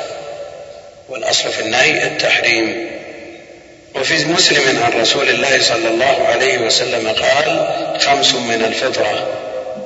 والأصل 1.09 1.49
في 1.49 1.61
النهي 1.61 2.03
التحريم. 2.03 2.91
وفي 3.95 4.25
مسلم 4.25 4.83
عن 4.83 5.01
رسول 5.01 5.29
الله 5.29 5.63
صلى 5.63 5.89
الله 5.89 6.27
عليه 6.29 6.59
وسلم 6.59 7.09
قال 7.09 7.67
خمس 8.01 8.35
من 8.35 8.65
الفطرة. 8.65 9.29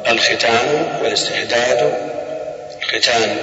الختان 0.09 0.99
والاستحداد. 1.03 1.93
الختان 2.82 3.36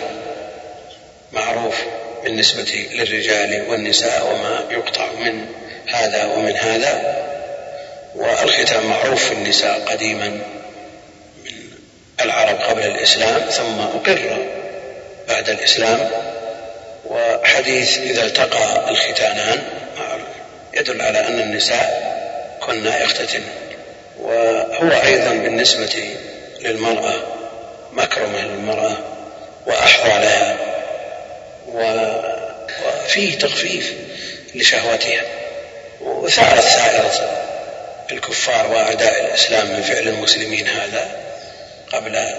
معروف 1.32 1.76
بالنسبة 2.24 2.88
للرجال 2.92 3.66
والنساء 3.70 4.34
وما 4.34 4.64
يقطع 4.72 5.06
من 5.20 5.46
هذا 5.88 6.26
ومن 6.26 6.58
هذا. 6.58 7.18
والختان 8.18 8.86
معروف 8.86 9.24
في 9.26 9.34
النساء 9.34 9.80
قديما 9.86 10.28
من 11.46 11.72
العرب 12.22 12.58
قبل 12.58 12.82
الإسلام 12.82 13.42
ثم 13.50 13.80
أقر 13.80 14.38
بعد 15.28 15.50
الإسلام 15.50 16.10
وحديث 17.06 17.98
إذا 17.98 18.24
التقى 18.24 18.90
الختانان 18.90 19.64
يدل 20.74 21.02
على 21.02 21.28
أن 21.28 21.40
النساء 21.40 22.18
كنا 22.62 23.04
يختتن 23.04 23.44
وهو 24.20 24.92
أيضا 25.06 25.30
بالنسبة 25.30 26.16
للمرأة 26.62 27.24
مكرمة 27.92 28.42
للمرأة 28.42 28.98
وأحظى 29.66 30.10
لها 30.10 30.58
وفيه 31.68 33.38
تخفيف 33.38 33.94
لشهوتها 34.56 35.22
وثارت 36.02 36.62
ثائرة 36.64 37.37
الكفار 38.12 38.72
وأعداء 38.72 39.26
الإسلام 39.26 39.68
من 39.68 39.82
فعل 39.82 40.08
المسلمين 40.08 40.68
هذا 40.68 41.08
قبل 41.94 42.30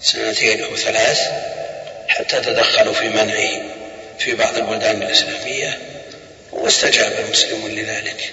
سنتين 0.00 0.64
أو 0.64 0.76
ثلاث 0.76 1.20
حتى 2.08 2.40
تدخلوا 2.40 2.94
في 2.94 3.08
منعه 3.08 3.62
في 4.18 4.34
بعض 4.34 4.56
البلدان 4.56 5.02
الإسلامية 5.02 5.78
واستجاب 6.52 7.12
المسلمون 7.24 7.70
لذلك. 7.70 8.32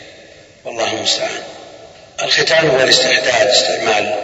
والله 0.65 0.93
المستعان. 0.93 1.43
الختان 2.21 2.69
هو 2.69 2.79
الاستحداد 2.79 3.47
استعمال 3.47 4.15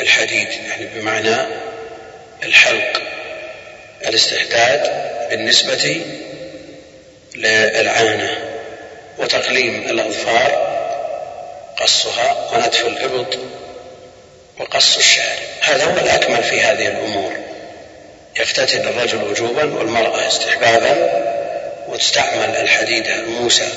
الحديد 0.00 0.48
يعني 0.68 0.86
بمعنى 0.94 1.36
الحلق. 2.42 3.02
الاستحداد 4.06 4.90
بالنسبة 5.30 6.00
للعانة 7.34 8.38
وتقليم 9.18 9.88
الأظفار 9.90 10.69
قصها 11.80 12.50
ونتف 12.52 12.86
الإبط 12.86 13.38
وقص 14.60 14.96
الشعر. 14.96 15.36
هذا 15.60 15.84
هو 15.84 15.98
الأكمل 15.98 16.42
في 16.42 16.60
هذه 16.60 16.88
الأمور. 16.88 17.32
يفتتن 18.40 18.88
الرجل 18.88 19.22
وجوبا 19.22 19.64
والمرأة 19.64 20.28
استحبابا 20.28 21.10
وتستعمل 21.88 22.56
الحديدة 22.56 23.14
الموسى 23.14 23.68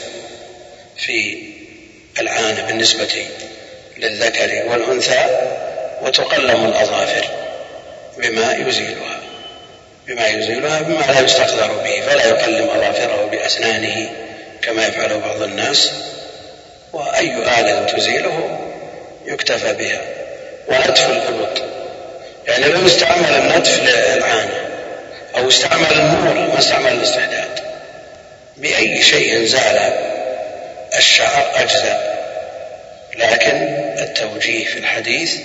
في 0.98 1.38
العانة 2.20 2.62
بالنسبة 2.68 3.26
للذكر 3.98 4.64
والأنثى 4.72 5.26
وتقلم 6.02 6.66
الأظافر 6.66 7.28
بما 8.18 8.54
يزيلها 8.54 9.20
بما 10.08 10.28
يزيلها 10.28 10.82
بما 10.82 11.12
لا 11.12 11.20
يستقدر 11.20 11.72
به 11.72 12.02
فلا 12.02 12.26
يقلم 12.26 12.70
أظافره 12.70 13.30
بأسنانه 13.32 14.10
كما 14.62 14.88
يفعل 14.88 15.20
بعض 15.20 15.42
الناس. 15.42 15.92
وأي 16.94 17.34
آلة 17.36 17.86
تزيله 17.86 18.60
يكتفى 19.26 19.74
بها. 19.74 20.02
ونتف 20.68 21.10
الإبط 21.10 21.62
يعني 22.48 22.66
لو 22.66 22.88
استعمل 22.88 23.30
النتف 23.30 23.80
للعانة 23.84 24.70
أو 25.38 25.48
استعمل 25.48 25.92
النور 25.92 26.34
ما 26.34 26.60
استعمل 26.60 26.92
الاستحداد 26.94 27.60
بأي 28.58 29.02
شيء 29.02 29.46
زال 29.46 29.94
الشعر 30.98 31.52
أجزاء 31.56 32.14
لكن 33.16 33.58
التوجيه 34.04 34.66
في 34.66 34.80
الحديث 34.80 35.36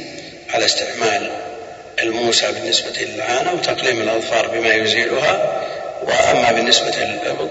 على 0.55 0.65
استعمال 0.65 1.31
الموسى 2.03 2.53
بالنسبة 2.53 2.93
للعانة 3.01 3.53
وتقليم 3.53 4.01
الأظفار 4.01 4.49
بما 4.49 4.75
يزيلها. 4.75 5.63
وأما 6.03 6.53
بالنسبة 6.53 6.91
للإبط 6.97 7.51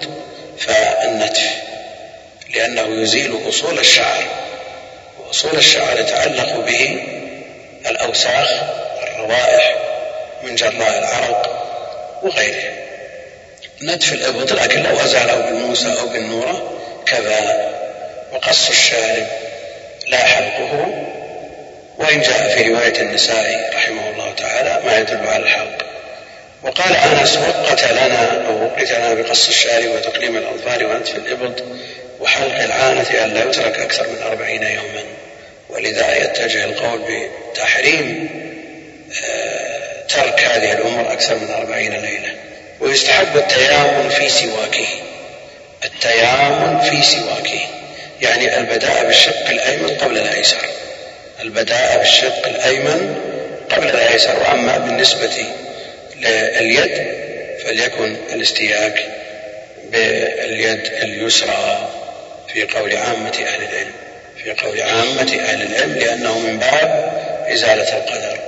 فالنتف. 0.60 1.50
لأنه 2.56 3.02
يزيل 3.02 3.40
أصول 3.50 3.80
الشعر 3.80 4.24
وأصول 5.20 5.56
الشعر 5.56 6.00
يتعلق 6.00 6.56
به 6.56 7.04
الأوساخ 7.90 8.50
والروائح 9.02 9.76
من 10.44 10.56
جراء 10.56 11.00
العرق 11.00 11.64
وغيره. 12.24 12.74
نتف 13.82 14.14
الإبط 14.14 14.52
لكن 14.52 14.84
لو 14.84 15.00
أزاله 15.00 15.36
بالموسى 15.36 16.00
أو 16.00 16.08
بالنورة 16.08 16.80
كفى 17.06 17.70
وقص 18.34 18.70
الشارب 18.70 19.28
لا 20.08 20.18
حلقه. 20.18 21.04
وإن 21.98 22.22
جاء 22.22 22.56
في 22.56 22.70
رواية 22.70 23.02
النسائي 23.02 23.70
رحمه 23.76 24.10
الله 24.10 24.34
تعالى 24.34 24.82
ما 24.86 24.98
يدل 24.98 25.28
على 25.28 25.44
الحلق. 25.44 25.86
وقال 26.64 26.96
أنس 26.96 27.38
وقت 27.38 27.84
لنا 27.84 28.48
أو 28.48 28.64
وقت 28.66 28.92
لنا 28.92 29.14
بقص 29.14 29.48
الشارب 29.48 29.92
وتقليم 29.96 30.38
الأظفار 30.38 30.86
ونتف 30.86 31.16
الإبط 31.16 31.64
وحلق 32.20 32.64
العانة 32.64 33.26
ألا 33.26 33.44
يترك 33.44 33.80
أكثر 33.80 34.08
من 34.08 34.22
أربعين 34.22 34.64
يوما. 34.64 35.04
ولذا 35.70 36.18
يتجه 36.24 36.66
القول 36.66 37.02
بتحريم 37.52 38.30
آه، 39.28 40.06
ترك 40.08 40.40
هذه 40.40 40.72
الأمور 40.72 41.12
أكثر 41.12 41.36
من 41.36 41.52
أربعين 41.52 41.92
ليلة. 41.92 42.36
ويستحب 42.80 43.38
التيامن 43.38 44.10
في 44.10 44.30
سواكه. 44.30 44.88
التيامن 45.86 46.80
في 46.90 47.04
سواكه. 47.04 47.60
يعني 48.22 48.58
البداء 48.58 49.06
بالشق 49.06 49.50
الأيمن 49.50 49.90
قبل 49.90 50.18
الأيسر. 50.18 50.66
البداء 51.42 51.98
بالشق 51.98 52.48
الأيمن 52.48 53.16
قبل 53.72 53.88
الأيسر. 53.88 54.40
وأما 54.40 54.78
بالنسبة 54.78 55.46
لليد 56.16 57.08
فليكن 57.66 58.16
الاستياك 58.34 59.06
باليد 59.92 60.86
اليسرى. 61.02 61.90
في 62.54 62.64
قول 62.64 62.96
عامة 62.96 63.30
أهل 63.48 63.64
العلم 63.64 63.92
في 64.44 64.52
قول 64.52 64.82
عامة 64.82 65.40
أهل 65.40 65.62
العلم 65.62 65.94
لأنه 65.94 66.40
من 66.40 66.60
باب 66.60 67.18
إزالة 67.54 67.98
القدر. 67.98 68.40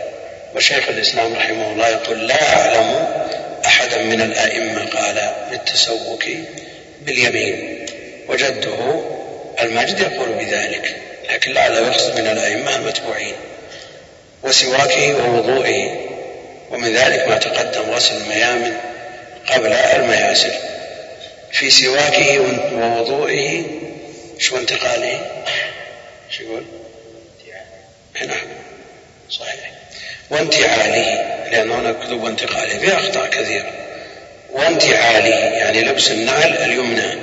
وشيخ 0.56 0.90
الإسلام 0.90 1.34
رحمه 1.34 1.72
الله 1.72 1.88
يقول 1.88 2.28
لا 2.28 2.60
أعلم 2.60 3.08
أحدا 3.66 4.02
من 4.02 4.22
الأئمة 4.22 4.86
قال 4.86 5.34
بالتسوك 5.52 6.26
باليمين. 7.02 7.86
وجده 8.28 9.02
المجد 9.62 10.00
يقول 10.00 10.30
بذلك 10.30 10.96
لكن 11.32 11.52
لعله 11.52 11.88
يقصد 11.88 12.20
من 12.20 12.28
الأئمة 12.28 12.76
المتبوعين. 12.76 13.36
وسواكه 14.44 15.16
ووضوئه 15.16 16.10
ومن 16.72 16.94
ذلك 16.96 17.28
ما 17.28 17.38
تقدم 17.38 17.92
غسل 17.92 18.18
الميامن 18.18 18.78
قبل 19.48 19.74
المياسر. 19.74 20.52
في 21.52 21.70
سواكه 21.70 22.40
ووضوئه 22.74 23.64
شو 24.40 24.58
انتقاله 24.58 25.32
شو 26.30 26.44
يقول 26.44 26.64
نعم. 28.28 28.48
صحيح. 29.30 29.72
وانتعاله 30.30 31.26
لأن 31.52 31.72
هناك 31.72 31.96
كتب 32.00 32.24
وانتقاله 32.24 32.80
فيها 32.80 33.00
أخطاء 33.00 33.30
كثيرة 33.30 33.72
وانتعاله 34.52 35.36
يعني 35.36 35.82
لبس 35.82 36.12
النعل 36.12 36.58
اليمنى. 36.58 37.20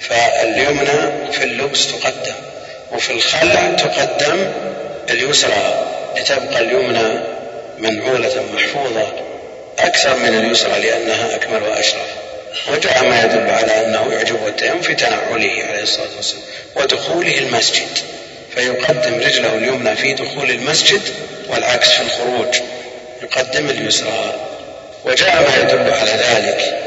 فاليمنى 0.00 1.32
في 1.32 1.44
اللبس 1.44 1.86
تقدم 1.92 2.34
وفي 2.92 3.12
الخلع 3.12 3.74
تقدم 3.74 4.52
اليسرى. 5.10 5.92
لتبقى 6.16 6.60
اليمنى 6.60 7.20
منعولة 7.78 8.44
محفوظة 8.54 9.12
أكثر 9.78 10.16
من 10.16 10.38
اليسرى 10.38 10.80
لأنها 10.80 11.34
أكمل 11.34 11.62
وأشرف. 11.62 12.25
وجاء 12.72 13.04
ما 13.04 13.24
يدل 13.24 13.50
على 13.50 13.86
أنه 13.86 14.12
يعجبه 14.12 14.48
التيمم 14.48 14.82
في 14.82 14.94
تنعله 14.94 15.64
عليه 15.68 15.82
الصلاة 15.82 16.16
والسلام 16.16 16.42
ودخوله 16.76 17.38
المسجد 17.38 17.98
فيقدم 18.54 19.14
رجله 19.14 19.54
اليمنى 19.54 19.96
في 19.96 20.14
دخول 20.14 20.50
المسجد 20.50 21.02
والعكس 21.48 21.88
في 21.88 22.02
الخروج 22.02 22.54
يقدم 23.22 23.70
اليسرى. 23.70 24.34
وجاء 25.04 25.42
ما 25.42 25.56
يدل 25.56 25.90
على 25.94 26.10
ذلك 26.10 26.78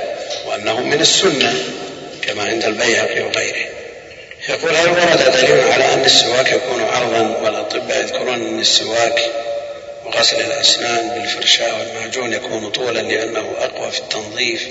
وأنه 0.45 0.79
من 0.79 1.01
السنة 1.01 1.53
كما 2.21 2.43
عند 2.43 2.63
البيهقي 2.63 3.21
وغيره. 3.21 3.69
يقول 4.49 4.75
هل 4.75 4.89
ورد 4.89 5.31
دليل 5.31 5.71
على 5.71 5.93
أن 5.93 6.05
السواك 6.05 6.51
يكون 6.51 6.83
عرضا 6.83 7.37
والأطباء 7.43 7.99
يذكرون 8.01 8.33
أن 8.33 8.59
السواك 8.59 9.21
وغسل 10.05 10.41
الأسنان 10.41 11.09
بالفرشاة 11.09 11.79
والمعجون 11.79 12.33
يكون 12.33 12.69
طولا 12.69 12.99
لأنه 12.99 13.53
أقوى 13.59 13.91
في 13.91 13.99
التنظيف 13.99 14.67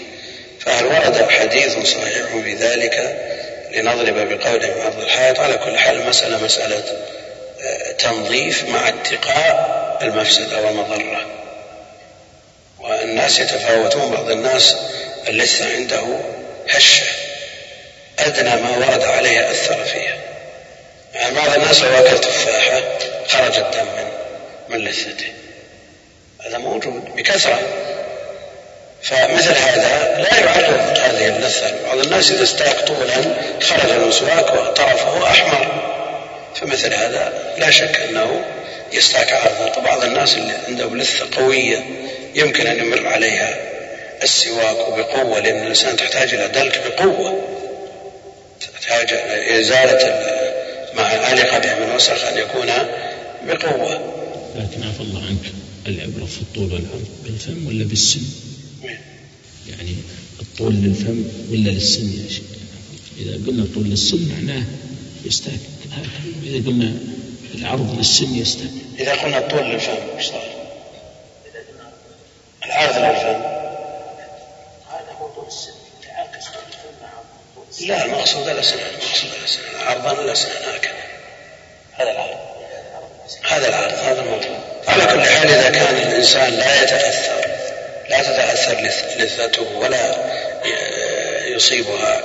فهل 0.69 0.87
ورد 0.87 1.31
حديث 1.31 1.79
صحيح 1.79 2.27
في 2.45 2.55
ذلك 2.55 3.19
لنضرب 3.71 4.15
بقوله 4.15 4.83
عرض 4.85 5.01
الحائط 5.01 5.41
على 5.41 5.59
كل 5.59 5.79
حال 5.79 6.01
المسألة 6.01 6.45
مسألة 6.45 6.83
آه، 7.61 7.93
تنظيف 7.93 8.65
مع 8.65 8.89
اتقاء 8.89 9.99
المفسدة 10.03 10.61
والمضرة 10.61 11.27
والناس 12.79 13.39
يتفاوتون 13.39 14.11
بعض 14.11 14.31
الناس 14.31 14.77
اللثة 15.29 15.75
عنده 15.75 16.03
هشة. 16.71 17.07
أدنى 18.19 18.63
ما 18.63 18.71
ورد 18.71 19.03
عليه 19.03 19.51
أثر 19.51 19.85
فيها. 19.85 20.17
يعني 21.15 21.35
بعض 21.35 21.55
الناس 21.55 21.83
لو 21.83 21.99
أكل 21.99 22.21
تفاحة 22.21 22.83
خرج 23.29 23.59
الدم 23.59 23.87
من 23.87 24.09
من 24.69 24.85
لثته 24.85 25.33
هذا 26.47 26.59
موجود 26.59 27.17
بكثرة. 27.17 27.61
فمثل 29.03 29.55
هذا 29.55 30.27
لا 30.31 30.39
يعرض 30.41 30.99
هذه 30.99 31.37
اللثة 31.37 31.73
بعض 31.87 31.99
الناس 31.99 32.31
إذا 32.31 32.43
استاق 32.43 32.85
طولا 32.85 33.17
خرج 33.61 33.91
المسواك 33.91 34.53
وطرفه 34.55 35.27
أحمر 35.27 35.89
فمثل 36.55 36.95
هذا 36.95 37.33
لا 37.59 37.71
شك 37.71 38.01
أنه 38.09 38.45
يستاك 38.93 39.33
عرضا 39.33 39.81
بعض 39.81 40.05
الناس 40.05 40.37
اللي 40.37 40.53
عنده 40.69 40.95
لثة 40.95 41.27
قوية 41.37 41.85
يمكن 42.35 42.67
أن 42.67 42.79
يمر 42.79 43.07
عليها 43.07 43.57
السواك 44.23 44.77
بقوة 44.77 45.41
لأن 45.41 45.63
الإنسان 45.63 45.97
تحتاج 45.97 46.35
إلى 46.35 46.49
دلك 46.49 46.83
بقوة. 46.87 47.45
تحتاج 48.61 49.13
إزالة 49.61 50.21
ما 50.95 51.03
علق 51.03 51.59
به 51.59 51.75
من 51.75 51.95
وسخ 51.95 52.25
أن 52.25 52.39
يكون 52.39 52.67
بقوة. 53.47 54.15
لكن 54.57 54.89
عفى 54.89 55.01
الله 55.01 55.23
عنك 55.27 55.53
العبرة 55.87 56.27
في 56.27 56.41
الطول 56.41 56.65
والعرض 56.65 57.09
بالفم 57.25 57.67
ولا 57.67 57.85
بالسن؟ 57.85 58.21
يعني 59.71 59.95
الطول 60.41 60.75
للفم 60.75 61.25
ولا 61.51 61.71
للسن 61.71 62.25
يا 62.25 62.29
شيخ؟ 62.29 62.45
إذا 63.19 63.33
قلنا 63.47 63.67
طول 63.75 63.85
للسن 63.85 64.29
معناه 64.29 64.65
يستاك 65.25 65.61
إذا 66.43 66.67
قلنا 66.67 66.97
العرض 67.55 67.99
للسن 67.99 68.35
يستاك 68.35 68.71
إذا 68.99 69.15
قلنا 69.15 69.39
الطول 69.39 69.65
للفم 69.65 69.97
إيش 70.17 70.27
صار؟ 70.27 70.59
العرض 72.65 72.97
للفم. 72.97 73.43
هذا 74.91 75.13
هو 75.21 75.29
طول 75.29 75.47
السن. 75.47 75.71
تعاكس 76.05 76.45
لا 77.87 78.05
المقصود 78.05 78.49
الأسنان 78.49 78.91
المقصود 78.91 79.31
الأسنان 79.41 79.87
عرضا 79.87 80.23
الأسنان 80.25 80.75
هكذا. 80.75 80.93
هذا 81.93 82.11
العرض. 82.11 82.39
هذا 83.43 83.69
العرض. 83.69 83.93
هذا 83.93 84.21
المطلوب. 84.21 84.59
على 84.89 85.03
كل 85.07 85.23
حال 85.23 85.49
إذا 85.51 85.71
كان 85.71 85.95
الإنسان 85.95 86.53
لا 86.53 86.83
يتأثر 86.83 87.48
لا 88.09 88.23
تتأثر 88.23 88.77
لذته 89.19 89.77
ولا 89.77 90.15
يصيبها 91.47 92.21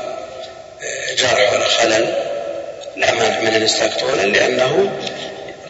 جرح 1.17 1.53
ولا 1.53 1.67
خلل 1.67 2.15
لا 2.95 3.11
مانع 3.11 3.39
من 3.39 3.55
الاستاك 3.55 3.99
طولا 3.99 4.21
لأنه 4.21 4.91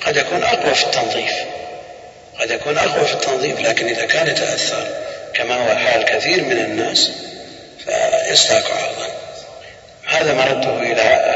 قد 0.05 0.17
يكون 0.17 0.43
أقوى 0.43 0.73
في 0.73 0.83
التنظيف. 0.83 1.33
قد 2.39 2.51
يكون 2.51 2.77
أقوى 2.77 3.05
في 3.05 3.13
التنظيف 3.13 3.59
لكن 3.59 3.87
إذا 3.87 4.05
كان 4.05 4.27
يتأثر 4.27 4.87
كما 5.33 5.55
هو 5.55 5.75
حال 5.75 6.05
كثير 6.05 6.43
من 6.43 6.57
الناس 6.57 7.11
فيستاك 7.85 8.63
عرضا 8.71 9.07
هذا 10.05 10.33
مرده 10.33 10.79
إلى 10.79 11.33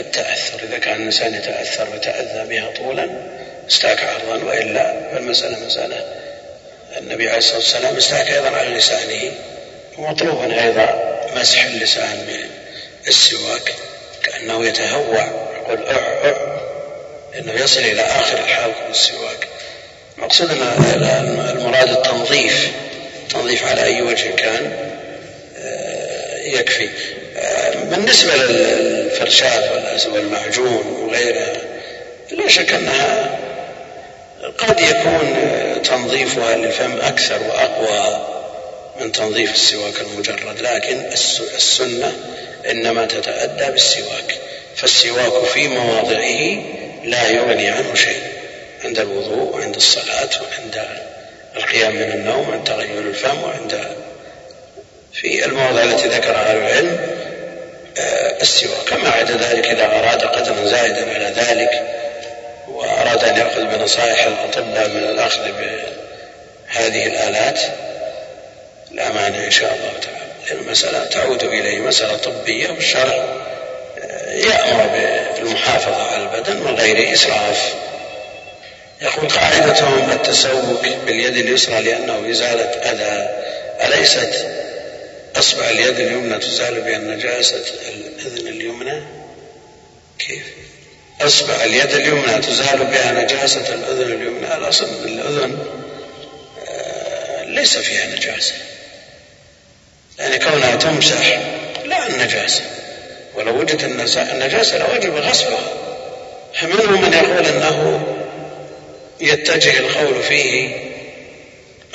التأثر. 0.00 0.58
إذا 0.68 0.78
كان 0.78 0.96
الإنسان 0.96 1.34
يتأثر 1.34 1.90
ويتأذى 1.90 2.48
بها 2.48 2.70
طولا 2.70 3.08
استاك 3.68 4.04
عرضا 4.04 4.44
وإلا 4.44 4.94
فالمسألة 5.12 5.66
مسألة 5.66 6.04
النبي 6.98 7.28
عليه 7.28 7.38
الصلاة 7.38 7.56
والسلام 7.56 7.96
استاك 7.96 8.30
أيضا 8.30 8.48
على 8.48 8.68
لسانه 8.68 9.32
ومطلوب 9.98 10.50
أيضا 10.50 11.18
مسح 11.36 11.64
اللسان 11.64 12.26
بالسواك 13.06 13.74
كأنه 14.22 14.66
يتهوع 14.66 15.24
يقول 15.56 15.86
أع 15.86 15.96
أع 16.24 16.60
لأنه 17.34 17.52
يصل 17.52 17.80
إلى 17.80 18.02
آخر 18.02 18.38
الحلق 18.38 18.86
بالسواك. 18.88 19.48
المقصود 20.18 20.50
أن 20.50 21.56
المراد 21.58 21.88
التنظيف 21.88 22.70
التنظيف 23.22 23.66
على 23.66 23.84
أي 23.84 24.02
وجه 24.02 24.30
كان 24.36 24.72
آه، 25.58 26.38
يكفي. 26.38 26.88
آه، 27.36 27.74
بالنسبة 27.74 28.36
للفرشات 28.36 29.70
والمعجون 30.06 30.86
وغيرها 30.86 31.52
لا 32.30 32.48
شك 32.48 32.72
أنها 32.72 33.39
قد 34.58 34.80
يكون 34.80 35.36
تنظيفها 35.82 36.56
للفم 36.56 37.00
أكثر 37.00 37.42
وأقوى 37.42 38.26
من 39.00 39.12
تنظيف 39.12 39.54
السواك 39.54 40.00
المجرد 40.00 40.60
لكن 40.60 41.02
السنة 41.54 42.12
إنما 42.70 43.06
تتأدى 43.06 43.72
بالسواك. 43.72 44.38
فالسواك 44.76 45.44
في 45.44 45.68
مواضعه 45.68 46.62
لا 47.04 47.28
يغني 47.28 47.68
عنه 47.68 47.94
شيء 47.94 48.22
عند 48.84 48.98
الوضوء 48.98 49.56
وعند 49.56 49.76
الصلاة 49.76 50.30
وعند 50.42 50.86
القيام 51.56 51.94
من 51.94 52.12
النوم 52.12 52.48
وعند 52.48 52.64
تغير 52.64 52.98
الفم 52.98 53.42
وعند 53.42 53.96
في 55.12 55.44
المواضع 55.44 55.82
التي 55.82 56.08
ذكرها 56.08 56.50
أهل 56.50 56.56
العلم 56.56 57.00
آه، 57.98 58.40
السواك. 58.42 58.88
كما 58.88 59.08
عدا 59.08 59.36
ذلك 59.36 59.66
إذا 59.66 59.84
أراد 59.84 60.22
قدرا 60.22 60.64
زائدا 60.64 61.14
على 61.14 61.34
ذلك 61.36 61.99
وأراد 62.80 63.24
أن 63.24 63.36
يأخذ 63.36 63.64
بنصائح 63.64 64.24
الأطباء 64.24 64.88
من 64.88 65.04
الأخذ 65.04 65.40
بهذه 65.52 67.06
الآلات 67.06 67.60
لا 68.90 69.12
مانع 69.12 69.44
إن 69.44 69.50
شاء 69.50 69.74
الله 69.74 70.00
تعالى. 70.00 70.20
لأن 70.48 70.58
المسألة 70.58 71.04
تعود 71.04 71.44
إليه 71.44 71.78
مسألة 71.78 72.16
طبية 72.16 72.70
والشرع 72.70 73.24
يأمر 74.28 74.86
بالمحافظة 74.86 76.02
على 76.02 76.22
البدن 76.22 76.56
من 76.56 76.74
غير 76.74 77.12
إسراف. 77.12 77.74
يقول 79.02 79.28
قاعدتهم 79.30 80.10
التسوق 80.10 80.82
باليد 81.06 81.36
اليسرى 81.36 81.80
لأنه 81.82 82.30
إزالة 82.30 82.64
أذى 82.64 83.28
أليست 83.86 84.46
أصبع 85.36 85.70
اليد 85.70 86.00
اليمنى 86.00 86.38
تزال 86.38 86.80
بها 86.80 86.96
النجاسة 86.96 87.64
الأذن 87.88 88.46
اليمنى؟ 88.48 89.02
كيف؟ 90.18 90.42
أصبع 91.20 91.64
اليد 91.64 91.92
اليمنى 91.92 92.40
تزال 92.40 92.78
بها 92.78 93.12
نجاسة 93.12 93.74
الأذن 93.74 94.12
اليمنى؟ 94.12 94.56
الأصل 94.56 94.86
الأذن 95.04 95.58
آه، 96.68 97.44
ليس 97.44 97.76
فيها 97.76 98.06
نجاسة. 98.06 98.54
يعني 100.18 100.38
كونها 100.38 100.76
تمسح 100.76 101.40
لا 101.84 102.06
النجاسة 102.06 102.62
ولو 103.34 103.60
وجدت 103.60 103.84
النجاسة 104.16 104.78
لوجب 104.78 105.16
غسلها 105.16 105.68
فمنهم 106.54 107.02
من 107.02 107.12
يقول 107.12 107.46
أنه 107.46 108.06
يتجه 109.20 109.78
القول 109.78 110.22
فيه 110.22 110.76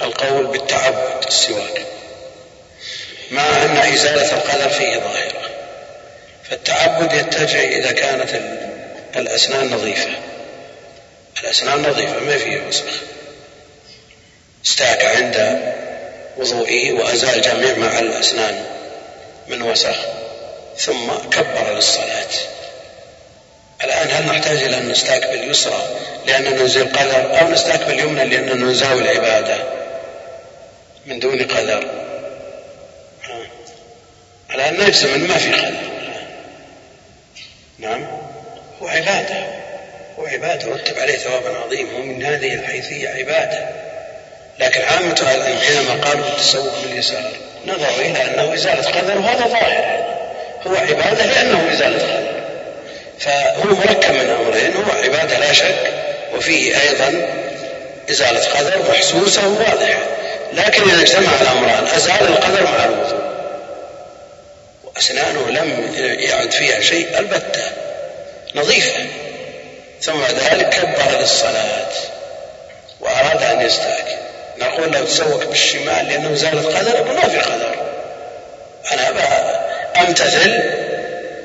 القول 0.01 0.45
بالتعبد 0.45 1.25
السواك. 1.27 1.81
مع 3.31 3.41
أن 3.41 3.77
إزالة 3.77 4.33
القدر 4.37 4.69
فيه 4.69 4.97
ظاهرة. 4.97 5.49
فالتعبد 6.49 7.13
يتجه 7.13 7.77
إذا 7.77 7.91
كانت 7.91 8.35
الأسنان 9.15 9.69
نظيفة. 9.69 10.09
الأسنان 11.43 11.81
نظيفة 11.81 12.19
ما 12.19 12.37
فيها 12.37 12.67
وسخ 12.67 13.01
استاك 14.65 15.05
عند 15.05 15.61
وضوئه 16.37 16.91
وأزال 16.93 17.41
جميع 17.41 17.75
ما 17.75 17.87
على 17.87 18.05
الأسنان 18.05 18.65
من 19.47 19.61
وسخ 19.61 19.95
ثم 20.77 21.11
كبر 21.31 21.75
للصلاة. 21.75 22.29
الآن 23.83 24.07
هل 24.11 24.25
نحتاج 24.25 24.57
إلى 24.57 24.77
أن 24.77 24.89
نستاك 24.89 25.27
باليسرى 25.29 25.99
لأننا 26.27 26.63
نزيل 26.63 26.97
قدر 26.97 27.39
أو 27.41 27.49
نستاك 27.49 27.79
باليمنى 27.79 28.25
لأننا 28.25 28.65
نزاول 28.65 29.01
العبادة 29.01 29.57
من 31.05 31.19
دون 31.19 31.41
قدر؟ 31.41 31.87
الآن 34.55 34.79
نجزم 34.79 35.27
ما 35.27 35.37
في 35.37 35.51
قدر. 35.51 35.95
نعم. 37.79 38.24
هو 38.85 38.89
عبادة 38.89 39.35
هو 40.19 40.25
عبادة 40.25 40.73
رتب 40.73 40.99
عليه 40.99 41.17
ثواب 41.17 41.43
عظيم 41.65 41.95
ومن 41.95 42.23
هذه 42.23 42.53
الحيثية 42.53 43.09
عبادة. 43.09 43.69
لكن 44.59 44.81
عامة 44.81 45.15
العلم 45.21 45.59
حينما 45.59 46.07
قالوا 46.07 46.27
التسوق 46.27 46.81
باليسار. 46.83 47.31
نظروا 47.67 47.99
إلى 47.99 48.23
أنه 48.23 48.53
إزالة 48.53 48.99
قدر 48.99 49.17
وهذا 49.17 49.47
ظاهر. 49.47 50.05
هو 50.67 50.75
عبادة 50.75 51.25
لأنه 51.25 51.73
إزالة 51.73 51.97
قدر. 51.97 52.33
فهو 53.19 53.75
مركب 53.75 54.11
من 54.13 54.29
أمرين. 54.29 54.73
هو 54.75 54.91
عبادة 55.03 55.37
لا 55.37 55.53
شك. 55.53 55.93
وفيه 56.35 56.81
أيضا 56.81 57.27
إزالة 58.09 58.45
قدر 58.45 58.89
محسوسة 58.89 59.47
وواضحة 59.47 59.99
لكن 60.53 60.89
إذا 60.89 61.01
اجتمع 61.01 61.41
الأمران 61.41 61.87
أزال 61.95 62.27
القدر 62.27 62.63
مع 62.63 62.85
الوضوء. 62.85 63.25
وأسنانه 64.83 65.49
لم 65.49 65.93
يعد 66.19 66.51
فيها 66.51 66.81
شيء 66.81 67.19
البتة. 67.19 67.84
نظيفة. 68.55 69.05
ثم 70.01 70.23
ذلك 70.23 70.69
كبر 70.69 71.19
للصلاة 71.19 71.91
وأراد 72.99 73.43
أن 73.43 73.65
يستاك 73.65 74.19
نقول 74.57 74.91
له 74.91 75.05
تسوق 75.05 75.43
بالشمال 75.43 76.07
لأنه 76.07 76.35
زال 76.35 76.57
يقول 76.87 77.15
ما 77.15 77.27
في 77.29 77.39
قدر. 77.39 77.75
أنا 78.91 79.09
أمتثل 79.97 80.63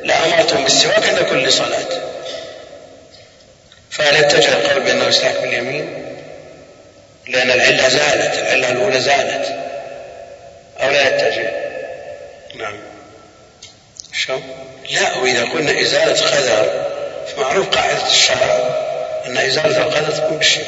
لأمرتهم 0.05 0.65
بالسواك 0.65 1.09
عند 1.09 1.19
كل 1.19 1.53
صلاة. 1.53 1.87
فهل 3.91 4.17
يتجه 4.17 4.49
القول 4.49 4.81
بأنه 4.81 5.05
يستاك 5.05 5.41
باليمين 5.41 6.17
لأن 7.29 7.51
العلة 7.51 7.89
زالت 7.89 8.39
العلة 8.39 8.69
الأولى 8.73 9.01
زالت. 9.01 9.61
أو 10.81 10.91
لا 10.91 11.09
يتجه؟ 11.09 11.51
نعم. 12.55 12.81
شو؟ 14.13 14.41
لا 14.91 15.17
وإذا 15.17 15.45
قلنا 15.45 15.81
إزالة 15.81 16.27
قدر 16.27 16.90
فمعروف 17.37 17.69
قاعدة 17.69 18.07
الشرع 18.07 18.59
أن 19.27 19.39
إزالة 19.39 19.77
القدر 19.79 20.13
تكون 20.13 20.39
بالشمال 20.39 20.65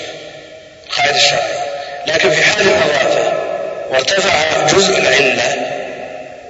القاعدة 0.87 1.17
الشرعية 1.17 1.63
لكن 2.07 2.31
في 2.31 2.43
حال 2.43 2.61
النظافة 2.61 3.33
وارتفع 3.91 4.67
جزء 4.67 4.99
العلة 4.99 5.73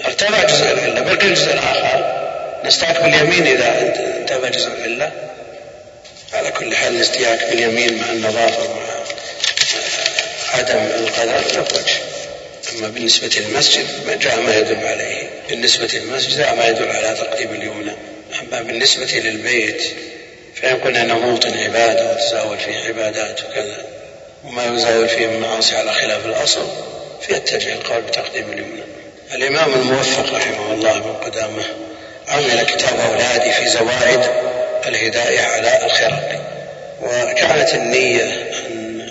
ارتفع 0.06 0.42
جزء 0.42 0.72
العلة 0.72 1.00
بقي 1.00 1.26
الجزء 1.26 1.52
الآخر 1.52 2.22
نستاك 2.64 3.02
باليمين 3.02 3.46
إذا 3.46 3.92
انتفى 4.20 4.50
جزء 4.50 4.68
العلة. 4.68 5.12
على 6.32 6.50
كل 6.50 6.76
حال 6.76 6.96
الاستياك 6.96 7.44
باليمين 7.50 7.98
مع 7.98 8.10
النظافة 8.12 8.62
ومع 8.62 8.82
عدم 10.54 10.78
القدر 10.78 11.52
له 11.54 11.60
وجه 11.60 11.96
أما 12.72 12.88
بالنسبة 12.88 13.30
للمسجد 13.36 13.86
ما 14.06 14.14
جاء 14.14 14.40
ما 14.40 14.56
يدل 14.56 14.86
عليه. 14.86 15.30
بالنسبة 15.48 15.88
للمسجد 15.92 16.40
ما 16.58 16.66
يدل 16.66 16.90
على 16.90 17.14
تقديم 17.14 17.50
اليمنى. 17.54 17.92
أما 18.40 18.62
بالنسبة 18.62 19.20
للبيت 19.24 19.82
فإن 20.62 20.76
قلنا 20.76 21.02
أنه 21.02 21.18
موطن 21.18 21.58
عبادة 21.58 22.12
وتزاول 22.12 22.58
فيه 22.58 22.88
عبادات 22.88 23.40
وكذا 23.44 23.84
وما 24.44 24.64
يزاول 24.64 25.08
فيه 25.08 25.26
من 25.26 25.40
معاصي 25.40 25.76
على 25.76 25.92
خلاف 25.92 26.26
الأصل 26.26 26.66
فيتجه 27.20 27.72
القول 27.72 28.02
بتقديم 28.02 28.52
اليمنى 28.52 28.82
الإمام 29.34 29.74
الموفق 29.74 30.34
رحمه 30.34 30.72
الله 30.72 30.98
بن 30.98 31.12
قدامة 31.12 31.62
عمل 32.28 32.62
كتاب 32.62 33.00
أولادي 33.00 33.52
في 33.52 33.68
زوائد 33.68 34.20
الهداية 34.86 35.40
على 35.40 35.84
الخرق 35.86 36.42
وكانت 37.02 37.74
النية 37.74 38.24
أن 38.66 39.10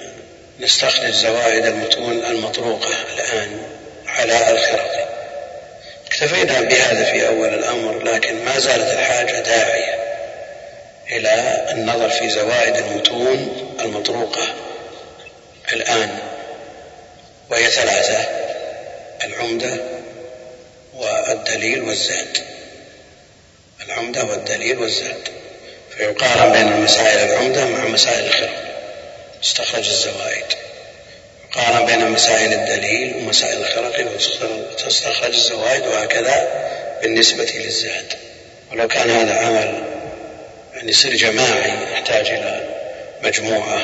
نستخرج 0.59 1.11
زوائد 1.11 1.65
المتون 1.65 2.25
المطروقة 2.25 2.89
الآن 3.13 3.61
على 4.07 4.51
الخرق 4.51 5.10
اكتفينا 6.21 6.61
بهذا 6.61 7.03
في 7.03 7.27
أول 7.27 7.53
الأمر 7.53 8.03
لكن 8.03 8.45
ما 8.45 8.59
زالت 8.59 8.93
الحاجة 8.93 9.39
داعية 9.39 9.95
إلى 11.11 11.65
النظر 11.71 12.09
في 12.09 12.29
زوائد 12.29 12.75
المتون 12.75 13.77
المطروقة 13.81 14.47
الآن 15.73 16.19
وهي 17.49 17.67
ثلاثة 17.67 18.25
العمدة 19.23 19.77
والدليل 20.93 21.81
والزاد. 21.81 22.37
العمدة 23.85 24.23
والدليل 24.23 24.77
والزاد. 24.77 25.29
فيقارن 25.97 26.51
بين 26.51 26.67
المسائل 26.67 27.29
العمدة 27.29 27.65
مع 27.65 27.85
مسائل 27.85 28.25
الخرق 28.25 28.63
استخرج 29.43 29.87
الزوائد. 29.87 30.45
يقارن 31.55 31.85
بين 31.85 32.11
مسائل 32.11 32.53
الدليل 32.53 33.15
ومسائل 33.15 33.57
الخرق 33.57 34.07
وتستخرج 34.71 35.33
الزوائد 35.35 35.87
وهكذا 35.87 36.47
بالنسبة 37.01 37.47
للزاد 37.55 38.13
ولو 38.71 38.87
كان 38.87 39.09
هذا 39.09 39.35
عمل 39.35 39.83
يعني 40.75 40.89
يصير 40.89 41.15
جماعي 41.15 41.73
يحتاج 41.93 42.27
إلى 42.27 42.63
مجموعة 43.23 43.81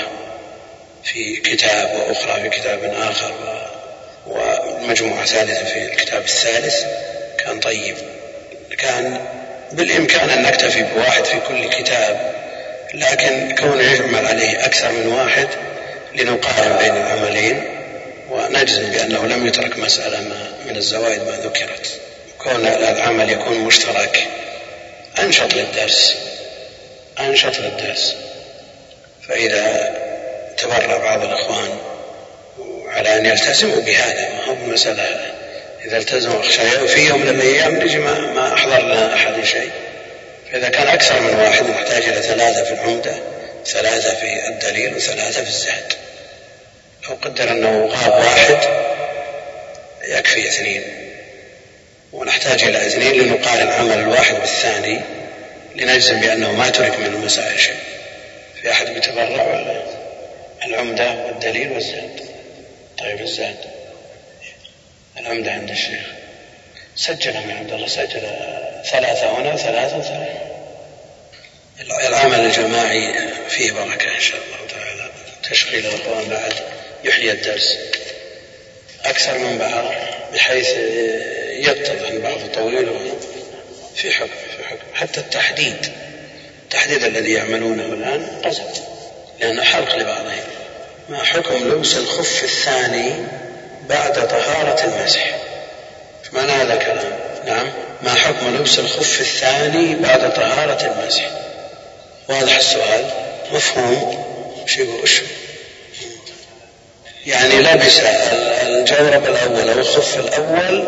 في 1.04 1.36
كتاب 1.36 1.96
وأخرى 1.96 2.42
في 2.42 2.50
كتاب 2.50 2.84
آخر 2.84 3.34
ومجموعة 4.28 5.26
ثالثة 5.26 5.66
في 5.66 5.82
الكتاب 5.82 6.24
الثالث 6.24 6.84
كان 7.38 7.60
طيب. 7.60 7.96
كان 8.78 9.26
بالإمكان 9.72 10.30
أن 10.30 10.42
نكتفي 10.42 10.84
بواحد 10.84 11.26
في 11.26 11.40
كل 11.40 11.70
كتاب 11.70 12.34
لكن 12.94 13.56
كونه 13.56 13.94
يعمل 13.94 14.28
عليه 14.28 14.66
أكثر 14.66 14.92
من 14.92 15.08
واحد 15.08 15.48
لنقارن 16.18 16.78
بين 16.78 16.96
العملين 16.96 17.64
ونجزم 18.30 18.92
بأنه 18.92 19.28
لم 19.28 19.48
يترك 19.48 19.80
مسألة 19.80 20.22
ما 20.22 20.52
من 20.66 20.78
الزوائد 20.78 21.22
ما 21.24 21.32
ذكرت. 21.32 21.88
كون 22.40 22.68
العمل 22.68 23.30
يكون 23.30 23.58
مشترك 23.58 24.28
أنشط 25.20 25.54
للدرس 25.54 26.16
أنشط 27.20 27.60
للدرس. 27.60 28.16
فإذا 29.28 29.94
تبرع 30.58 30.98
بعض 30.98 31.24
الإخوان 31.24 31.78
على 32.88 33.16
أن 33.18 33.26
يلتزموا 33.26 33.82
بهذا 33.82 34.30
ما 34.30 34.46
هو 34.46 34.56
مسألة 34.56 35.34
إذا 35.86 35.98
التزموا 35.98 36.40
أخشى 36.40 36.88
في 36.88 37.00
يوم 37.08 37.22
من 37.22 37.30
الأيام 37.30 37.76
نجي 37.76 37.98
ما, 37.98 38.20
ما 38.20 38.54
أحضر 38.54 38.82
لنا 38.82 39.14
أحد 39.14 39.44
شيء. 39.44 39.72
فإذا 40.52 40.70
كان 40.70 40.88
أكثر 40.88 41.20
من 41.20 41.40
واحد 41.40 41.70
نحتاج 41.70 42.04
إلى 42.04 42.22
ثلاثة 42.22 42.64
في 42.64 42.74
العمدة 42.74 43.16
ثلاثة 43.66 44.16
في 44.16 44.48
الدليل 44.48 44.96
وثلاثة 44.96 45.44
في 45.44 45.50
الزهد. 45.50 45.94
لو 47.10 47.16
قدر 47.22 47.52
أنه 47.52 47.86
غاب 47.86 48.24
واحد 48.24 48.58
يكفي 50.08 50.48
اثنين 50.48 50.84
ونحتاج 52.14 52.64
إلى 52.64 52.88
اثنين 52.88 53.22
لنقارن 53.22 53.68
عمل 53.68 54.00
الواحد 54.00 54.36
بالثاني 54.36 55.02
لنجزم 55.76 56.20
بأنه 56.20 56.52
ما 56.52 56.70
ترك 56.70 57.00
من 57.00 57.06
المسائل 57.06 57.60
شيء. 57.60 57.76
في 58.62 58.72
أحد 58.72 58.88
بيتبرع 58.88 59.44
ولا؟ 59.44 59.84
العمدة 60.66 61.12
والدليل 61.26 61.72
والزهد 61.72 62.22
طيب 62.98 63.22
الزهد 63.22 63.58
العمدة 65.18 65.52
عند 65.52 65.70
الشيخ. 65.70 66.06
سجلهم 66.96 67.50
يا 67.50 67.56
عبد 67.56 67.72
الله 67.72 67.88
سجل 67.88 68.22
ثلاثة 68.86 69.38
هنا 69.40 69.56
ثلاثة 69.56 70.02
ثلاثة 70.02 70.48
العمل 72.08 72.40
الجماعي 72.40 73.14
فيه 73.50 73.72
بركة 73.72 74.16
إن 74.16 74.20
شاء 74.22 74.38
الله 74.38 74.68
تعالى. 74.70 75.12
تشغيل 75.50 75.86
الأخوان 75.86 76.30
بعد. 76.30 76.54
يحيي 77.04 77.32
الدرس. 77.32 77.78
أكثر 79.06 79.38
من 79.38 79.58
بعض 79.58 79.86
بحيث 80.34 80.70
يتضح 81.50 82.10
البعض 82.10 82.40
طويل 82.54 82.90
في 83.96 84.12
حكم 84.12 84.30
في 84.58 84.64
حكم. 84.64 84.86
حتى 84.94 85.20
التحديد 85.20 85.92
التحديد 86.64 87.04
الذي 87.04 87.32
يعملونه 87.32 87.86
الآن 87.86 88.42
قصد 88.46 88.84
لأنه 89.40 89.64
حرق 89.64 89.96
لبعضهم. 89.96 90.44
ما 91.10 91.24
حكم 91.24 91.70
لبس 91.70 91.98
الخف 91.98 92.44
الثاني 92.44 93.14
بعد 93.90 94.28
طهارة 94.28 94.84
المسح؟ 94.84 95.38
معنى 96.34 96.52
هذا 96.52 96.74
الكلام. 96.74 97.20
نعم. 97.46 97.72
ما 98.02 98.14
حكم 98.14 98.56
لبس 98.56 98.80
الخف 98.80 99.22
الثاني 99.22 99.96
بعد 99.96 100.34
طهارة 100.34 100.96
المسح؟ 100.96 101.30
واضح 102.30 102.56
السؤال؟ 102.58 103.10
مفهوم؟ 103.52 104.28
يقول 104.78 105.10
يعني 107.28 107.60
لبس 107.60 108.00
الجورب 108.64 109.26
الأول 109.26 109.70
أو 109.70 109.80
الخف 109.80 110.20
الأول 110.20 110.88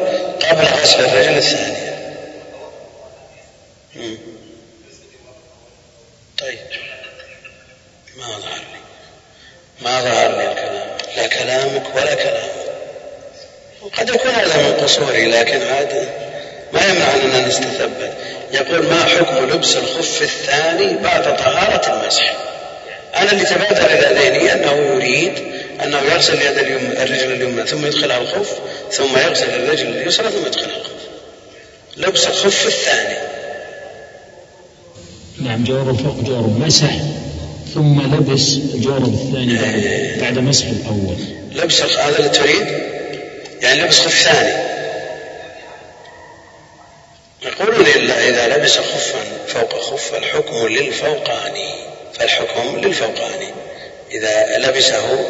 قبل 0.50 0.66
غسل 0.66 1.06
الرجل 1.06 1.38
الثانية 1.38 1.90
طيب. 6.40 6.60
ما 8.18 8.26
ظهر 8.26 8.58
لي. 8.58 8.80
ما 9.82 10.02
ظهر 10.02 10.38
لي 10.38 10.52
الكلام. 10.52 10.88
لا 11.18 11.28
كلامك 11.28 11.96
ولا 11.96 12.16
كلامك. 12.16 12.50
وقد 13.82 14.10
يكون 14.10 14.32
هذا 14.32 14.58
من 14.58 14.74
قصوري 14.74 15.26
لكن 15.26 15.62
عاد 15.68 16.10
ما 16.74 16.82
يمنع 16.86 17.14
أننا 17.14 17.48
نستثبت 17.48 18.14
يقول 18.52 18.86
ما 18.86 19.04
حكم 19.04 19.46
لبس 19.46 19.76
الخف 19.76 20.22
الثاني 20.22 20.94
بعد 20.98 21.38
طهارة 21.38 21.94
المسح؟ 21.94 22.34
أنا 23.16 23.32
اللي 23.32 23.44
تبادر 23.44 23.86
إلى 23.86 24.16
ذهني 24.16 24.54
أنه 24.54 24.72
يريد 24.72 25.59
أنه 25.84 25.98
يغسل 25.98 26.34
اليد 26.34 26.58
اليمنى 26.58 27.04
الرجل 27.04 27.32
اليمنى 27.32 27.68
ثم 27.68 27.86
يدخلها 27.86 28.18
الخف 28.18 28.60
ثم 28.92 29.18
يغسل 29.18 29.50
الرجل 29.50 29.88
اليسرى 29.88 30.30
ثم 30.30 30.46
يدخلها 30.46 30.78
الخف 30.78 30.92
لبس 31.98 32.28
الخف 32.28 32.68
الثاني. 32.68 33.18
نعم 35.42 35.64
جورب 35.64 35.98
فوق 35.98 36.16
جورب 36.16 36.60
مسح 36.66 36.92
ثم 37.74 38.02
لبس 38.16 38.54
الجورب 38.54 39.14
الثاني 39.14 39.58
بعد, 39.58 39.74
إيه. 39.74 40.22
بعد 40.22 40.38
مسح 40.38 40.66
الأول. 40.68 41.18
لبس 41.52 41.82
هذا 41.82 42.18
اللي 42.20 42.30
تريد؟ 42.30 42.68
يعني 43.62 43.82
لبس 43.82 44.00
خف 44.00 44.22
ثاني 44.22 44.70
يقولون 47.42 47.86
إلا 47.86 48.30
إذا 48.30 48.58
لبس 48.58 48.78
خفا 48.78 49.20
فوق 49.48 49.82
خف 49.82 50.16
الحكم 50.16 50.68
للفوقاني. 50.68 51.74
فالحكم 52.14 52.80
للفوقاني. 52.80 53.54
إذا 54.12 54.58
لبسه 54.58 55.26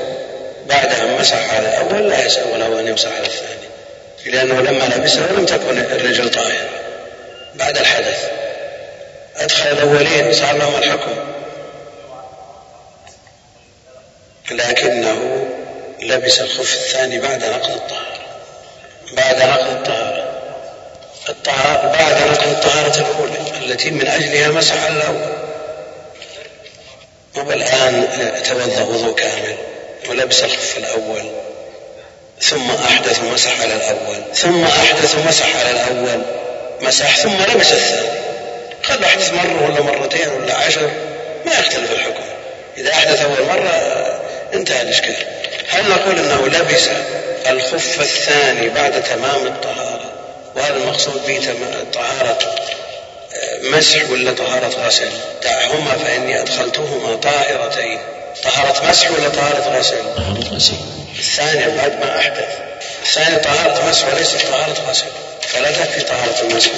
بعد 0.69 0.93
أن 0.93 1.17
مسح 1.19 1.53
على 1.53 1.67
الأول 1.67 2.09
لا 2.09 2.25
يسأل 2.25 2.59
له 2.59 2.79
أن 2.79 2.87
يمسح 2.87 3.09
على 3.11 3.25
الثاني. 3.25 3.69
لأنه 4.25 4.61
لما 4.61 4.83
لبسه 4.83 5.31
لم 5.31 5.45
تكن 5.45 5.77
الرجل 5.77 6.31
طاهرة 6.31 6.69
بعد 7.55 7.77
الحدث. 7.77 8.29
أدخل 9.37 9.71
الأولين 9.71 10.33
صار 10.33 10.57
لهم 10.57 10.75
الحكم. 10.75 11.11
لكنه 14.51 15.47
لبس 16.01 16.41
الخف 16.41 16.73
الثاني 16.73 17.19
بعد 17.19 17.43
نقض 17.43 17.71
الطهارة. 17.71 18.19
بعد 19.13 19.41
نقض 19.41 19.69
الطهارة. 19.69 20.29
الطهارة 21.29 21.87
بعد 21.87 22.31
نقض 22.31 22.47
الطهارة 22.47 22.97
الأولى 22.97 23.65
التي 23.65 23.91
من 23.91 24.07
أجلها 24.07 24.47
مسح 24.47 24.83
الأول. 24.83 25.39
والآن 27.35 28.07
توضأ 28.43 28.83
وضوء 28.83 29.15
كامل. 29.15 29.57
ولبس 30.09 30.43
الخف 30.43 30.77
الأول 30.77 31.31
ثم 32.41 32.71
أحدث 32.71 33.19
ومسح 33.23 33.61
على 33.61 33.73
الأول 33.73 34.35
ثم 34.35 34.63
أحدث 34.63 35.15
ومسح 35.15 35.55
على 35.55 35.71
الأول 35.71 36.21
مسح 36.81 37.17
ثم 37.17 37.41
لبس 37.53 37.71
الثاني. 37.71 38.19
قد 38.89 39.03
أحدث 39.03 39.33
مرة 39.33 39.65
ولا 39.65 39.81
مرتين 39.81 40.27
ولا 40.29 40.55
عشر 40.55 40.89
ما 41.45 41.51
يختلف 41.51 41.91
الحكم. 41.91 42.23
إذا 42.77 42.91
أحدث 42.91 43.21
أول 43.21 43.47
مرة 43.47 43.71
انتهى 44.53 44.81
الإشكال. 44.81 45.15
هل 45.69 45.89
نقول 45.89 46.19
أنه 46.19 46.47
لبس 46.47 46.87
الخف 47.49 48.01
الثاني 48.01 48.69
بعد 48.69 49.03
تمام 49.03 49.47
الطهارة؟ 49.47 50.11
وهذا 50.55 50.75
المقصود 50.75 51.21
به 51.27 51.39
طهارة 51.93 52.39
آه، 53.33 53.59
مسح 53.63 54.09
ولا 54.09 54.31
طهارة 54.31 54.71
غسل؟ 54.85 55.09
دعهما 55.43 55.97
فإني 55.97 56.41
أدخلتهما 56.41 57.15
طاهرتين 57.15 57.99
طهارة 58.43 58.89
مسح 58.89 59.11
ولا 59.11 59.29
طهارة 59.29 59.77
غسل؟ 59.79 60.15
طهارة 60.15 60.55
غسل. 60.55 60.73
الثانية 61.19 61.67
بعد 61.67 61.99
ما 61.99 62.19
أحدث. 62.19 62.57
الثانية 63.05 63.37
طهارة 63.37 63.89
مسح 63.89 64.13
وليست 64.13 64.35
طهارة 64.47 64.89
غسل. 64.89 65.05
فلا 65.41 65.71
تكفي 65.71 66.01
طهارة 66.01 66.41
المسح 66.41 66.71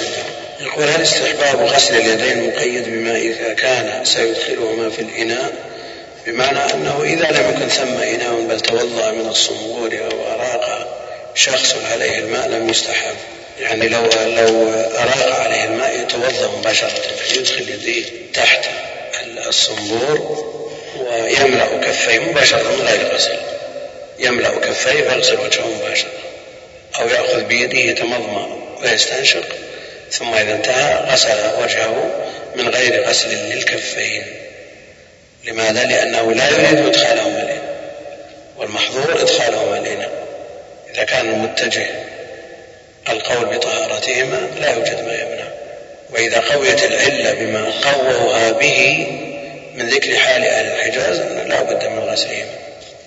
يقول 0.60 0.88
هل 0.88 1.02
استحباب 1.02 1.60
غسل 1.60 1.96
اليدين 1.96 2.48
مقيد 2.48 2.84
بما 2.84 3.16
إذا 3.16 3.54
كان 3.54 4.04
سيدخلهما 4.04 4.90
في 4.90 5.02
الإناء؟ 5.02 5.52
بمعنى 6.26 6.58
أنه 6.74 7.02
إذا 7.02 7.30
لم 7.30 7.50
يكن 7.50 7.68
ثم 7.68 7.98
إناء 7.98 8.46
بل 8.48 8.60
توضأ 8.60 9.10
من 9.10 9.28
الصنبور 9.28 9.98
أو 10.12 10.34
أراق 10.34 10.88
شخص 11.34 11.74
عليه 11.92 12.18
الماء 12.18 12.48
لم 12.48 12.70
يستحب. 12.70 13.14
يعني 13.60 13.88
لو 13.88 14.02
لو 14.26 14.70
أراق 14.94 15.40
عليه 15.40 15.64
الماء 15.64 16.00
يتوضأ 16.00 16.58
مباشرة 16.58 17.02
يدخل 17.36 17.68
يديه 17.68 18.04
تحت 18.34 18.64
الصنبور 19.46 20.51
ويملأ 21.00 21.66
كفيه 21.82 22.18
مباشرة 22.18 22.62
من 22.62 22.86
غير 22.86 23.14
غسل. 23.14 23.36
يملأ 24.18 24.48
كفيه 24.48 25.02
ويغسل 25.02 25.40
وجهه 25.40 25.66
مباشرة. 25.66 26.10
أو 27.00 27.08
يأخذ 27.08 27.44
بيده 27.44 27.78
يتمضمض 27.78 28.58
ويستنشق. 28.82 29.44
ثم 30.10 30.34
إذا 30.34 30.52
انتهى 30.52 31.12
غسل 31.12 31.62
وجهه 31.62 32.10
من 32.56 32.68
غير 32.68 33.08
غسل 33.08 33.28
للكفين. 33.34 34.24
لماذا؟ 35.44 35.84
لأنه 35.84 36.32
لا 36.32 36.48
يريد 36.48 36.86
إدخالهما 36.86 37.42
الإناء 37.42 37.72
والمحظور 38.58 39.22
إدخالهما 39.22 39.78
الإناء 39.78 40.10
إذا 40.94 41.04
كان 41.04 41.30
المتجه 41.30 41.86
القول 43.08 43.44
بطهارتهما 43.44 44.50
لا 44.60 44.70
يوجد 44.70 45.04
ما 45.04 45.14
يمنع. 45.14 45.48
وإذا 46.10 46.40
قويت 46.40 46.84
العلة 46.84 47.32
بما 47.32 47.72
قووها 47.84 48.50
به 48.50 49.06
من 49.74 49.88
ذكر 49.88 50.16
حال 50.16 50.44
أهل 50.44 50.66
الحجاز 50.66 51.18
أن 51.18 51.48
لا 51.48 51.62
بد 51.62 51.84
من 51.84 51.98
غسلهم 51.98 52.46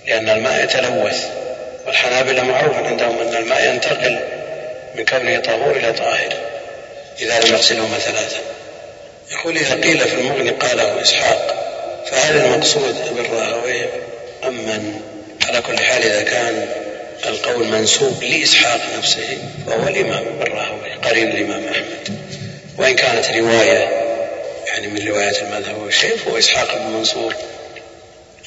لأن 0.06 0.28
الماء 0.28 0.64
يتلوث 0.64 1.26
والحنابلة 1.86 2.42
معروف 2.42 2.76
عندهم 2.76 3.18
أن 3.18 3.36
الماء 3.36 3.68
ينتقل 3.68 4.18
من 4.94 5.04
كونه 5.04 5.40
طهور 5.40 5.76
إلى 5.76 5.92
طاهر 5.92 6.32
إذا 7.20 7.40
لم 7.40 7.54
يغسلهما 7.54 7.98
ثلاثة. 7.98 8.36
يقول 9.32 9.56
إذا 9.56 9.74
قيل 9.74 9.98
في 9.98 10.14
المغني 10.14 10.50
قاله 10.50 11.02
إسحاق 11.02 11.66
فهل 12.10 12.36
المقصود 12.36 12.94
بالراهوي 13.16 13.82
أم 14.44 14.54
من 14.54 15.00
على 15.48 15.60
كل 15.60 15.78
حال 15.78 16.02
إذا 16.02 16.22
كان 16.22 16.66
القول 17.26 17.66
منسوب 17.66 18.22
لإسحاق 18.22 18.80
نفسه 18.98 19.38
فهو 19.66 19.88
الإمام 19.88 20.24
الراهوي 20.40 20.92
قرين 21.04 21.30
الإمام 21.30 21.64
أحمد. 21.68 22.18
وإن 22.78 22.96
كانت 22.96 23.30
رواية 23.30 24.05
يعني 24.76 24.88
من 24.88 25.08
روايات 25.08 25.38
المذهب 25.38 25.78
والشيخ 25.82 26.28
هو 26.28 26.38
إسحاق 26.38 26.78
بن 26.78 26.86
منصور 26.86 27.34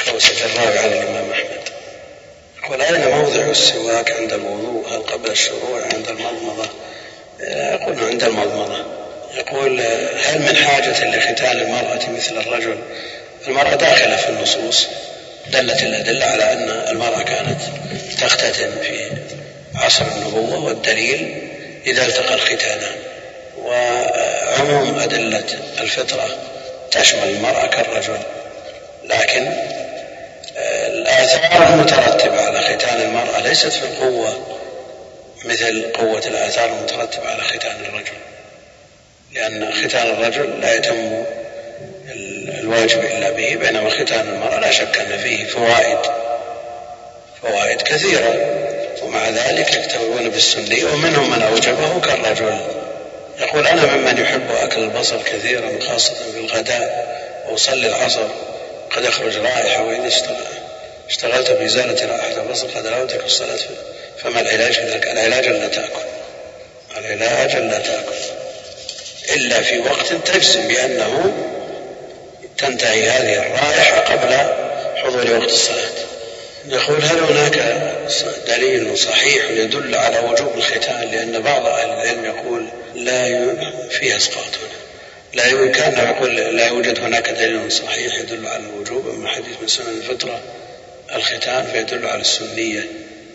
كوسة 0.06 0.46
الراوي 0.46 0.80
عن 0.80 0.90
الإمام 0.90 1.32
أحمد. 1.32 2.82
أين 2.82 3.08
موضع 3.08 3.50
السواك 3.50 4.12
عند 4.12 4.34
الوضوء 4.34 4.88
هل 4.90 5.02
قبل 5.02 5.32
الشروع 5.32 5.82
عند 5.94 6.08
المضمضة؟ 6.08 6.70
يقول 7.50 8.04
عند 8.04 8.24
المضمضة. 8.24 8.86
يقول 9.38 9.82
هل 10.24 10.42
من 10.42 10.56
حاجة 10.56 11.16
لختان 11.16 11.58
المرأة 11.58 12.10
مثل 12.10 12.38
الرجل؟ 12.38 12.80
المرأة 13.48 13.76
داخلة 13.76 14.16
في 14.16 14.30
النصوص 14.30 14.88
دلت 15.48 15.84
الأدلة 15.84 16.26
على 16.26 16.54
أن 16.54 16.70
المرأة 16.70 17.22
كانت 17.22 17.62
تختتن 18.20 18.72
في 18.82 19.12
عصر 19.76 20.06
النبوة 20.06 20.66
والدليل 20.66 21.50
إذا 21.86 22.06
التقى 22.06 22.34
الختانان 22.34 22.96
وعموم 24.50 25.00
أدلة 25.00 25.46
الفطرة 25.82 26.38
تشمل 26.92 27.30
المرأة 27.30 27.66
كالرجل 27.68 28.20
لكن 29.04 29.48
آه، 30.58 30.88
الآثار 30.88 31.74
المترتبة 31.74 32.42
على 32.42 32.62
ختان 32.62 33.02
المرأة 33.02 33.40
ليست 33.40 33.68
في 33.68 33.84
القوة 33.84 34.58
مثل 35.46 35.92
قوة 35.94 36.22
الآثار 36.28 36.70
المترتبة 36.70 37.30
على 37.30 37.44
ختان 37.44 37.76
الرجل 37.86 38.18
لأن 39.34 39.74
ختان 39.74 40.08
الرجل 40.08 40.62
لا 40.62 40.74
يتم 40.74 41.24
الواجب 42.60 43.06
إلا 43.06 43.30
به 43.30 43.56
بينما 43.56 43.90
ختان 43.90 44.30
المرأة 44.30 44.60
لا 44.60 44.72
شك 44.72 44.98
أن 45.00 45.18
فيه 45.18 45.46
فوائد 45.46 46.00
فوائد 47.42 47.82
كثيرة 47.82 48.36
ومع 49.04 49.30
ذلك 49.30 49.74
يكتفون 49.74 50.30
بالسنية 50.30 50.86
ومنهم 50.86 51.32
من 51.32 51.42
أوجبه 51.42 52.02
كالرجل. 52.02 52.79
يقول 53.40 53.68
أنا 53.68 53.96
ممن 53.96 54.18
يحب 54.18 54.52
أكل 54.52 54.84
البصل 54.84 55.24
كثيرا 55.24 55.80
خاصة 55.88 56.14
في 56.14 56.40
الغداء 56.40 57.20
وأصلي 57.50 57.88
العصر 57.88 58.28
قد 58.92 59.04
يخرج 59.04 59.38
رائحة 59.38 59.84
وإذا 59.84 60.10
اشتغلت 61.10 61.52
بإزالة 61.52 62.12
رائحة 62.12 62.42
البصل 62.42 62.68
قد 62.76 62.88
لا 62.88 63.02
أدرك 63.02 63.26
الصلاة 63.26 63.60
فما 64.24 64.42
العلاج 64.42 64.74
في 64.74 64.86
ذلك؟ 64.86 65.08
العلاج 65.08 65.48
ألا 65.48 65.68
تأكل. 65.68 66.06
العلاج 66.98 67.56
ألا 67.56 67.78
تأكل. 67.78 68.16
إلا 69.36 69.62
في 69.62 69.80
وقت 69.80 70.14
تجزم 70.14 70.68
بأنه 70.68 71.34
تنتهي 72.58 73.10
هذه 73.10 73.40
الرائحة 73.40 74.00
قبل 74.00 74.34
حضور 74.96 75.40
وقت 75.40 75.50
الصلاة. 75.50 76.09
يقول 76.70 77.04
هل 77.04 77.20
هناك 77.20 77.58
دليل 78.48 78.98
صحيح 78.98 79.50
يدل 79.50 79.96
على 79.96 80.20
وجوب 80.20 80.58
الختان 80.58 81.12
لأن 81.12 81.42
بعض 81.42 81.66
أهل 81.66 81.90
العلم 81.90 82.26
يقول 82.26 82.68
لا 82.96 83.54
فيها 83.90 84.18
إسقاط 84.18 84.44
هنا. 84.46 84.80
لا 85.34 85.48
يمكن 85.48 85.98
يقول 85.98 86.36
لا 86.36 86.68
يوجد 86.68 87.00
هناك 87.00 87.30
دليل 87.30 87.72
صحيح 87.72 88.20
يدل 88.20 88.48
على 88.48 88.64
الوجوب 88.64 89.10
أما 89.10 89.30
حديث 89.30 89.62
من 89.62 89.68
سنن 89.68 89.98
الفطرة 89.98 90.42
الختان 91.16 91.68
فيدل 91.72 92.08
على 92.08 92.22
السنية. 92.22 92.88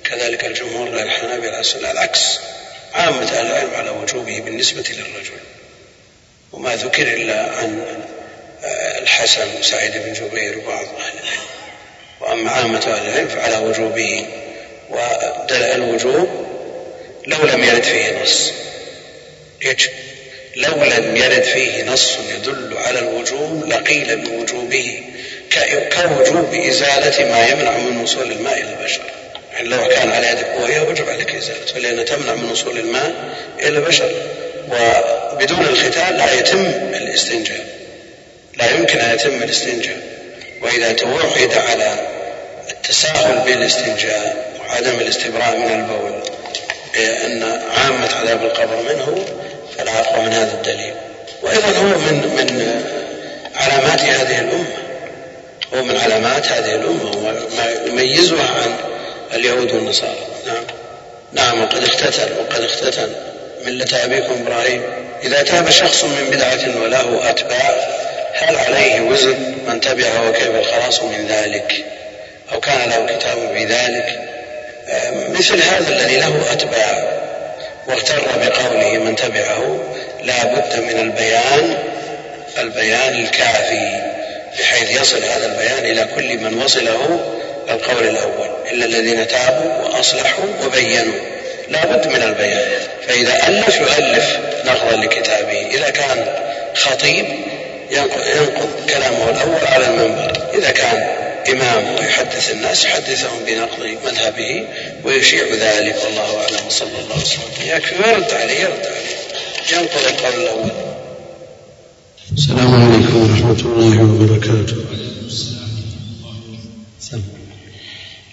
كذلك 0.04 0.44
الجمهور 0.44 0.90
لا 0.90 1.02
الحنابلة 1.02 1.62
على 1.74 1.90
العكس 1.90 2.40
عامة 2.94 3.22
أهل 3.22 3.46
العلم 3.46 3.74
على 3.74 3.90
وجوبه 3.90 4.40
بالنسبة 4.40 4.84
للرجل. 4.90 5.38
وما 6.52 6.76
ذكر 6.76 7.02
إلا 7.02 7.50
عن 7.50 7.84
الحسن 9.02 9.48
وسعيد 9.60 9.92
بن 9.92 10.12
جبير 10.12 10.58
وبعض 10.58 10.84
أهل 10.84 11.23
وأما 12.20 12.50
عامة 12.50 12.78
أهل 12.78 13.08
العلم 13.08 13.28
فعلى 13.28 13.56
وجوبه 13.56 14.26
والوجوب 14.90 16.28
لو 17.26 17.38
لم 17.46 17.64
يرد 17.64 17.82
فيه 17.82 18.22
نص. 18.22 18.52
يجب 19.62 19.90
لو 20.56 20.84
لم 20.84 21.16
يرد 21.16 21.42
فيه 21.42 21.84
نص 21.84 22.18
يدل 22.34 22.76
على 22.76 22.98
الوجوب 22.98 23.64
لقيل 23.68 24.16
بوجوبه 24.16 25.02
كوجوب 25.92 26.54
إزالة 26.54 27.30
ما 27.30 27.46
يمنع 27.48 27.78
من 27.78 28.00
وصول 28.00 28.32
الماء 28.32 28.60
إلى 28.60 28.76
البشر. 28.78 29.02
يعني 29.52 29.68
لو 29.68 29.88
كان 29.88 30.10
على 30.12 30.26
يدك 30.26 30.46
بويه 30.58 30.80
وجب 30.80 31.08
عليك 31.08 31.34
إزالته 31.34 31.78
لأنها 31.78 32.04
تمنع 32.04 32.34
من 32.34 32.50
وصول 32.50 32.78
الماء 32.78 33.14
إلى 33.58 33.68
البشر. 33.68 34.10
وبدون 34.70 35.64
الختان 35.64 36.16
لا 36.16 36.34
يتم 36.34 36.66
الاستنجاء. 36.94 37.66
لا 38.56 38.70
يمكن 38.70 38.98
أن 38.98 39.14
يتم 39.14 39.42
الاستنجاء. 39.42 40.13
وإذا 40.64 40.92
توحد 40.92 41.52
على 41.68 41.94
التساهل 42.70 43.38
بالاستنجاء 43.44 44.54
وعدم 44.60 45.00
الاستبراء 45.00 45.56
من 45.56 45.70
البول 45.70 46.22
بأن 46.94 47.42
عامة 47.76 48.14
عذاب 48.14 48.42
القبر 48.42 48.76
منه 48.76 49.24
فلا 49.78 50.00
أقوى 50.00 50.24
من 50.24 50.32
هذا 50.32 50.52
الدليل. 50.52 50.94
وأيضا 51.42 51.68
هو 51.68 51.98
من 51.98 52.34
من 52.36 52.84
علامات 53.54 54.00
هذه 54.00 54.40
الأمة. 54.40 54.76
هو 55.74 55.82
من 55.82 55.96
علامات 55.96 56.46
هذه 56.46 56.74
الأمة 56.74 57.10
وما 57.16 57.70
يميزها 57.86 58.46
عن 58.46 58.76
اليهود 59.34 59.72
والنصارى. 59.72 60.26
نعم. 60.46 60.64
نعم 61.32 61.62
وقد 61.62 61.84
اختتن 61.84 62.28
وقد 62.38 62.62
اختتن 62.62 63.08
ملة 63.66 64.04
أبيكم 64.04 64.46
إبراهيم. 64.46 64.82
إذا 65.22 65.42
تاب 65.42 65.70
شخص 65.70 66.04
من 66.04 66.30
بدعة 66.30 66.82
وله 66.82 67.30
أتباع 67.30 68.03
هل 68.34 68.56
عليه 68.56 69.00
وزن 69.00 69.54
من 69.66 69.80
تبعه 69.80 70.28
وكيف 70.28 70.50
الخلاص 70.50 71.02
من 71.02 71.26
ذلك 71.26 71.84
أو 72.52 72.60
كان 72.60 72.90
له 72.90 73.06
كتاب 73.06 73.56
في 73.56 73.64
ذلك 73.64 74.20
مثل 75.28 75.62
هذا 75.62 75.88
الذي 75.88 76.16
له 76.16 76.52
أتباع 76.52 77.20
واغتر 77.86 78.22
بقوله 78.36 78.98
من 78.98 79.16
تبعه 79.16 79.94
لا 80.22 80.44
بد 80.44 80.80
من 80.80 81.00
البيان 81.00 81.76
البيان 82.58 83.24
الكافي 83.24 84.14
بحيث 84.58 85.00
يصل 85.00 85.24
هذا 85.24 85.46
البيان 85.46 85.84
إلى 85.84 86.06
كل 86.16 86.38
من 86.38 86.62
وصله 86.62 87.20
القول 87.70 88.08
الأول. 88.08 88.50
إلا 88.70 88.84
الذين 88.84 89.28
تابوا 89.28 89.84
وأصلحوا 89.84 90.44
وبينوا 90.64 91.20
لا 91.68 91.86
بد 91.86 92.06
من 92.06 92.22
البيان. 92.22 92.68
فإذا 93.08 93.48
ألف 93.48 93.80
يؤلف 93.80 94.38
نقضا 94.64 94.96
لكتابه. 94.96 95.66
إذا 95.74 95.90
كان 95.90 96.26
خطيب 96.74 97.26
ينقض 97.90 98.86
كلامه 98.90 99.30
الأول 99.30 99.66
على 99.66 99.86
المنبر. 99.86 100.50
إذا 100.54 100.70
كان 100.70 101.24
إمام 101.52 101.94
ويحدث 101.94 102.50
الناس 102.50 102.84
يحدثهم 102.84 103.44
بنقض 103.46 103.96
مذهبه 104.04 104.66
ويشيع 105.04 105.44
ذلك. 105.44 105.96
والله 106.04 106.42
أعلم. 106.42 106.68
صلى 106.68 106.88
الله 106.88 107.14
عليه 107.14 107.24
وسلم 107.24 107.76
يكفي 107.76 107.94
ويرد 107.94 108.34
عليه؟ 108.34 108.60
يرد 108.60 108.86
عليه. 108.86 109.14
ينقض 109.72 110.06
القول 110.06 110.42
الأول. 110.42 110.70
السلام 112.32 112.74
عليكم 112.74 113.16
ورحمة 113.22 113.60
الله 113.72 114.02
وبركاته. 114.02 114.76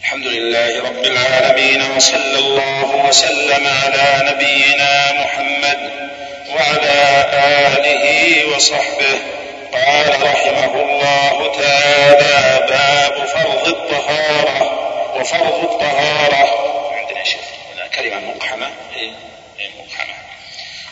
الحمد 0.02 0.28
لله 0.28 0.80
رب 0.84 1.06
العالمين 1.06 1.82
وصلى 1.96 2.40
الله 2.40 3.08
وسلم 3.10 3.68
على 3.68 4.32
نبينا 4.32 5.12
محمد 5.12 5.80
وعلى 6.56 7.00
آله 7.78 8.56
وصحبه. 8.56 9.41
قال 9.74 10.24
رحمه 10.24 10.82
الله 10.82 11.52
تعالى 11.62 12.66
باب 12.70 13.28
فرض 13.28 13.68
الطهارة. 13.68 14.78
وفرض 15.20 15.64
الطهارة. 15.64 16.72
عندنا 16.98 17.24
شيخ 17.24 17.42
كلمة 17.96 18.20
مقحمة. 18.36 18.68
إيه؟ 18.96 19.12
إيه 19.60 19.70
مقحمة. 19.80 20.14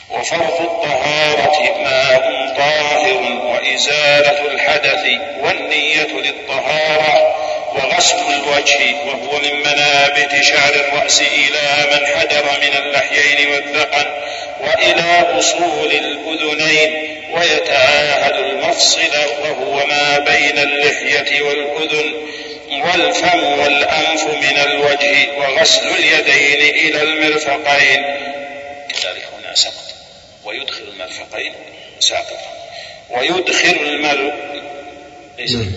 وفرض 0.09 0.61
الطهارة 0.61 1.77
ماء 1.83 2.53
طاهر 2.57 3.21
وإزالة 3.45 4.51
الحدث 4.51 5.05
والنية 5.41 6.07
للطهارة 6.07 7.35
وغسل 7.75 8.17
الوجه 8.33 8.95
وهو 9.05 9.39
من 9.39 9.59
منابت 9.59 10.41
شعر 10.41 10.73
الرأس 10.73 11.21
إلى 11.21 11.91
من 11.91 12.05
حدر 12.07 12.43
من 12.61 12.77
اللحيين 12.77 13.51
والذقن 13.51 14.05
وإلى 14.59 15.39
أصول 15.39 15.91
الأذنين 15.91 17.09
ويتعاهد 17.33 18.33
المفصل 18.45 18.99
وهو 19.41 19.87
ما 19.87 20.19
بين 20.19 20.57
اللحية 20.57 21.41
والأذن 21.41 22.13
والفم 22.71 23.43
والأنف 23.43 24.23
من 24.23 24.57
الوجه 24.57 25.37
وغسل 25.37 25.87
اليدين 25.87 26.75
إلى 26.75 27.01
المرفقين. 27.01 28.03
كذلك 28.89 29.27
هنا 29.37 29.55
سقط. 29.55 29.93
ويدخل 30.45 30.83
المرفقين 30.93 31.53
ساقطا. 31.99 32.49
ويدخل 33.09 33.77
المر 33.81 34.33
نعم. 35.49 35.71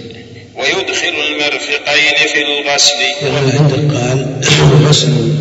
ويدخل 0.54 1.08
المرفقين 1.08 2.26
في 2.28 2.42
الغسل. 2.42 2.94
عندك 3.22 3.94
قال 3.94 4.40
غسل 4.88 5.32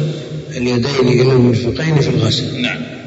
اليدين 0.52 1.08
إلى 1.08 1.22
المرفقين 1.22 2.02
في 2.02 2.10
الغسل. 2.10 2.62
نعم. 2.62 3.01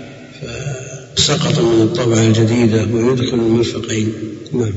سقط 1.17 1.59
من 1.59 1.83
الطبعة 1.83 2.19
الجديدة 2.19 2.87
ويدخل 2.93 3.35
المرفقين 3.35 4.15
نعم. 4.53 4.75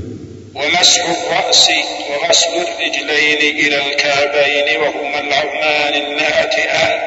ومسح 0.56 1.04
الرأس 1.10 1.70
وغسل 2.10 2.50
الرجلين 2.50 3.56
إلى 3.60 3.88
الكعبين 3.88 4.82
وهما 4.82 5.20
العظمان 5.20 5.94
الناتئان 5.94 7.00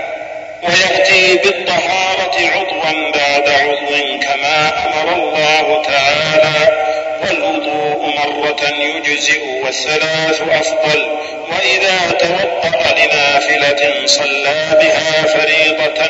ويأتي 0.62 1.36
بالطهارة 1.36 2.36
عضوا 2.38 3.10
بعد 3.10 3.48
عضو 3.48 4.20
كما 4.20 4.86
أمر 4.86 5.14
الله 5.14 5.82
تعالى 5.82 6.90
والوضوء 7.22 8.14
مرة 8.16 8.68
يجزئ 8.80 9.40
والثلاث 9.64 10.40
أفضل 10.40 11.18
وإذا 11.50 12.10
توضأ 12.18 12.94
لنافلة 12.98 14.06
صلى 14.06 14.78
بها 14.80 15.22
فريضة 15.22 16.08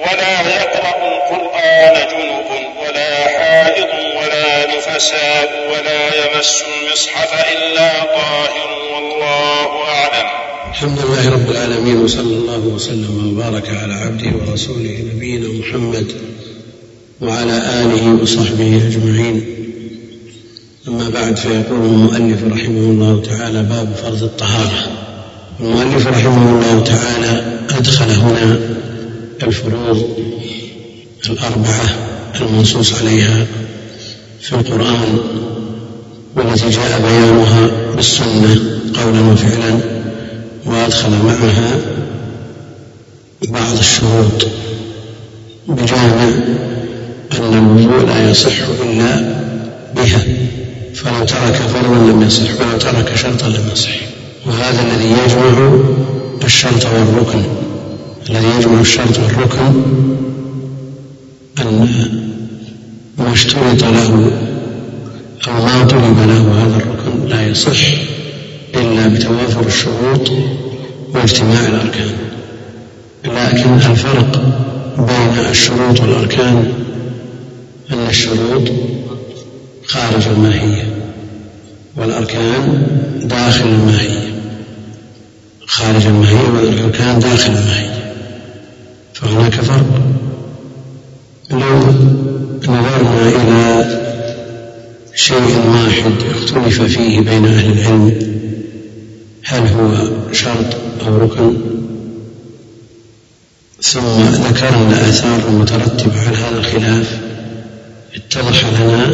ولا 0.00 0.40
يقرأ 0.40 0.96
القرآن 1.12 1.94
جنب 2.10 2.48
ولا 2.82 3.28
حائض 3.28 3.90
ولا 4.18 4.76
نفساء 4.76 5.48
ولا 5.70 6.02
يمس 6.20 6.62
المصحف 6.62 7.30
إلا 7.56 7.90
طاهر 8.04 8.70
والله 8.94 9.84
أعلم. 9.88 10.26
الحمد 10.70 10.98
لله 10.98 11.32
رب 11.32 11.50
العالمين 11.50 11.96
وصلى 11.96 12.34
الله 12.36 12.58
وسلم 12.58 13.38
وبارك 13.38 13.68
على 13.82 13.94
عبده 13.94 14.32
ورسوله 14.36 15.04
نبينا 15.14 15.48
محمد 15.48 16.12
وعلى 17.20 17.56
آله 17.82 18.22
وصحبه 18.22 18.82
أجمعين. 18.88 19.56
أما 20.88 21.08
بعد 21.08 21.36
فيقول 21.36 21.80
المؤلف 21.80 22.44
رحمه 22.44 22.80
الله 22.92 23.22
تعالى 23.22 23.62
باب 23.62 23.94
فرض 24.02 24.22
الطهارة. 24.22 24.90
المؤلف 25.60 26.06
رحمه 26.06 26.50
الله 26.50 26.84
تعالى 26.84 27.58
أدخل 27.78 28.10
هنا 28.10 28.76
الفروض 29.42 30.08
الأربعة 31.30 31.88
المنصوص 32.40 32.94
عليها 32.94 33.46
في 34.40 34.52
القرآن 34.52 35.18
والتي 36.36 36.70
جاء 36.70 37.00
بيانها 37.00 37.70
بالسنة 37.96 38.60
قولا 38.94 39.20
وفعلا 39.20 39.78
وأدخل 40.66 41.10
معها 41.10 41.80
بعض 43.48 43.78
الشروط 43.78 44.46
بجامع 45.68 46.28
أن 47.32 47.54
الوضوء 47.54 48.06
لا 48.06 48.30
يصح 48.30 48.52
إلا 48.82 49.36
بها 49.96 50.20
فلو 50.94 51.24
ترك 51.24 51.54
فرضا 51.54 52.12
لم 52.12 52.22
يصح 52.22 52.60
ولو 52.60 52.78
ترك 52.78 53.16
شرطا 53.16 53.46
لم 53.46 53.70
يصح 53.72 53.90
وهذا 54.46 54.82
الذي 54.82 55.10
يجمع 55.10 55.78
الشرط 56.44 56.86
والركن. 56.86 57.42
الذي 58.30 58.46
يجمع 58.58 58.80
الشرط 58.80 59.18
والركن 59.18 59.82
أن 61.60 61.88
ما 63.18 63.32
اشترط 63.32 63.82
له 63.84 64.30
أو 65.48 65.64
ما 65.64 65.84
طلب 65.84 66.18
له 66.18 66.64
هذا 66.64 66.76
الركن 66.76 67.28
لا 67.28 67.46
يصح 67.46 67.78
إلا 68.74 69.06
بتوافر 69.08 69.66
الشروط 69.66 70.30
واجتماع 71.14 71.66
الأركان. 71.66 72.10
لكن 73.24 73.90
الفرق 73.90 74.42
بين 74.98 75.44
الشروط 75.50 76.00
والأركان 76.00 76.72
أن 77.92 78.06
الشروط 78.08 78.68
خارج 79.86 80.28
الماهية 80.36 80.84
والأركان 81.96 82.86
داخل 83.24 83.64
الماهية 83.68 84.34
خارج 85.66 86.06
الماهية 86.06 86.48
والأركان 86.48 87.18
داخل 87.18 87.50
الماهية 87.52 87.95
فهناك 89.20 89.54
فرق 89.54 90.00
لو 91.50 91.78
نظرنا 92.62 93.28
إلى 93.28 93.86
شيء 95.14 95.58
واحد 95.68 96.12
اختلف 96.30 96.82
فيه 96.82 97.20
بين 97.20 97.44
أهل 97.44 97.72
العلم. 97.72 98.12
هل 99.44 99.66
هو 99.66 100.08
شرط 100.32 100.76
أو 101.06 101.16
ركن؟ 101.16 101.56
ثم 103.82 104.22
ذكرنا 104.48 104.88
الآثار 104.88 105.48
المترتبة 105.48 106.20
على 106.20 106.36
هذا 106.36 106.58
الخلاف. 106.58 107.20
اتضح 108.14 108.64
لنا 108.64 109.04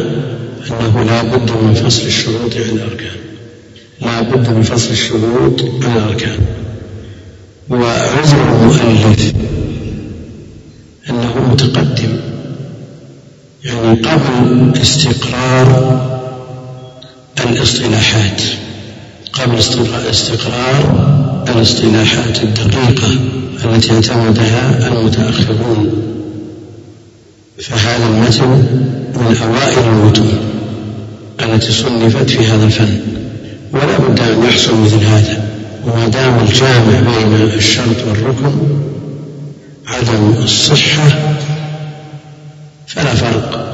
أنه 0.69 1.03
لا 1.03 1.23
بد 1.23 1.51
من 1.51 1.73
فصل 1.73 2.07
الشروط 2.07 2.55
عن 2.55 2.77
الأركان. 2.77 3.17
لا 4.01 4.21
بد 4.21 4.49
من 4.49 4.61
فصل 4.61 4.91
الشروط 4.91 5.61
عن 5.61 5.97
الأركان. 5.97 6.39
وعذر 7.69 8.55
المؤلف 8.55 9.33
أنه 11.09 11.49
متقدم. 11.51 12.19
يعني 13.63 14.01
قبل 14.01 14.71
استقرار 14.81 15.99
الاصطلاحات. 17.45 18.41
قبل 19.33 19.57
استقرار 20.09 21.43
الاصطلاحات 21.47 22.43
الدقيقة 22.43 23.11
التي 23.65 23.93
اعتمدها 23.93 24.87
المتأخرون. 24.87 26.03
فهذا 27.59 28.05
المتن 28.05 28.49
من 29.15 29.37
أوائل 29.43 29.87
المتون 29.89 30.39
التي 31.39 31.71
صنفت 31.71 32.29
في 32.29 32.45
هذا 32.45 32.65
الفن. 32.65 32.99
ولا 33.73 33.97
بد 33.97 34.19
أن 34.19 34.43
يحصل 34.45 34.81
مثل 34.81 35.05
هذا. 35.05 35.43
وما 35.87 36.07
دام 36.07 36.39
الجامع 36.39 36.99
بين 36.99 37.33
الشرط 37.57 38.07
والركن 38.07 38.53
عدم 39.87 40.33
الصحة. 40.43 41.37
فلا 42.87 43.15
فرق 43.15 43.73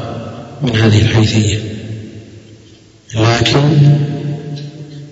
من 0.61 0.75
هذه 0.75 1.01
الحيثية. 1.01 1.59
لكن 3.15 3.77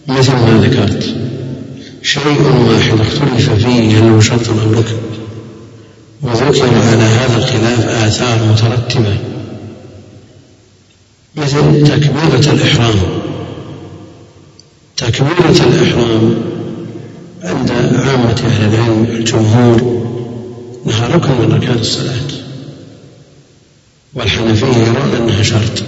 مثل 0.08 0.32
ما 0.32 0.62
ذكرت 0.64 1.16
شيء 2.04 2.42
واحد 2.70 3.00
اختلف 3.00 3.50
فيه 3.50 4.00
هل 4.00 4.10
هو 4.10 4.20
شرط 4.22 4.50
أو 4.50 4.72
ركن 4.72 4.98
وذكر 6.22 6.64
على 6.64 7.04
هذا 7.04 7.38
الخلاف 7.38 7.86
آثار 7.86 8.40
مترتبة. 8.52 9.18
مثل 11.36 11.88
تكبيرة 11.88 12.54
الإحرام. 12.54 12.96
تكبيرة 14.98 15.66
الإحرام 15.68 16.36
عند 17.44 17.72
عامة 17.72 18.42
أهل 18.48 18.74
العلم 18.74 19.06
الجمهور 19.10 20.08
أنها 20.88 21.08
ركن 21.08 21.32
من 21.32 21.52
أركان 21.52 21.78
الصلاة. 21.80 22.30
والحنفية 24.14 24.66
يرون 24.66 25.16
أنها 25.22 25.44
شرط. 25.44 25.84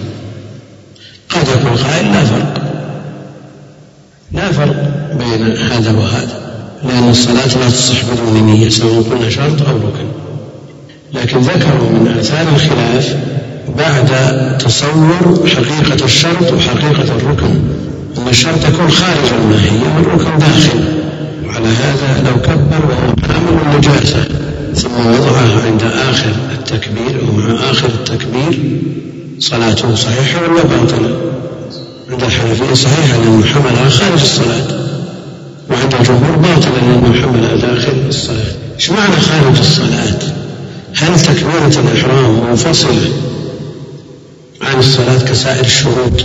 قد 1.29 1.47
يقول 1.47 1.77
قائل 1.77 2.05
لا 2.13 2.23
فرق. 2.23 2.63
لا 4.31 4.51
فرق 4.51 4.91
بين 5.19 5.57
هذا 5.57 5.91
وهذا. 5.91 6.39
لأن 6.83 7.09
الصلاة 7.09 7.57
لا 7.59 7.69
تصح 7.69 8.03
بدون 8.05 8.43
نية 8.45 8.69
سواء 8.69 9.01
قلنا 9.01 9.29
شرط 9.29 9.61
أو 9.61 9.77
ركن. 9.77 10.07
لكن 11.13 11.39
ذكروا 11.39 11.89
من 11.89 12.15
آثار 12.19 12.47
الخلاف 12.55 13.15
بعد 13.77 14.07
تصور 14.57 15.47
حقيقة 15.47 16.05
الشرط 16.05 16.53
وحقيقة 16.53 17.15
الركن. 17.15 17.59
أن 18.17 18.27
الشرط 18.27 18.65
يكون 18.65 18.91
خارج 18.91 19.33
الماهية 19.41 19.95
والركن 19.95 20.37
داخل. 20.37 20.83
وعلى 21.45 21.67
هذا 21.67 22.29
لو 22.29 22.41
كبر 22.41 22.85
وهو 22.85 23.33
حامل 23.33 23.73
النجاسة. 23.73 24.48
ثم 24.75 25.07
وضعها 25.07 25.65
عند 25.65 25.83
آخر 25.83 26.31
التكبير 26.51 27.21
أو 27.21 27.31
مع 27.31 27.71
آخر 27.71 27.87
التكبير 27.87 28.81
صلاته 29.39 29.95
صحيحة 29.95 30.41
ولا 30.43 30.63
باطلة؟ 30.63 31.15
عند 32.11 32.23
الحنفية 32.23 32.73
صحيحة 32.73 33.17
لأنه 33.17 33.45
حملها 33.45 33.89
خارج 33.89 34.21
الصلاة 34.21 34.67
وعند 35.69 35.93
الجمهور 35.99 36.35
باطلة 36.35 36.79
لأنه 36.81 37.21
حملها 37.21 37.55
داخل 37.55 37.93
الصلاة 38.09 38.53
إيش 38.75 38.89
معنى 38.89 39.21
خارج 39.21 39.59
الصلاة؟ 39.59 40.19
هل 40.95 41.19
تكبيرة 41.19 41.79
الإحرام 41.79 42.49
منفصلة 42.49 43.09
عن 44.61 44.79
الصلاة 44.79 45.19
كسائر 45.19 45.65
الشروط 45.65 46.23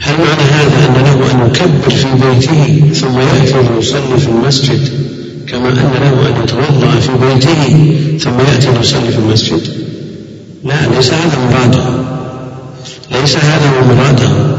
هل 0.00 0.14
معنى 0.14 0.42
هذا 0.42 0.86
أن 0.88 1.04
له 1.04 1.30
أن 1.32 1.46
يكبر 1.46 1.90
في 1.90 2.06
بيته 2.14 2.94
ثم 2.94 3.20
يأتي 3.20 3.74
ويصلي 3.76 4.18
في 4.18 4.28
المسجد 4.28 4.88
كما 5.48 5.68
أن 5.68 5.74
له 5.74 6.28
أن 6.28 6.42
يتوضأ 6.44 7.00
في 7.00 7.12
بيته 7.26 8.18
ثم 8.18 8.40
يأتي 8.40 8.68
ويصلي 8.68 9.12
في 9.12 9.18
المسجد. 9.18 9.68
لا 10.64 10.86
ليس 10.96 11.12
هذا 11.12 11.38
مراده. 11.50 11.84
ليس 13.20 13.36
هذا 13.36 13.70
هو 13.70 13.94
مراده. 13.94 14.56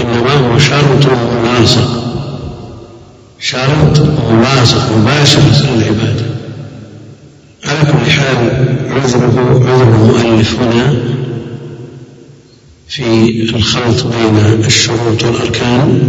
إنما 0.00 0.32
هو 0.32 0.58
شرط 0.58 1.06
ملاصق 1.44 2.00
شرط 3.40 4.00
ملاصق 4.30 4.96
مباشر 4.96 5.40
للعبادة 5.74 6.24
على 7.64 7.92
كل 7.92 8.10
حال 8.10 8.68
عذره 8.90 9.62
عذر 9.66 9.82
المؤلف 9.82 10.60
هنا 10.60 10.94
في 12.88 13.54
الخلط 13.56 14.06
بين 14.06 14.64
الشروط 14.66 15.22
والأركان. 15.24 16.00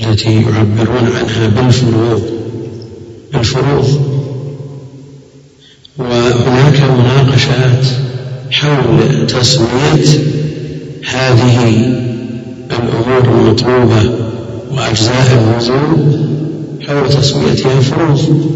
التي 0.00 0.34
يعبرون 0.34 1.08
عنها 1.16 1.48
بالفروض 1.48 2.22
الفروض. 3.34 4.10
وهناك 5.98 6.80
مناقشات 6.80 7.84
حول 8.50 9.26
تسمية 9.26 10.20
هذه 11.08 11.74
الأمور 12.70 13.24
المطلوبة 13.24 14.10
وأجزاء 14.72 15.26
الوضوء 15.32 16.18
حول 16.86 17.08
تسميتها 17.08 17.80
فروض. 17.80 18.50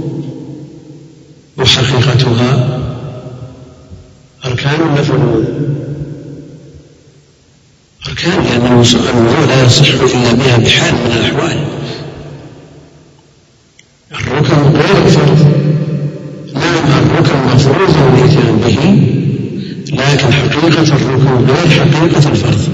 وحقيقتها 1.59 2.81
أركان 4.45 4.81
ولا 4.81 5.03
فروض 5.03 5.45
أركان 8.15 8.45
لأن 8.45 8.67
الوضوء 8.67 9.47
لا 9.49 9.65
يصح 9.65 9.89
إلا 9.89 10.33
بها 10.33 10.57
بحال 10.57 10.95
من 10.95 11.13
الأحوال. 11.17 11.59
الركن 14.13 14.79
غير 14.79 15.07
الفرض 15.07 15.39
نعم 16.55 17.07
الركن 17.07 17.55
مفروض 17.55 17.95
الإتيان 18.15 18.57
به 18.67 18.79
لكن 19.93 20.33
حقيقة 20.33 20.83
الركن 20.83 21.53
غير 21.53 21.71
حقيقة 21.71 22.31
الفرض. 22.31 22.69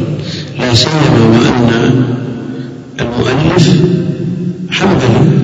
لا 0.59 0.75
سيما 0.75 1.21
وأن 1.21 2.05
المؤلف 3.01 3.69
حنبلي 4.71 5.41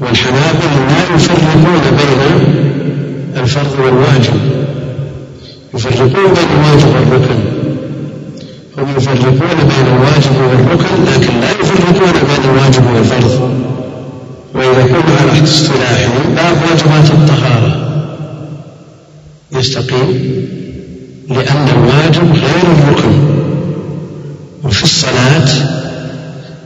والحنابلة 0.00 0.86
لا 0.88 1.14
يفرقون 1.16 1.82
بين 1.98 2.20
الفرض 3.36 3.78
والواجب. 3.84 4.40
يفرقون 5.74 6.34
بين 6.34 6.48
الواجب 6.58 6.88
والركن. 6.88 7.49
هم 8.80 8.96
يفرقون 8.96 9.58
بين 9.68 9.86
الواجب 9.86 10.36
والركن 10.40 11.04
لكن 11.04 11.40
لا 11.40 11.50
يفرقون 11.50 12.12
بين 12.12 12.50
الواجب 12.50 12.84
والفرض. 12.94 13.50
وإذا 14.54 14.82
كنا 14.86 15.16
على 15.20 15.42
اصطلاحهم 15.44 16.34
باب 16.34 16.56
واجبات 16.62 17.10
الطهارة. 17.10 17.86
يستقيم 19.52 20.46
لأن 21.28 21.68
الواجب 21.68 22.32
غير 22.32 22.72
الركن 22.78 23.12
وفي 24.64 24.82
الصلاة 24.84 25.48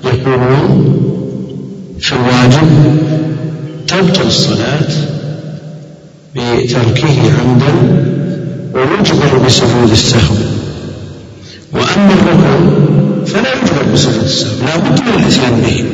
يقولون 0.04 1.00
في 2.00 2.12
الواجب 2.12 2.96
تبطل 3.88 4.26
الصلاة 4.26 4.88
بتركه 6.36 7.16
عمدا 7.40 7.74
ويجبر 8.74 9.38
بسجود 9.46 9.90
السهو. 9.90 10.34
وأما 11.74 12.12
الركن 12.12 12.84
فلا 13.26 13.54
يجبر 13.54 13.92
بسجود 13.92 14.24
السهو 14.24 14.66
لا 14.66 14.76
بد 14.76 15.00
من 15.00 15.22
الإتيان 15.22 15.60
به 15.60 15.84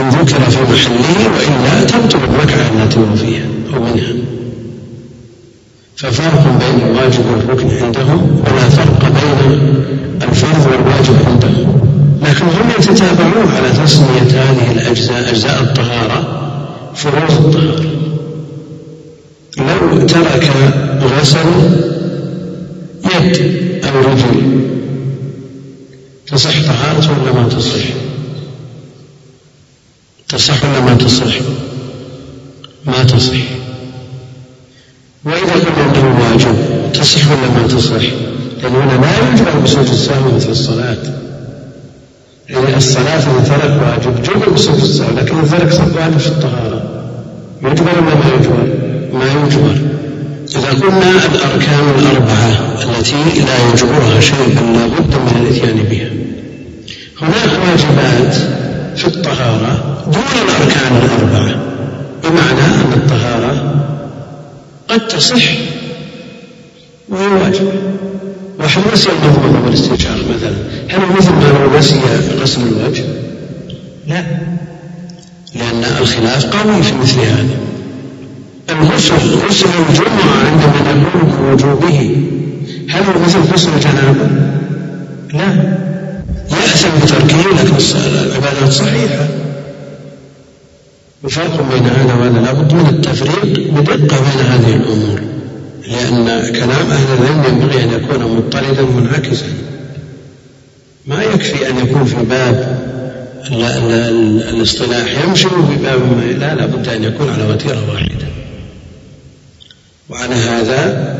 إن 0.00 0.08
ذكر 0.08 0.50
في 0.50 0.72
محله 0.72 1.30
وإلا 1.34 1.84
تبطل 1.84 2.18
الركعة 2.18 2.70
التي 2.84 2.98
هو 2.98 3.16
فيها 3.16 3.44
أو 3.74 3.80
منها 3.82 4.12
ففرق 5.96 6.44
بين 6.44 6.88
الواجب 6.88 7.24
والركن 7.30 7.84
عندهم 7.84 8.42
ولا 8.46 8.68
فرق 8.68 9.04
بين 9.08 9.60
الفرض 10.22 10.66
والواجب 10.66 11.16
عندهم 11.26 11.80
لكن 12.22 12.44
هم 12.44 12.70
يتتابعون 12.78 13.52
على 13.56 13.84
تسمية 13.84 14.42
هذه 14.42 14.72
الأجزاء 14.72 15.30
أجزاء 15.30 15.62
الطهارة 15.62 16.40
فروض 16.94 17.30
الطهارة 17.30 17.90
لو 19.58 20.06
ترك 20.06 20.50
غسل 21.02 21.46
يد 23.14 23.69
أو 23.90 24.00
رجل 24.00 24.60
تصح 26.26 26.62
طهارته 26.66 27.22
ولا 27.22 27.32
ما 27.32 27.48
تصح؟ 27.48 27.84
تصح 30.28 30.64
ولا 30.64 30.80
ما 30.80 30.94
تصح؟ 30.94 31.34
ما 32.86 33.04
تصح 33.04 33.36
وإذا 35.24 35.52
قلنا 35.52 35.84
أنه 35.84 36.30
واجب 36.30 36.56
تصح 36.92 37.30
ولا 37.30 37.60
ما 37.60 37.68
تصح؟ 37.68 38.02
لأن 38.62 38.74
هنا 38.74 39.06
لا 39.06 39.32
يجبر 39.32 39.60
بسجود 39.60 39.88
السهو 39.88 40.36
مثل 40.36 40.50
الصلاة 40.50 40.98
يعني 42.48 42.76
الصلاة 42.76 43.20
ترك 43.44 43.82
واجب 43.82 44.22
جبر 44.22 44.48
بسجود 44.48 44.82
السهو 44.82 45.16
لكن 45.16 45.48
ترك 45.50 45.72
واجب 45.96 46.18
في 46.18 46.26
الطهارة 46.26 46.82
يجبر 47.62 47.90
ولا 47.90 48.14
ما 48.14 48.34
يجبر؟ 48.34 48.68
ما 49.12 49.24
يجبر 49.26 49.99
إذا 50.56 50.70
قلنا 50.70 51.10
الأركان 51.10 51.90
الأربعة 51.98 52.50
التي 52.82 53.16
لا 53.40 53.72
يجبرها 53.72 54.20
شيء 54.20 54.56
بل 54.56 54.78
لا 54.78 54.86
بد 54.86 55.14
من 55.14 55.42
الإتيان 55.42 55.82
بها. 55.90 56.10
هناك 57.22 57.58
واجبات 57.62 58.34
في 58.96 59.06
الطهارة 59.06 60.02
دون 60.06 60.42
الأركان 60.42 60.96
الأربعة 60.96 61.62
بمعنى 62.24 62.74
أن 62.74 62.92
الطهارة 62.92 63.74
قد 64.88 65.08
تصح 65.08 65.42
وهي 67.08 67.26
واجبة. 67.26 67.72
واحد 68.58 68.82
نسي 68.92 69.08
المضمضة 69.10 69.64
والاستنشاق 69.64 70.16
مثلا. 70.16 70.56
هل 70.88 71.00
مثل 71.18 71.30
ما 71.30 71.58
لو 71.58 71.78
نسي 71.78 72.00
غسل 72.42 72.60
الوجه؟ 72.60 73.04
لا. 74.06 74.24
لأن 75.54 75.84
الخلاف 76.00 76.56
قوي 76.56 76.82
في 76.82 76.92
مثل 77.02 77.20
هذا. 77.20 77.69
الغسل 78.70 79.46
غسل 79.48 79.66
الجمعة 79.88 80.34
عندما 80.46 81.02
نقول 81.02 81.22
بوجوبه 81.22 82.16
هل 82.90 83.02
مثل 83.26 83.38
غسل 83.52 83.68
الجنابة؟ 83.74 84.28
لا. 85.32 85.78
يأثم 86.50 86.88
بتركه 87.02 87.36
لكن 87.36 87.76
العبادات 88.26 88.72
صحيحة. 88.72 89.28
وفرق 91.24 91.72
بين 91.72 91.86
هذا 91.86 92.14
وهذا 92.14 92.40
لابد 92.40 92.72
من 92.72 92.86
التفريق 92.86 93.70
بدقة 93.72 94.16
بين 94.20 94.46
هذه 94.46 94.76
الأمور 94.76 95.20
لأن 95.88 96.52
كلام 96.52 96.90
أهل 96.90 97.06
العلم 97.18 97.44
ينبغي 97.48 97.84
أن 97.84 97.90
يكون 97.90 98.36
مضطردا 98.36 98.82
منعكسا. 98.82 99.46
ما 101.06 101.22
يكفي 101.22 101.70
أن 101.70 101.78
يكون 101.78 102.04
في 102.04 102.16
باب 102.24 102.78
الاصطلاح 104.50 105.24
يمشي 105.24 105.46
وفي 105.46 105.76
باب 105.82 106.00
لا 106.40 106.54
لابد 106.54 106.88
أن 106.88 107.04
يكون 107.04 107.30
على 107.30 107.44
وتيرة 107.52 107.92
واحدة. 107.92 108.26
وعلى 110.10 110.34
هذا 110.34 111.10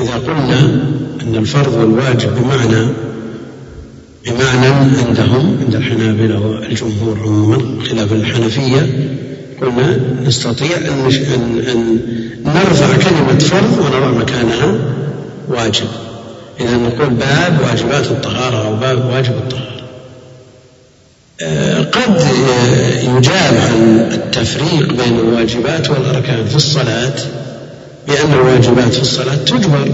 إذا 0.00 0.14
قلنا 0.14 0.60
أن 1.22 1.36
الفرض 1.36 1.74
والواجب 1.74 2.34
بمعنى 2.34 2.86
بمعنى 4.26 4.66
عندهم 5.06 5.58
عند 5.64 5.74
الحنابلة 5.74 6.40
والجمهور 6.40 7.18
عموما 7.22 7.84
خلاف 7.90 8.12
الحنفية 8.12 9.08
قلنا 9.60 10.00
نستطيع 10.26 10.76
أن, 10.76 11.10
أن, 11.68 11.98
نرفع 12.44 12.86
كلمة 12.86 13.38
فرض 13.38 13.78
ونضع 13.78 14.10
مكانها 14.10 14.74
واجب. 15.48 15.86
إذا 16.60 16.76
نقول 16.76 17.10
باب 17.10 17.58
واجبات 17.62 18.06
الطهارة 18.06 18.66
أو 18.66 18.76
باب 18.76 19.06
واجب 19.06 19.32
الطهارة. 19.32 19.82
آه، 21.42 21.82
قد 21.82 22.20
يجاب 23.02 23.54
عن 23.54 24.08
التفريق 24.12 24.92
بين 24.92 25.18
الواجبات 25.18 25.90
والأركان 25.90 26.46
في 26.46 26.56
الصلاة 26.56 27.14
بأن 28.08 28.32
الواجبات 28.32 28.94
في 28.94 29.02
الصلاة 29.02 29.34
تجبر. 29.34 29.88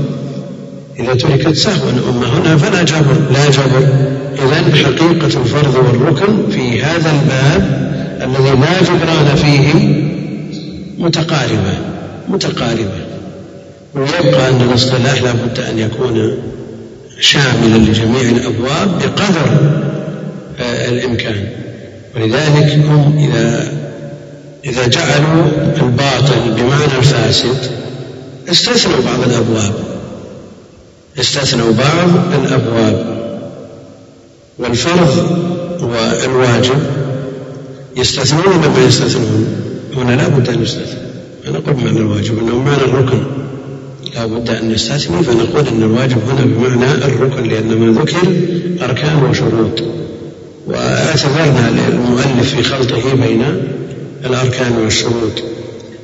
إذا 0.98 1.14
تركت 1.14 1.56
سهوا 1.56 1.90
أما 2.10 2.26
هنا 2.26 2.56
فلا 2.56 2.82
جبر. 2.82 3.16
لا 3.32 3.50
جبر. 3.50 3.88
إذا 4.38 4.84
حقيقة 4.84 5.26
الفرض 5.26 5.74
والركن 5.74 6.50
في 6.50 6.82
هذا 6.82 7.10
الباب 7.10 7.88
الذي 8.22 8.50
لا 8.50 8.82
جبران 8.82 9.36
فيه 9.36 9.74
متقاربة 10.98 11.78
متقاربة 12.28 13.08
ويبقى 13.94 14.50
أن 14.50 14.60
الاصطلاح 14.70 15.22
لا 15.22 15.32
بد 15.32 15.60
أن 15.60 15.78
يكون 15.78 16.32
شاملا 17.20 17.76
لجميع 17.76 18.20
الأبواب 18.20 18.98
بقدر 18.98 19.78
آه، 20.60 20.88
الإمكان. 20.88 21.48
ولذلك 22.16 22.72
هم 22.72 23.18
إذا 23.18 23.72
إذا 24.64 24.86
جعلوا 24.86 25.44
الباطل 25.82 26.54
بمعنى 26.56 26.98
الفاسد 26.98 27.77
استثنوا 28.50 28.96
بعض 29.06 29.22
الأبواب. 29.22 29.74
استثنوا 31.20 31.72
بعض 31.72 32.08
الأبواب. 32.34 33.18
والفرض 34.58 35.40
والواجب 35.82 36.78
يستثنون 37.96 38.46
ولا 38.46 38.68
ما 38.68 38.84
يستثنون؟ 38.86 39.46
هنا 39.96 40.12
لا 40.12 40.28
بد 40.28 40.48
أن 40.48 40.62
يستثنوا. 40.62 41.08
فنقول 41.44 41.74
بمعنى 41.74 41.98
الواجب؟ 41.98 42.38
أنه 42.38 42.62
معنى 42.62 42.82
الركن. 42.82 43.22
لا 44.14 44.26
بد 44.26 44.50
أن 44.50 44.72
نستثني 44.72 45.22
فنقول 45.22 45.68
أن 45.68 45.82
الواجب 45.82 46.18
هنا 46.28 46.44
بمعنى 46.44 46.92
الركن 46.92 47.48
لأن 47.48 47.78
ما 47.78 48.00
ذكر 48.00 48.16
أركان 48.82 49.22
وشروط. 49.22 49.82
واعتذرنا 50.66 51.70
للمؤلف 51.70 52.54
في 52.54 52.62
خلطه 52.62 53.14
بين 53.14 53.44
الأركان 54.24 54.76
والشروط. 54.76 55.42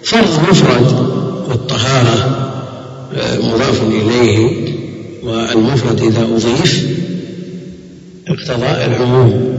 فرض 0.05 0.41
مفرد 0.51 1.24
والطهارة 1.49 2.51
آه، 3.17 3.39
مضاف 3.39 3.83
إليه 3.83 4.75
والمفرد 5.23 6.01
إذا 6.01 6.23
أضيف 6.23 6.87
اقتضاء 8.29 8.87
العموم. 8.87 9.55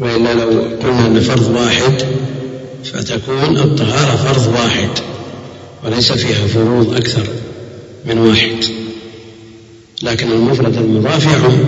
وإلا 0.00 0.34
لو 0.34 0.50
قلنا 0.82 1.06
أن 1.06 1.20
فرض 1.20 1.50
واحد 1.56 2.02
فتكون 2.84 3.56
الطهارة 3.56 4.16
فرض 4.16 4.54
واحد 4.54 4.88
وليس 5.84 6.12
فيها 6.12 6.46
فروض 6.46 6.96
أكثر 6.96 7.26
من 8.06 8.18
واحد. 8.18 8.64
لكن 10.02 10.32
المفرد 10.32 10.76
المضاف 10.76 11.24
يعم. 11.26 11.58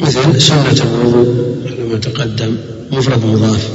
مثل 0.00 0.40
سنة 0.40 0.84
الوضوء 0.84 1.56
كما 1.78 1.98
تقدم 1.98 2.56
مفرد 2.92 3.26
مضاف. 3.26 3.68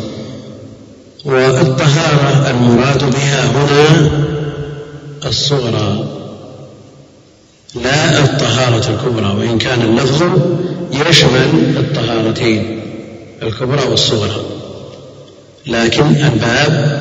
والطهارة 1.26 2.50
المراد 2.52 3.12
بها 3.12 3.46
هنا 3.46 4.29
الصغرى 5.26 6.06
لا 7.76 8.20
الطهارة 8.24 8.90
الكبرى 8.90 9.36
وإن 9.38 9.58
كان 9.58 9.82
اللفظ 9.82 10.24
يشمل 10.92 11.78
الطهارتين 11.78 12.80
الكبرى 13.44 13.84
والصغرى. 13.84 14.42
لكن 15.68 16.06
الباب 16.06 17.00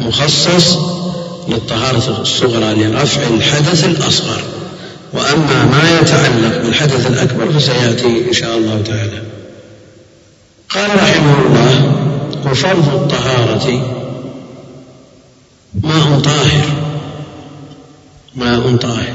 مخصص 0.00 0.78
للطهارة 1.48 2.20
الصغرى 2.22 2.74
لرفع 2.74 3.22
الحدث 3.34 3.84
الأصغر. 3.84 4.42
وأما 5.12 5.64
ما 5.64 5.98
يتعلق 6.00 6.62
بالحدث 6.62 7.06
الأكبر 7.06 7.52
فسيأتي 7.58 8.28
إن 8.28 8.32
شاء 8.32 8.56
الله 8.56 8.82
تعالى. 8.82 9.22
قال 10.68 10.90
رحمه 10.94 11.34
الله 11.46 11.96
وفرض 12.46 12.94
الطهارة 12.94 13.96
ماء 15.82 16.20
طاهر؟ 16.20 16.79
ماء 18.36 18.76
طاهر. 18.76 19.14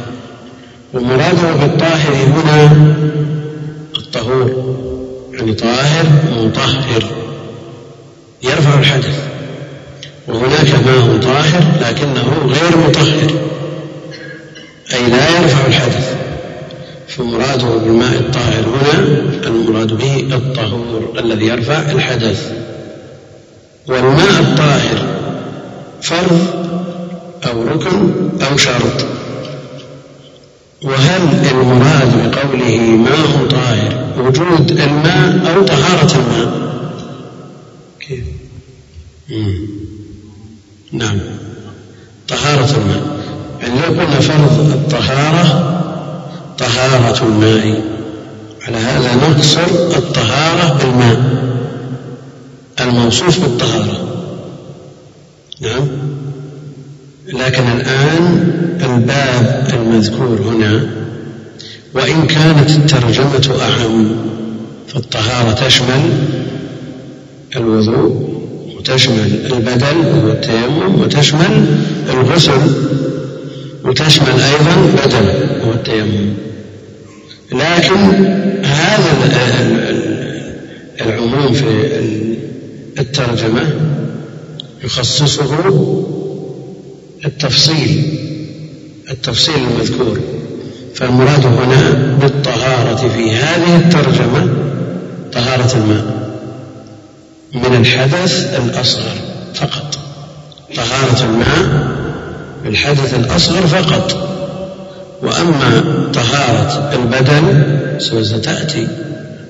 ومراده 0.93 1.51
بالطاهر 1.53 2.13
هنا 2.15 2.71
الطهور 3.97 4.75
يعني 5.33 5.53
طاهر 5.53 6.05
مطهر 6.43 7.03
يرفع 8.43 8.79
الحدث. 8.79 9.19
وهناك 10.27 10.69
ماء 10.85 11.17
طاهر 11.21 11.63
لكنه 11.81 12.47
غير 12.47 12.77
مطهر 12.77 13.31
أي 14.93 15.09
لا 15.09 15.29
يرفع 15.29 15.67
الحدث. 15.67 16.15
فمراده 17.07 17.77
بالماء 17.77 18.13
الطاهر 18.13 18.63
هنا 18.67 18.99
المراد 19.47 19.93
به 19.93 20.35
الطهور 20.35 21.13
الذي 21.19 21.45
يرفع 21.45 21.91
الحدث. 21.91 22.51
والماء 23.87 24.39
الطاهر 24.39 25.05
فرض 26.01 26.65
أو 27.45 27.63
ركن 27.63 28.29
أو 28.51 28.57
شرط. 28.57 29.05
وهل 30.83 31.47
المراد 31.51 32.31
بقوله 32.31 32.77
ماء 32.77 33.47
طاهر 33.49 34.05
وجود 34.17 34.71
الماء 34.71 35.53
أو 35.55 35.63
طهارة 35.63 36.11
الماء؟ 36.15 36.65
كيف؟ 37.99 38.23
نعم. 40.91 41.19
طهارة 42.27 42.77
الماء. 42.77 43.17
يعني 43.61 43.79
لو 43.79 44.01
قلنا 44.01 44.19
فرض 44.19 44.71
الطهارة 44.73 45.71
طهارة 46.57 47.23
الماء. 47.25 47.81
على 48.67 48.77
هذا 48.77 49.15
نقصر 49.15 49.65
الطهارة 49.97 50.77
بالماء. 50.77 51.45
الموصوف 52.81 53.39
بالطهارة. 53.39 54.07
نعم. 55.61 55.87
لكن 57.33 57.63
الآن 57.63 58.51
الباب 58.83 59.67
المذكور 59.73 60.41
هنا 60.41 60.87
وإن 61.93 62.27
كانت 62.27 62.69
الترجمة 62.69 63.55
أعم 63.61 64.15
فالطهارة 64.87 65.51
تشمل 65.51 66.01
الوضوء 67.55 68.35
وتشمل 68.77 69.39
البدل 69.53 69.97
وهو 69.97 70.31
التيمم 70.31 71.01
وتشمل 71.01 71.65
الغسل 72.09 72.61
وتشمل 73.83 74.41
أيضا 74.41 75.05
بدل 75.05 75.25
وهو 75.61 75.73
التيمم 75.73 76.33
لكن 77.51 78.25
هذا 78.63 79.15
العموم 81.01 81.53
في 81.53 81.65
الترجمة 82.99 83.61
يخصصه 84.83 86.14
التفصيل 87.25 88.19
التفصيل 89.11 89.55
المذكور. 89.55 90.19
فالمراد 90.95 91.45
هنا 91.45 91.91
بالطهارة 92.21 93.09
في 93.09 93.31
هذه 93.31 93.75
الترجمة 93.75 94.47
طهارة 95.33 95.77
الماء. 95.77 96.05
من 97.53 97.75
الحدث 97.75 98.59
الأصغر 98.65 99.15
فقط. 99.53 99.99
طهارة 100.75 101.23
الماء 101.23 101.87
بالحدث 102.63 103.13
الأصغر 103.13 103.67
فقط. 103.67 104.31
وأما 105.21 105.83
طهارة 106.13 106.93
البدن 106.93 107.63
ستأتي 107.99 108.87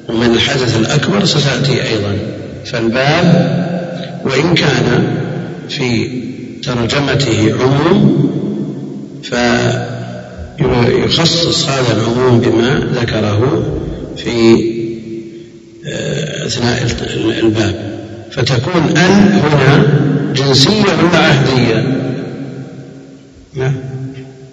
ومن 0.10 0.34
الحدث 0.34 0.78
الأكبر 0.78 1.26
ستأتي 1.26 1.84
أيضا. 1.84 2.18
فالباب 2.66 3.56
وإن 4.26 4.54
كان 4.56 5.08
في 5.70 6.10
ترجمته 6.66 7.56
عموم 7.62 8.26
فيخصص 10.58 11.70
هذا 11.70 11.98
العموم 11.98 12.40
بما 12.40 12.88
ذكره 12.94 13.64
في 14.18 14.56
آه، 15.88 16.48
أثناء 16.48 16.88
الباب. 17.40 17.76
فتكون 18.32 18.98
أن 18.98 19.40
هنا 19.44 19.84
جنسية 20.36 20.84
ولا 20.84 21.18
عهدية؟ 21.18 21.98
نعم. 23.54 23.74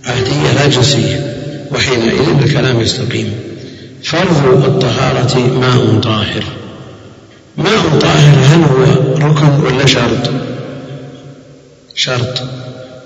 عهدية 0.06 0.52
لا 0.54 0.68
جنسية. 0.68 1.34
وحينئذ 1.70 2.42
الكلام 2.44 2.80
يستقيم. 2.80 3.32
فرض 4.02 4.64
الطهارة 4.64 5.38
ماء 5.60 6.00
طاهر. 6.00 6.44
ماء 7.58 7.98
طاهر 8.00 8.38
هل 8.38 8.62
هو 8.62 8.84
ركن 9.28 9.64
ولا 9.64 9.86
شرط؟ 9.86 10.51
شرط 11.94 12.42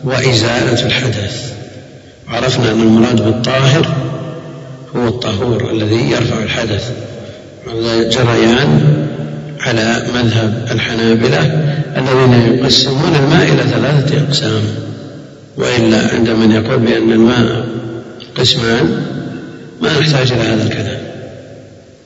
وإزالة 0.05 0.87
الحدث. 0.87 1.53
عرفنا 2.29 2.71
أن 2.71 2.81
المراد 2.81 3.25
بالطاهر 3.25 3.95
هو 4.97 5.09
الطهور 5.09 5.71
الذي 5.71 6.11
يرفع 6.11 6.43
الحدث. 6.43 6.91
هذا 7.67 8.11
جريان 8.11 8.81
على 9.61 10.07
مذهب 10.15 10.69
الحنابلة 10.71 11.43
الذين 11.97 12.55
يقسمون 12.55 13.15
الماء 13.15 13.53
إلى 13.53 13.63
ثلاثة 13.63 14.27
أقسام. 14.29 14.63
وإلا 15.57 16.09
عند 16.15 16.31
من 16.31 16.53
يقول 16.53 16.79
بأن 16.79 17.13
الماء 17.13 17.67
قسمان 18.37 19.03
ما 19.83 20.01
نحتاج 20.01 20.33
إلى 20.33 20.43
هذا 20.43 20.63
الكلام. 20.63 21.01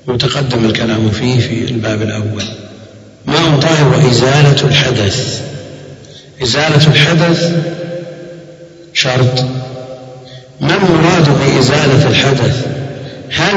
وتقدم 0.07 0.65
الكلام 0.65 1.11
فيه 1.11 1.40
في 1.40 1.70
الباب 1.70 2.02
الأول. 2.02 2.44
ماء 3.27 3.61
طاهر 3.61 3.89
وإزالة 3.89 4.65
الحدث؟ 4.69 5.50
إزالة 6.43 6.87
الحدث 6.87 7.53
شرط. 8.93 9.45
ما 10.61 10.77
المراد 10.77 11.29
بإزالة 11.41 12.09
الحدث؟ 12.09 12.67
هل 13.31 13.55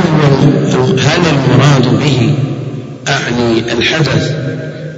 هل 1.00 1.22
المراد 1.26 2.00
به 2.00 2.36
أعني 3.08 3.74
الحدث 3.74 4.36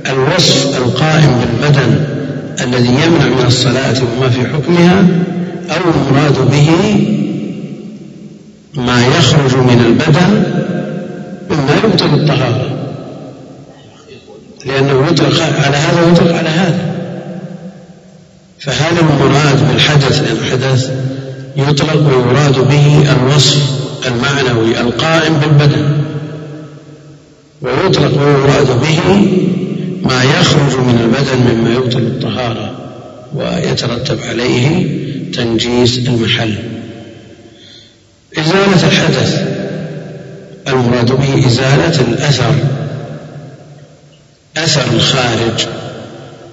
الوصف 0.09 0.77
القائم 0.77 1.39
بالبدن 1.39 2.05
الذي 2.63 2.89
يمنع 2.89 3.25
من 3.25 3.45
الصلاة 3.47 3.95
وما 4.17 4.29
في 4.29 4.39
حكمها 4.39 5.07
أو 5.69 5.81
المراد 5.91 6.51
به 6.51 6.69
ما 8.73 9.07
يخرج 9.07 9.55
من 9.55 9.83
البدن 9.85 10.43
مما 11.49 11.75
يبطل 11.83 12.13
الطهارة؟ 12.13 12.69
لأنه 14.65 15.07
يطلق 15.07 15.43
على 15.65 15.77
هذا 15.77 16.05
ويطلق 16.05 16.37
على 16.37 16.49
هذا. 16.49 16.94
فهل 18.65 18.99
المراد 18.99 19.67
بالحدث 19.67 20.31
الحدث 20.31 20.91
يطلق 21.55 22.07
ويراد 22.07 22.67
به 22.67 23.11
الوصف 23.11 23.57
المعنوي 24.07 24.81
القائم 24.81 25.33
بالبدن. 25.33 26.03
ويطلق 27.61 28.21
ويراد 28.21 28.81
به 28.81 28.99
ما 30.03 30.23
يخرج 30.23 30.79
من 30.79 30.99
البدن 31.01 31.55
مما 31.55 31.73
يبطل 31.73 31.99
الطهارة 31.99 32.71
ويترتب 33.35 34.19
عليه 34.29 34.87
تنجيس 35.33 35.97
المحل. 35.97 36.55
إزالة 38.37 38.87
الحدث 38.87 39.47
المراد 40.67 41.11
به 41.11 41.47
إزالة 41.47 42.01
الأثر 42.01 42.55
أثر 44.57 44.93
الخارج. 44.93 45.67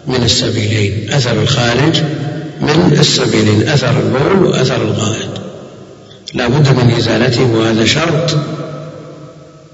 من 0.06 0.22
السبيلين 0.22 1.12
أثر 1.12 1.42
الخارج 1.42 2.02
من 2.60 2.96
السبيلين 3.00 3.68
أثر 3.68 4.00
البول 4.00 4.46
وأثر 4.46 4.82
الغائط. 4.82 5.28
لا 6.34 6.48
بد 6.48 6.68
من 6.68 6.94
إزالته 6.98 7.42
وهذا 7.42 7.84
شرط 7.84 8.36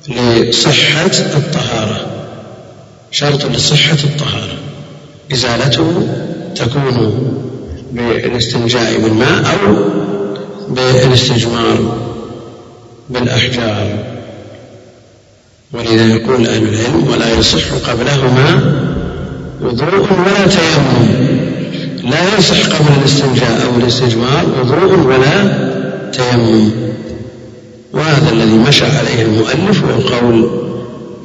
لصحة 0.08 1.06
الطهارة. 1.36 2.06
شرط 3.10 3.44
لصحة 3.46 3.98
الطهارة. 4.04 4.54
إزالته 5.32 6.08
تكون 6.56 7.28
بالاستنجاء 7.92 8.98
بالماء 8.98 9.44
أو 9.46 9.74
بالاستجمار 10.68 11.98
بالأحجار. 13.10 14.04
ولذا 15.72 16.06
يقول 16.06 16.46
أهل 16.46 16.62
العلم 16.68 17.08
ولا 17.10 17.34
يصح 17.38 17.90
قبلهما 17.90 18.78
وضوء 19.62 20.12
ولا 20.12 20.46
تيمم. 20.46 21.28
لا 22.10 22.38
يصح 22.38 22.66
قبل 22.66 22.92
الاستنجاء 23.00 23.62
أو 23.64 23.80
الاستجمار 23.80 24.46
وضوء 24.60 24.98
ولا 25.06 25.68
تيمم. 26.12 26.70
وهذا 27.92 28.30
الذي 28.32 28.56
مشى 28.68 28.84
عليه 28.84 29.22
المؤلف 29.22 29.84
هو 29.84 30.16
قول 30.16 30.50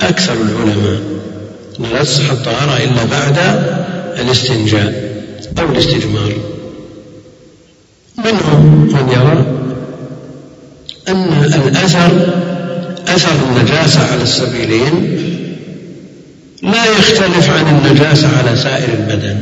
أكثر 0.02 0.34
العلماء. 0.34 1.02
لا 1.94 2.04
تصح 2.04 2.32
الطهارة 2.32 2.84
إلا 2.84 3.04
بعد 3.12 3.38
الاستنجاء 4.20 5.14
أو 5.60 5.66
الاستجمار. 5.72 6.34
منهم 8.18 8.90
من 8.94 9.10
يرى 9.10 9.46
أن 11.08 11.52
الأثر 11.68 12.12
أثر 13.08 13.32
النجاسة 13.50 14.12
على 14.12 14.24
السبيلين 14.24 15.13
لا 16.64 16.86
يختلف 16.86 17.50
عن 17.50 17.68
النجاسة 17.68 18.38
على 18.38 18.58
سائر 18.58 18.94
البدن. 18.94 19.42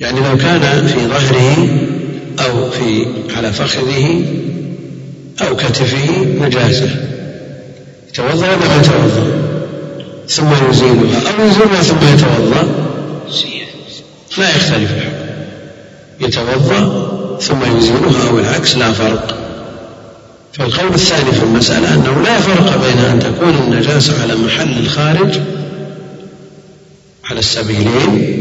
يعني 0.00 0.20
لو 0.20 0.36
كان 0.38 0.86
في 0.86 1.06
ظهره 1.06 1.68
أو 2.46 2.70
في 2.70 3.06
على 3.36 3.52
فخذه 3.52 4.22
أو 5.48 5.56
كتفه 5.56 6.26
نجاسة. 6.40 6.90
يتوضأ 8.08 8.46
ولا 8.46 8.56
ما 8.56 8.76
يتوضأ؟ 8.80 9.38
ثم 10.28 10.70
يزيلها. 10.70 11.20
أو 11.30 11.46
يزيلها 11.46 11.82
ثم 11.82 12.14
يتوضأ. 12.14 12.68
لا 14.38 14.50
يختلف 14.56 14.90
الحكم. 14.92 15.28
يتوضأ 16.20 17.08
ثم 17.40 17.78
يزيلها 17.78 18.28
أو 18.30 18.38
العكس 18.38 18.76
لا 18.76 18.92
فرق. 18.92 19.38
فالقول 20.52 20.94
الثاني 20.94 21.32
في 21.32 21.42
المسألة 21.42 21.94
أنه 21.94 22.22
لا 22.22 22.40
فرق 22.40 22.76
بين 22.76 22.98
أن 22.98 23.18
تكون 23.18 23.54
النجاسة 23.66 24.22
على 24.22 24.34
محل 24.34 24.78
الخارج 24.78 25.40
على 27.30 27.38
السبيلين 27.38 28.38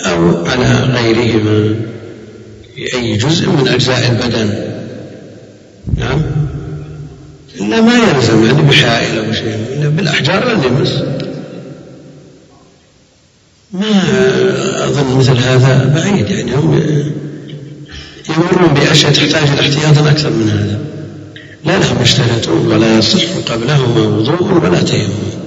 أو 0.00 0.46
على 0.46 0.90
غيرهما 0.94 1.74
في 2.74 2.94
أي 2.94 3.16
جزء 3.16 3.48
من 3.48 3.68
أجزاء 3.68 4.10
البدن. 4.10 4.72
نعم. 5.96 6.22
إلا 7.60 7.80
ما 7.80 7.92
يلزم 7.94 8.46
يعني 8.46 8.62
بحائل 8.62 9.18
أو 9.18 9.32
شيء 9.32 9.56
بالأحجار 9.96 10.48
لن 10.48 10.64
يمس 10.64 11.02
ما 13.72 14.04
أظن 14.84 15.18
مثل 15.18 15.36
هذا 15.36 15.92
بعيد 15.94 16.30
يعني 16.30 16.54
هم 16.54 16.82
يمرون 18.28 18.74
بأشياء 18.74 19.12
تحتاج 19.12 19.48
إلى 19.48 19.60
احتياط 19.60 20.06
أكثر 20.06 20.30
من 20.30 20.48
هذا. 20.48 20.78
لا 21.64 21.78
لهم 21.78 22.02
يشترطون 22.02 22.66
ولا 22.66 22.98
يصح 22.98 23.24
قبلهما 23.46 24.16
وضوء 24.16 24.52
ولا 24.64 24.82
تيمم. 24.82 25.41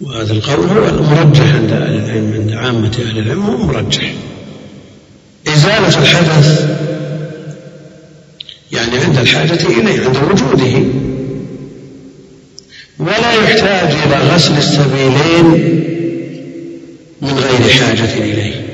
وهذا 0.00 0.32
القول 0.32 0.68
هو 0.68 0.88
المرجح 0.88 1.54
عند 1.54 1.72
أهل 1.72 1.94
العلم 1.94 2.32
عند 2.34 2.52
عامة 2.52 2.92
أهل 3.08 3.18
العلم 3.18 3.42
هو 3.42 3.56
مرجح. 3.56 4.12
إزالة 5.48 5.98
الحدث 6.02 6.68
يعني 8.72 8.98
عند 8.98 9.18
الحاجة 9.18 9.66
إليه 9.66 10.00
عند 10.04 10.16
وجوده. 10.16 10.82
ولا 12.98 13.32
يحتاج 13.32 13.90
إلى 14.06 14.34
غسل 14.34 14.56
السبيلين 14.56 15.44
من 17.22 17.38
غير 17.38 17.70
حاجة 17.70 18.14
إليه. 18.14 18.64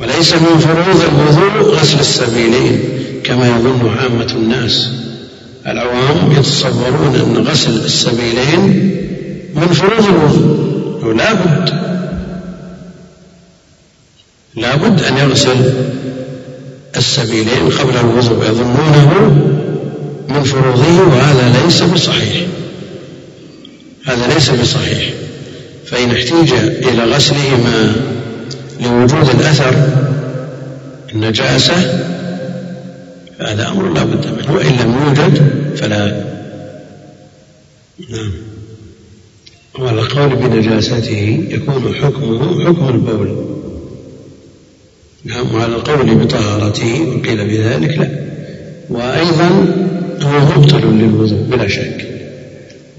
وليس 0.00 0.32
من 0.32 0.58
فروض 0.58 1.02
الوضوء 1.02 1.74
غسل 1.74 2.00
السبيلين 2.00 2.80
كما 3.24 3.48
يظن 3.48 3.88
عامة 3.88 4.32
الناس. 4.32 4.90
العوام 5.66 6.32
يتصورون 6.32 7.14
أن 7.14 7.46
غسل 7.46 7.84
السبيلين 7.84 8.96
من 9.54 9.66
فروض 9.66 10.04
الوضوء. 10.06 11.14
لا 11.14 11.32
بد. 11.32 11.70
لا 14.56 14.76
بد 14.76 15.02
أن 15.02 15.16
يغسل 15.16 15.74
السبيلين 16.96 17.68
قبل 17.68 17.96
الوضوء 17.96 18.44
يظنونه 18.44 19.30
من 20.28 20.44
فروضه 20.44 21.00
وهذا 21.00 21.62
ليس 21.64 21.82
بصحيح. 21.82 22.46
هذا 24.04 24.34
ليس 24.34 24.50
بصحيح. 24.50 25.10
فإن 25.86 26.10
احتيج 26.10 26.52
إلى 26.88 27.04
غسلهما 27.04 27.96
لوجود 28.80 29.28
الأثر 29.28 29.74
النجاسة 31.12 32.04
فهذا 33.38 33.68
أمر 33.68 33.92
لا 33.92 34.04
بد 34.04 34.26
منه. 34.26 34.54
وإن 34.54 34.72
لم 34.72 35.06
يوجد 35.06 35.50
فلا. 35.76 36.24
نعم. 38.10 38.49
وعلى 39.78 40.00
القول 40.00 40.36
بنجاسته 40.36 41.44
يكون 41.50 41.94
حكمه 41.94 42.64
حكم 42.64 42.88
البول. 42.88 43.46
نعم 45.24 45.54
وعلى 45.54 45.74
القول 45.74 46.14
بطهارته 46.14 47.00
وقيل 47.00 47.48
بذلك 47.48 47.98
لا. 47.98 48.10
وأيضا 48.90 49.48
هو 50.22 50.40
مبطل 50.40 50.86
للوضوء 50.86 51.42
بلا 51.50 51.68
شك. 51.68 52.06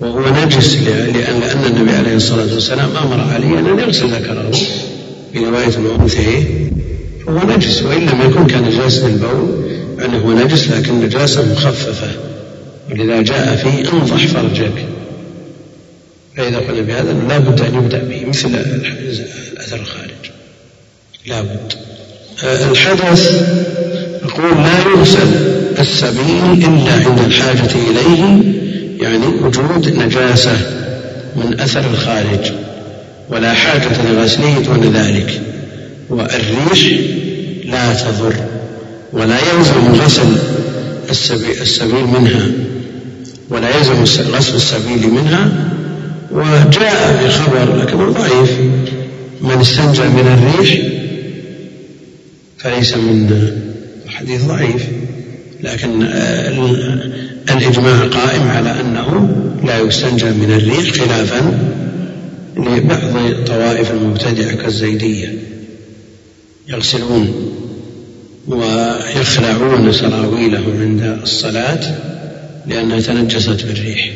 وهو 0.01 0.45
نجس 0.45 0.75
لأن, 0.75 1.13
لأن 1.39 1.75
النبي 1.75 1.91
عليه 1.91 2.15
الصلاة 2.15 2.53
والسلام 2.53 2.89
أمر 3.03 3.21
علي 3.21 3.59
أن 3.59 3.79
يغسل 3.79 4.07
ذكره 4.07 4.51
في 5.33 5.39
رواية 5.39 5.77
وأنثيه 5.77 6.43
فهو 7.25 7.55
نجس 7.55 7.83
وإن 7.83 8.01
لم 8.01 8.21
يكن 8.21 8.47
كنجاسة 8.47 9.07
البول 9.07 9.61
هو 10.25 10.31
نجس 10.31 10.71
لكن 10.71 10.99
نجاسة 10.99 11.51
مخففة. 11.51 12.07
ولذا 12.91 13.21
جاء 13.21 13.55
في 13.55 13.93
أنضح 13.93 14.27
فرجك. 14.27 14.85
فإذا 16.37 16.57
قلنا 16.57 16.81
بهذا 16.81 17.13
لا 17.29 17.37
بد 17.37 17.61
أن 17.61 17.75
يبدأ 17.75 17.97
به 17.97 18.25
مثل 18.25 18.49
الأثر 19.53 19.75
الخارج. 19.75 20.31
لا 21.27 21.41
بد. 21.41 21.73
الحدث 22.43 23.45
يقول 24.23 24.63
لا 24.63 24.79
يغسل 24.79 25.27
السبيل 25.79 26.43
إلا 26.53 26.93
عند 26.93 27.19
الحاجة 27.19 27.69
إليه 27.89 28.41
يعني 29.01 29.25
وجود 29.25 29.95
نجاسة 29.95 30.57
من 31.35 31.59
أثر 31.59 31.79
الخارج 31.93 32.51
ولا 33.29 33.53
حاجة 33.53 34.11
لغسله 34.11 34.59
دون 34.59 34.93
ذلك 34.93 35.41
والريح 36.09 36.99
لا 37.65 37.93
تضر 37.93 38.35
ولا 39.13 39.37
يلزم 39.53 40.03
غسل 40.03 40.37
السبيل 41.61 42.05
منها 42.05 42.47
ولا 43.49 43.77
يلزم 43.77 44.03
غسل 44.33 44.55
السبيل 44.55 45.09
منها 45.09 45.51
وجاء 46.31 47.17
في 47.17 47.29
خبر 47.29 47.77
لكنه 47.77 48.11
ضعيف 48.11 48.57
من 49.41 49.61
استنجى 49.61 50.03
من 50.03 50.27
الريح 50.27 50.77
فليس 52.57 52.97
من 52.97 53.51
حديث 54.07 54.45
ضعيف 54.45 54.87
لكن 55.63 56.03
الإجماع 57.51 58.07
قائم 58.07 58.47
على 58.47 58.81
أنه 58.81 59.35
لا 59.63 59.79
يستنجى 59.79 60.25
من 60.25 60.51
الريح 60.51 60.93
خلافا 60.93 61.59
لبعض 62.57 63.45
طوائف 63.47 63.91
المبتدعة 63.91 64.55
كالزيدية 64.55 65.33
يغسلون 66.67 67.51
ويخلعون 68.47 69.91
سراويلهم 69.91 70.81
عند 70.81 71.19
الصلاة 71.23 71.79
لأنها 72.67 72.99
تنجست 72.99 73.65
بالريح. 73.65 74.11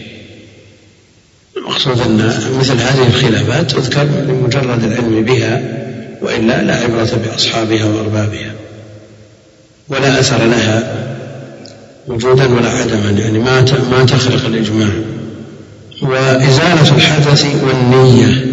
المقصود 1.66 2.00
أن 2.00 2.32
مثل 2.60 2.74
هذه 2.74 3.08
الخلافات 3.08 3.72
تذكر 3.72 4.04
لمجرد 4.04 4.84
العلم 4.84 5.26
بها 5.26 5.62
وإلا 6.22 6.64
لا 6.64 6.76
عبرة 6.76 7.20
بأصحابها 7.26 7.86
وأربابها 7.86 8.52
ولا 9.90 10.20
أثر 10.20 10.46
لها 10.46 11.06
وجودا 12.08 12.54
ولا 12.56 12.70
عدما 12.70 13.10
يعني 13.10 13.40
ما 13.40 13.62
ما 13.92 14.06
تخلق 14.06 14.46
الإجماع. 14.46 14.90
وإزالة 16.02 16.96
الحدث 16.96 17.46
والنية 17.64 18.46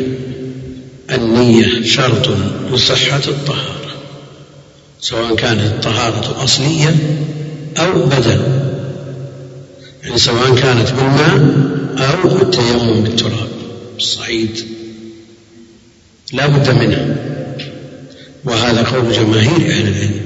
النية 1.13 1.85
شرط 1.85 2.29
لصحة 2.73 3.21
الطهارة 3.29 3.95
سواء 5.01 5.35
كانت 5.35 5.61
الطهارة 5.61 6.45
أصلية 6.45 6.97
أو 7.79 8.07
بدل 8.07 8.41
يعني 10.05 10.19
سواء 10.19 10.55
كانت 10.55 10.93
بالماء 10.93 11.72
أو 11.99 12.43
التيمم 12.43 13.03
بالتراب 13.03 13.49
الصعيد 13.97 14.65
لا 16.33 16.47
بد 16.47 16.71
منها 16.71 17.17
وهذا 18.45 18.83
قول 18.83 19.13
جماهير 19.13 19.71
أهل 19.71 19.89
العلم. 19.89 20.21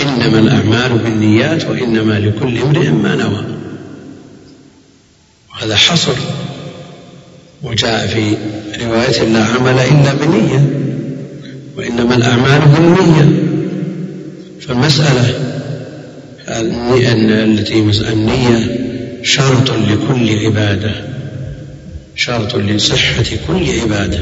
إنما 0.00 0.38
الأعمال 0.38 0.98
بالنيات 0.98 1.64
وإنما 1.64 2.20
لكل 2.20 2.58
امرئ 2.58 2.90
ما 2.90 3.14
نوى. 3.14 3.44
وهذا 5.50 5.76
حصر. 5.76 6.14
وجاء 7.62 8.06
في 8.06 8.36
رواية 8.84 9.22
لا 9.22 9.44
عمل 9.44 9.78
إلا 9.78 10.14
بنية. 10.14 10.70
وإنما 11.76 12.14
الأعمال 12.14 12.60
بالنية. 12.60 13.42
فالمسألة 14.60 15.34
التي 17.44 17.78
النية 18.12 18.87
شرط 19.22 19.70
لكل 19.70 20.38
عبادة 20.46 20.94
شرط 22.16 22.56
لصحة 22.56 23.24
كل 23.46 23.80
عبادة. 23.80 24.20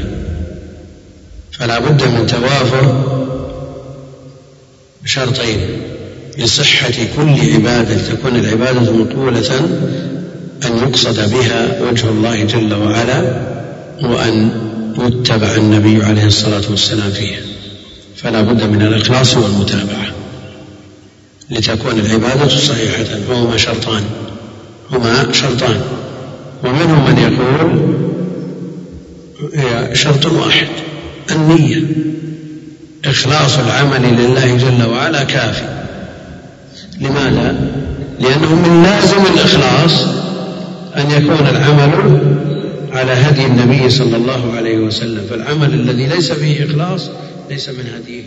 فلا 1.51 1.79
بد 1.79 2.03
من 2.03 2.27
توافر 2.27 3.03
شرطين 5.05 5.59
لصحة 6.37 6.93
كل 7.15 7.53
عبادة 7.53 7.97
تكون 8.01 8.35
العبادة 8.35 8.91
مقولة 8.91 9.59
أن 10.65 10.77
يقصد 10.77 11.31
بها 11.33 11.81
وجه 11.81 12.09
الله 12.09 12.43
جل 12.43 12.73
وعلا 12.73 13.47
وأن 14.01 14.51
يتبع 14.97 15.55
النبي 15.55 16.03
عليه 16.03 16.25
الصلاة 16.25 16.61
والسلام 16.69 17.11
فيها. 17.11 17.39
فلا 18.15 18.41
بد 18.41 18.63
من 18.63 18.81
الإخلاص 18.81 19.37
والمتابعة. 19.37 20.11
لتكون 21.49 21.99
العبادة 21.99 22.47
صحيحة 22.47 23.05
وهما 23.29 23.57
شرطان. 23.57 24.03
هما 24.91 25.31
شرطان. 25.31 25.81
ومنهم 26.63 27.05
من 27.09 27.17
يقول 27.17 27.97
هي 29.53 29.95
شرط 29.95 30.25
واحد 30.25 30.67
النية 31.31 31.83
إخلاص 33.05 33.57
العمل 33.57 34.01
لله 34.01 34.57
جل 34.57 34.89
وعلا 34.89 35.23
كافي. 35.23 35.83
لماذا؟ 37.01 37.71
لأنه 38.19 38.55
من 38.55 38.83
لازم 38.83 39.25
الإخلاص 39.33 40.07
أن 40.97 41.11
يكون 41.11 41.47
العمل 41.47 42.21
على 42.91 43.11
هدي 43.11 43.45
النبي 43.45 43.89
صلى 43.89 44.17
الله 44.17 44.53
عليه 44.57 44.77
وسلم. 44.77 45.21
فالعمل 45.29 45.73
الذي 45.73 46.07
ليس 46.07 46.31
فيه 46.31 46.65
إخلاص 46.65 47.09
ليس 47.49 47.69
من 47.69 47.85
هديه. 47.95 48.23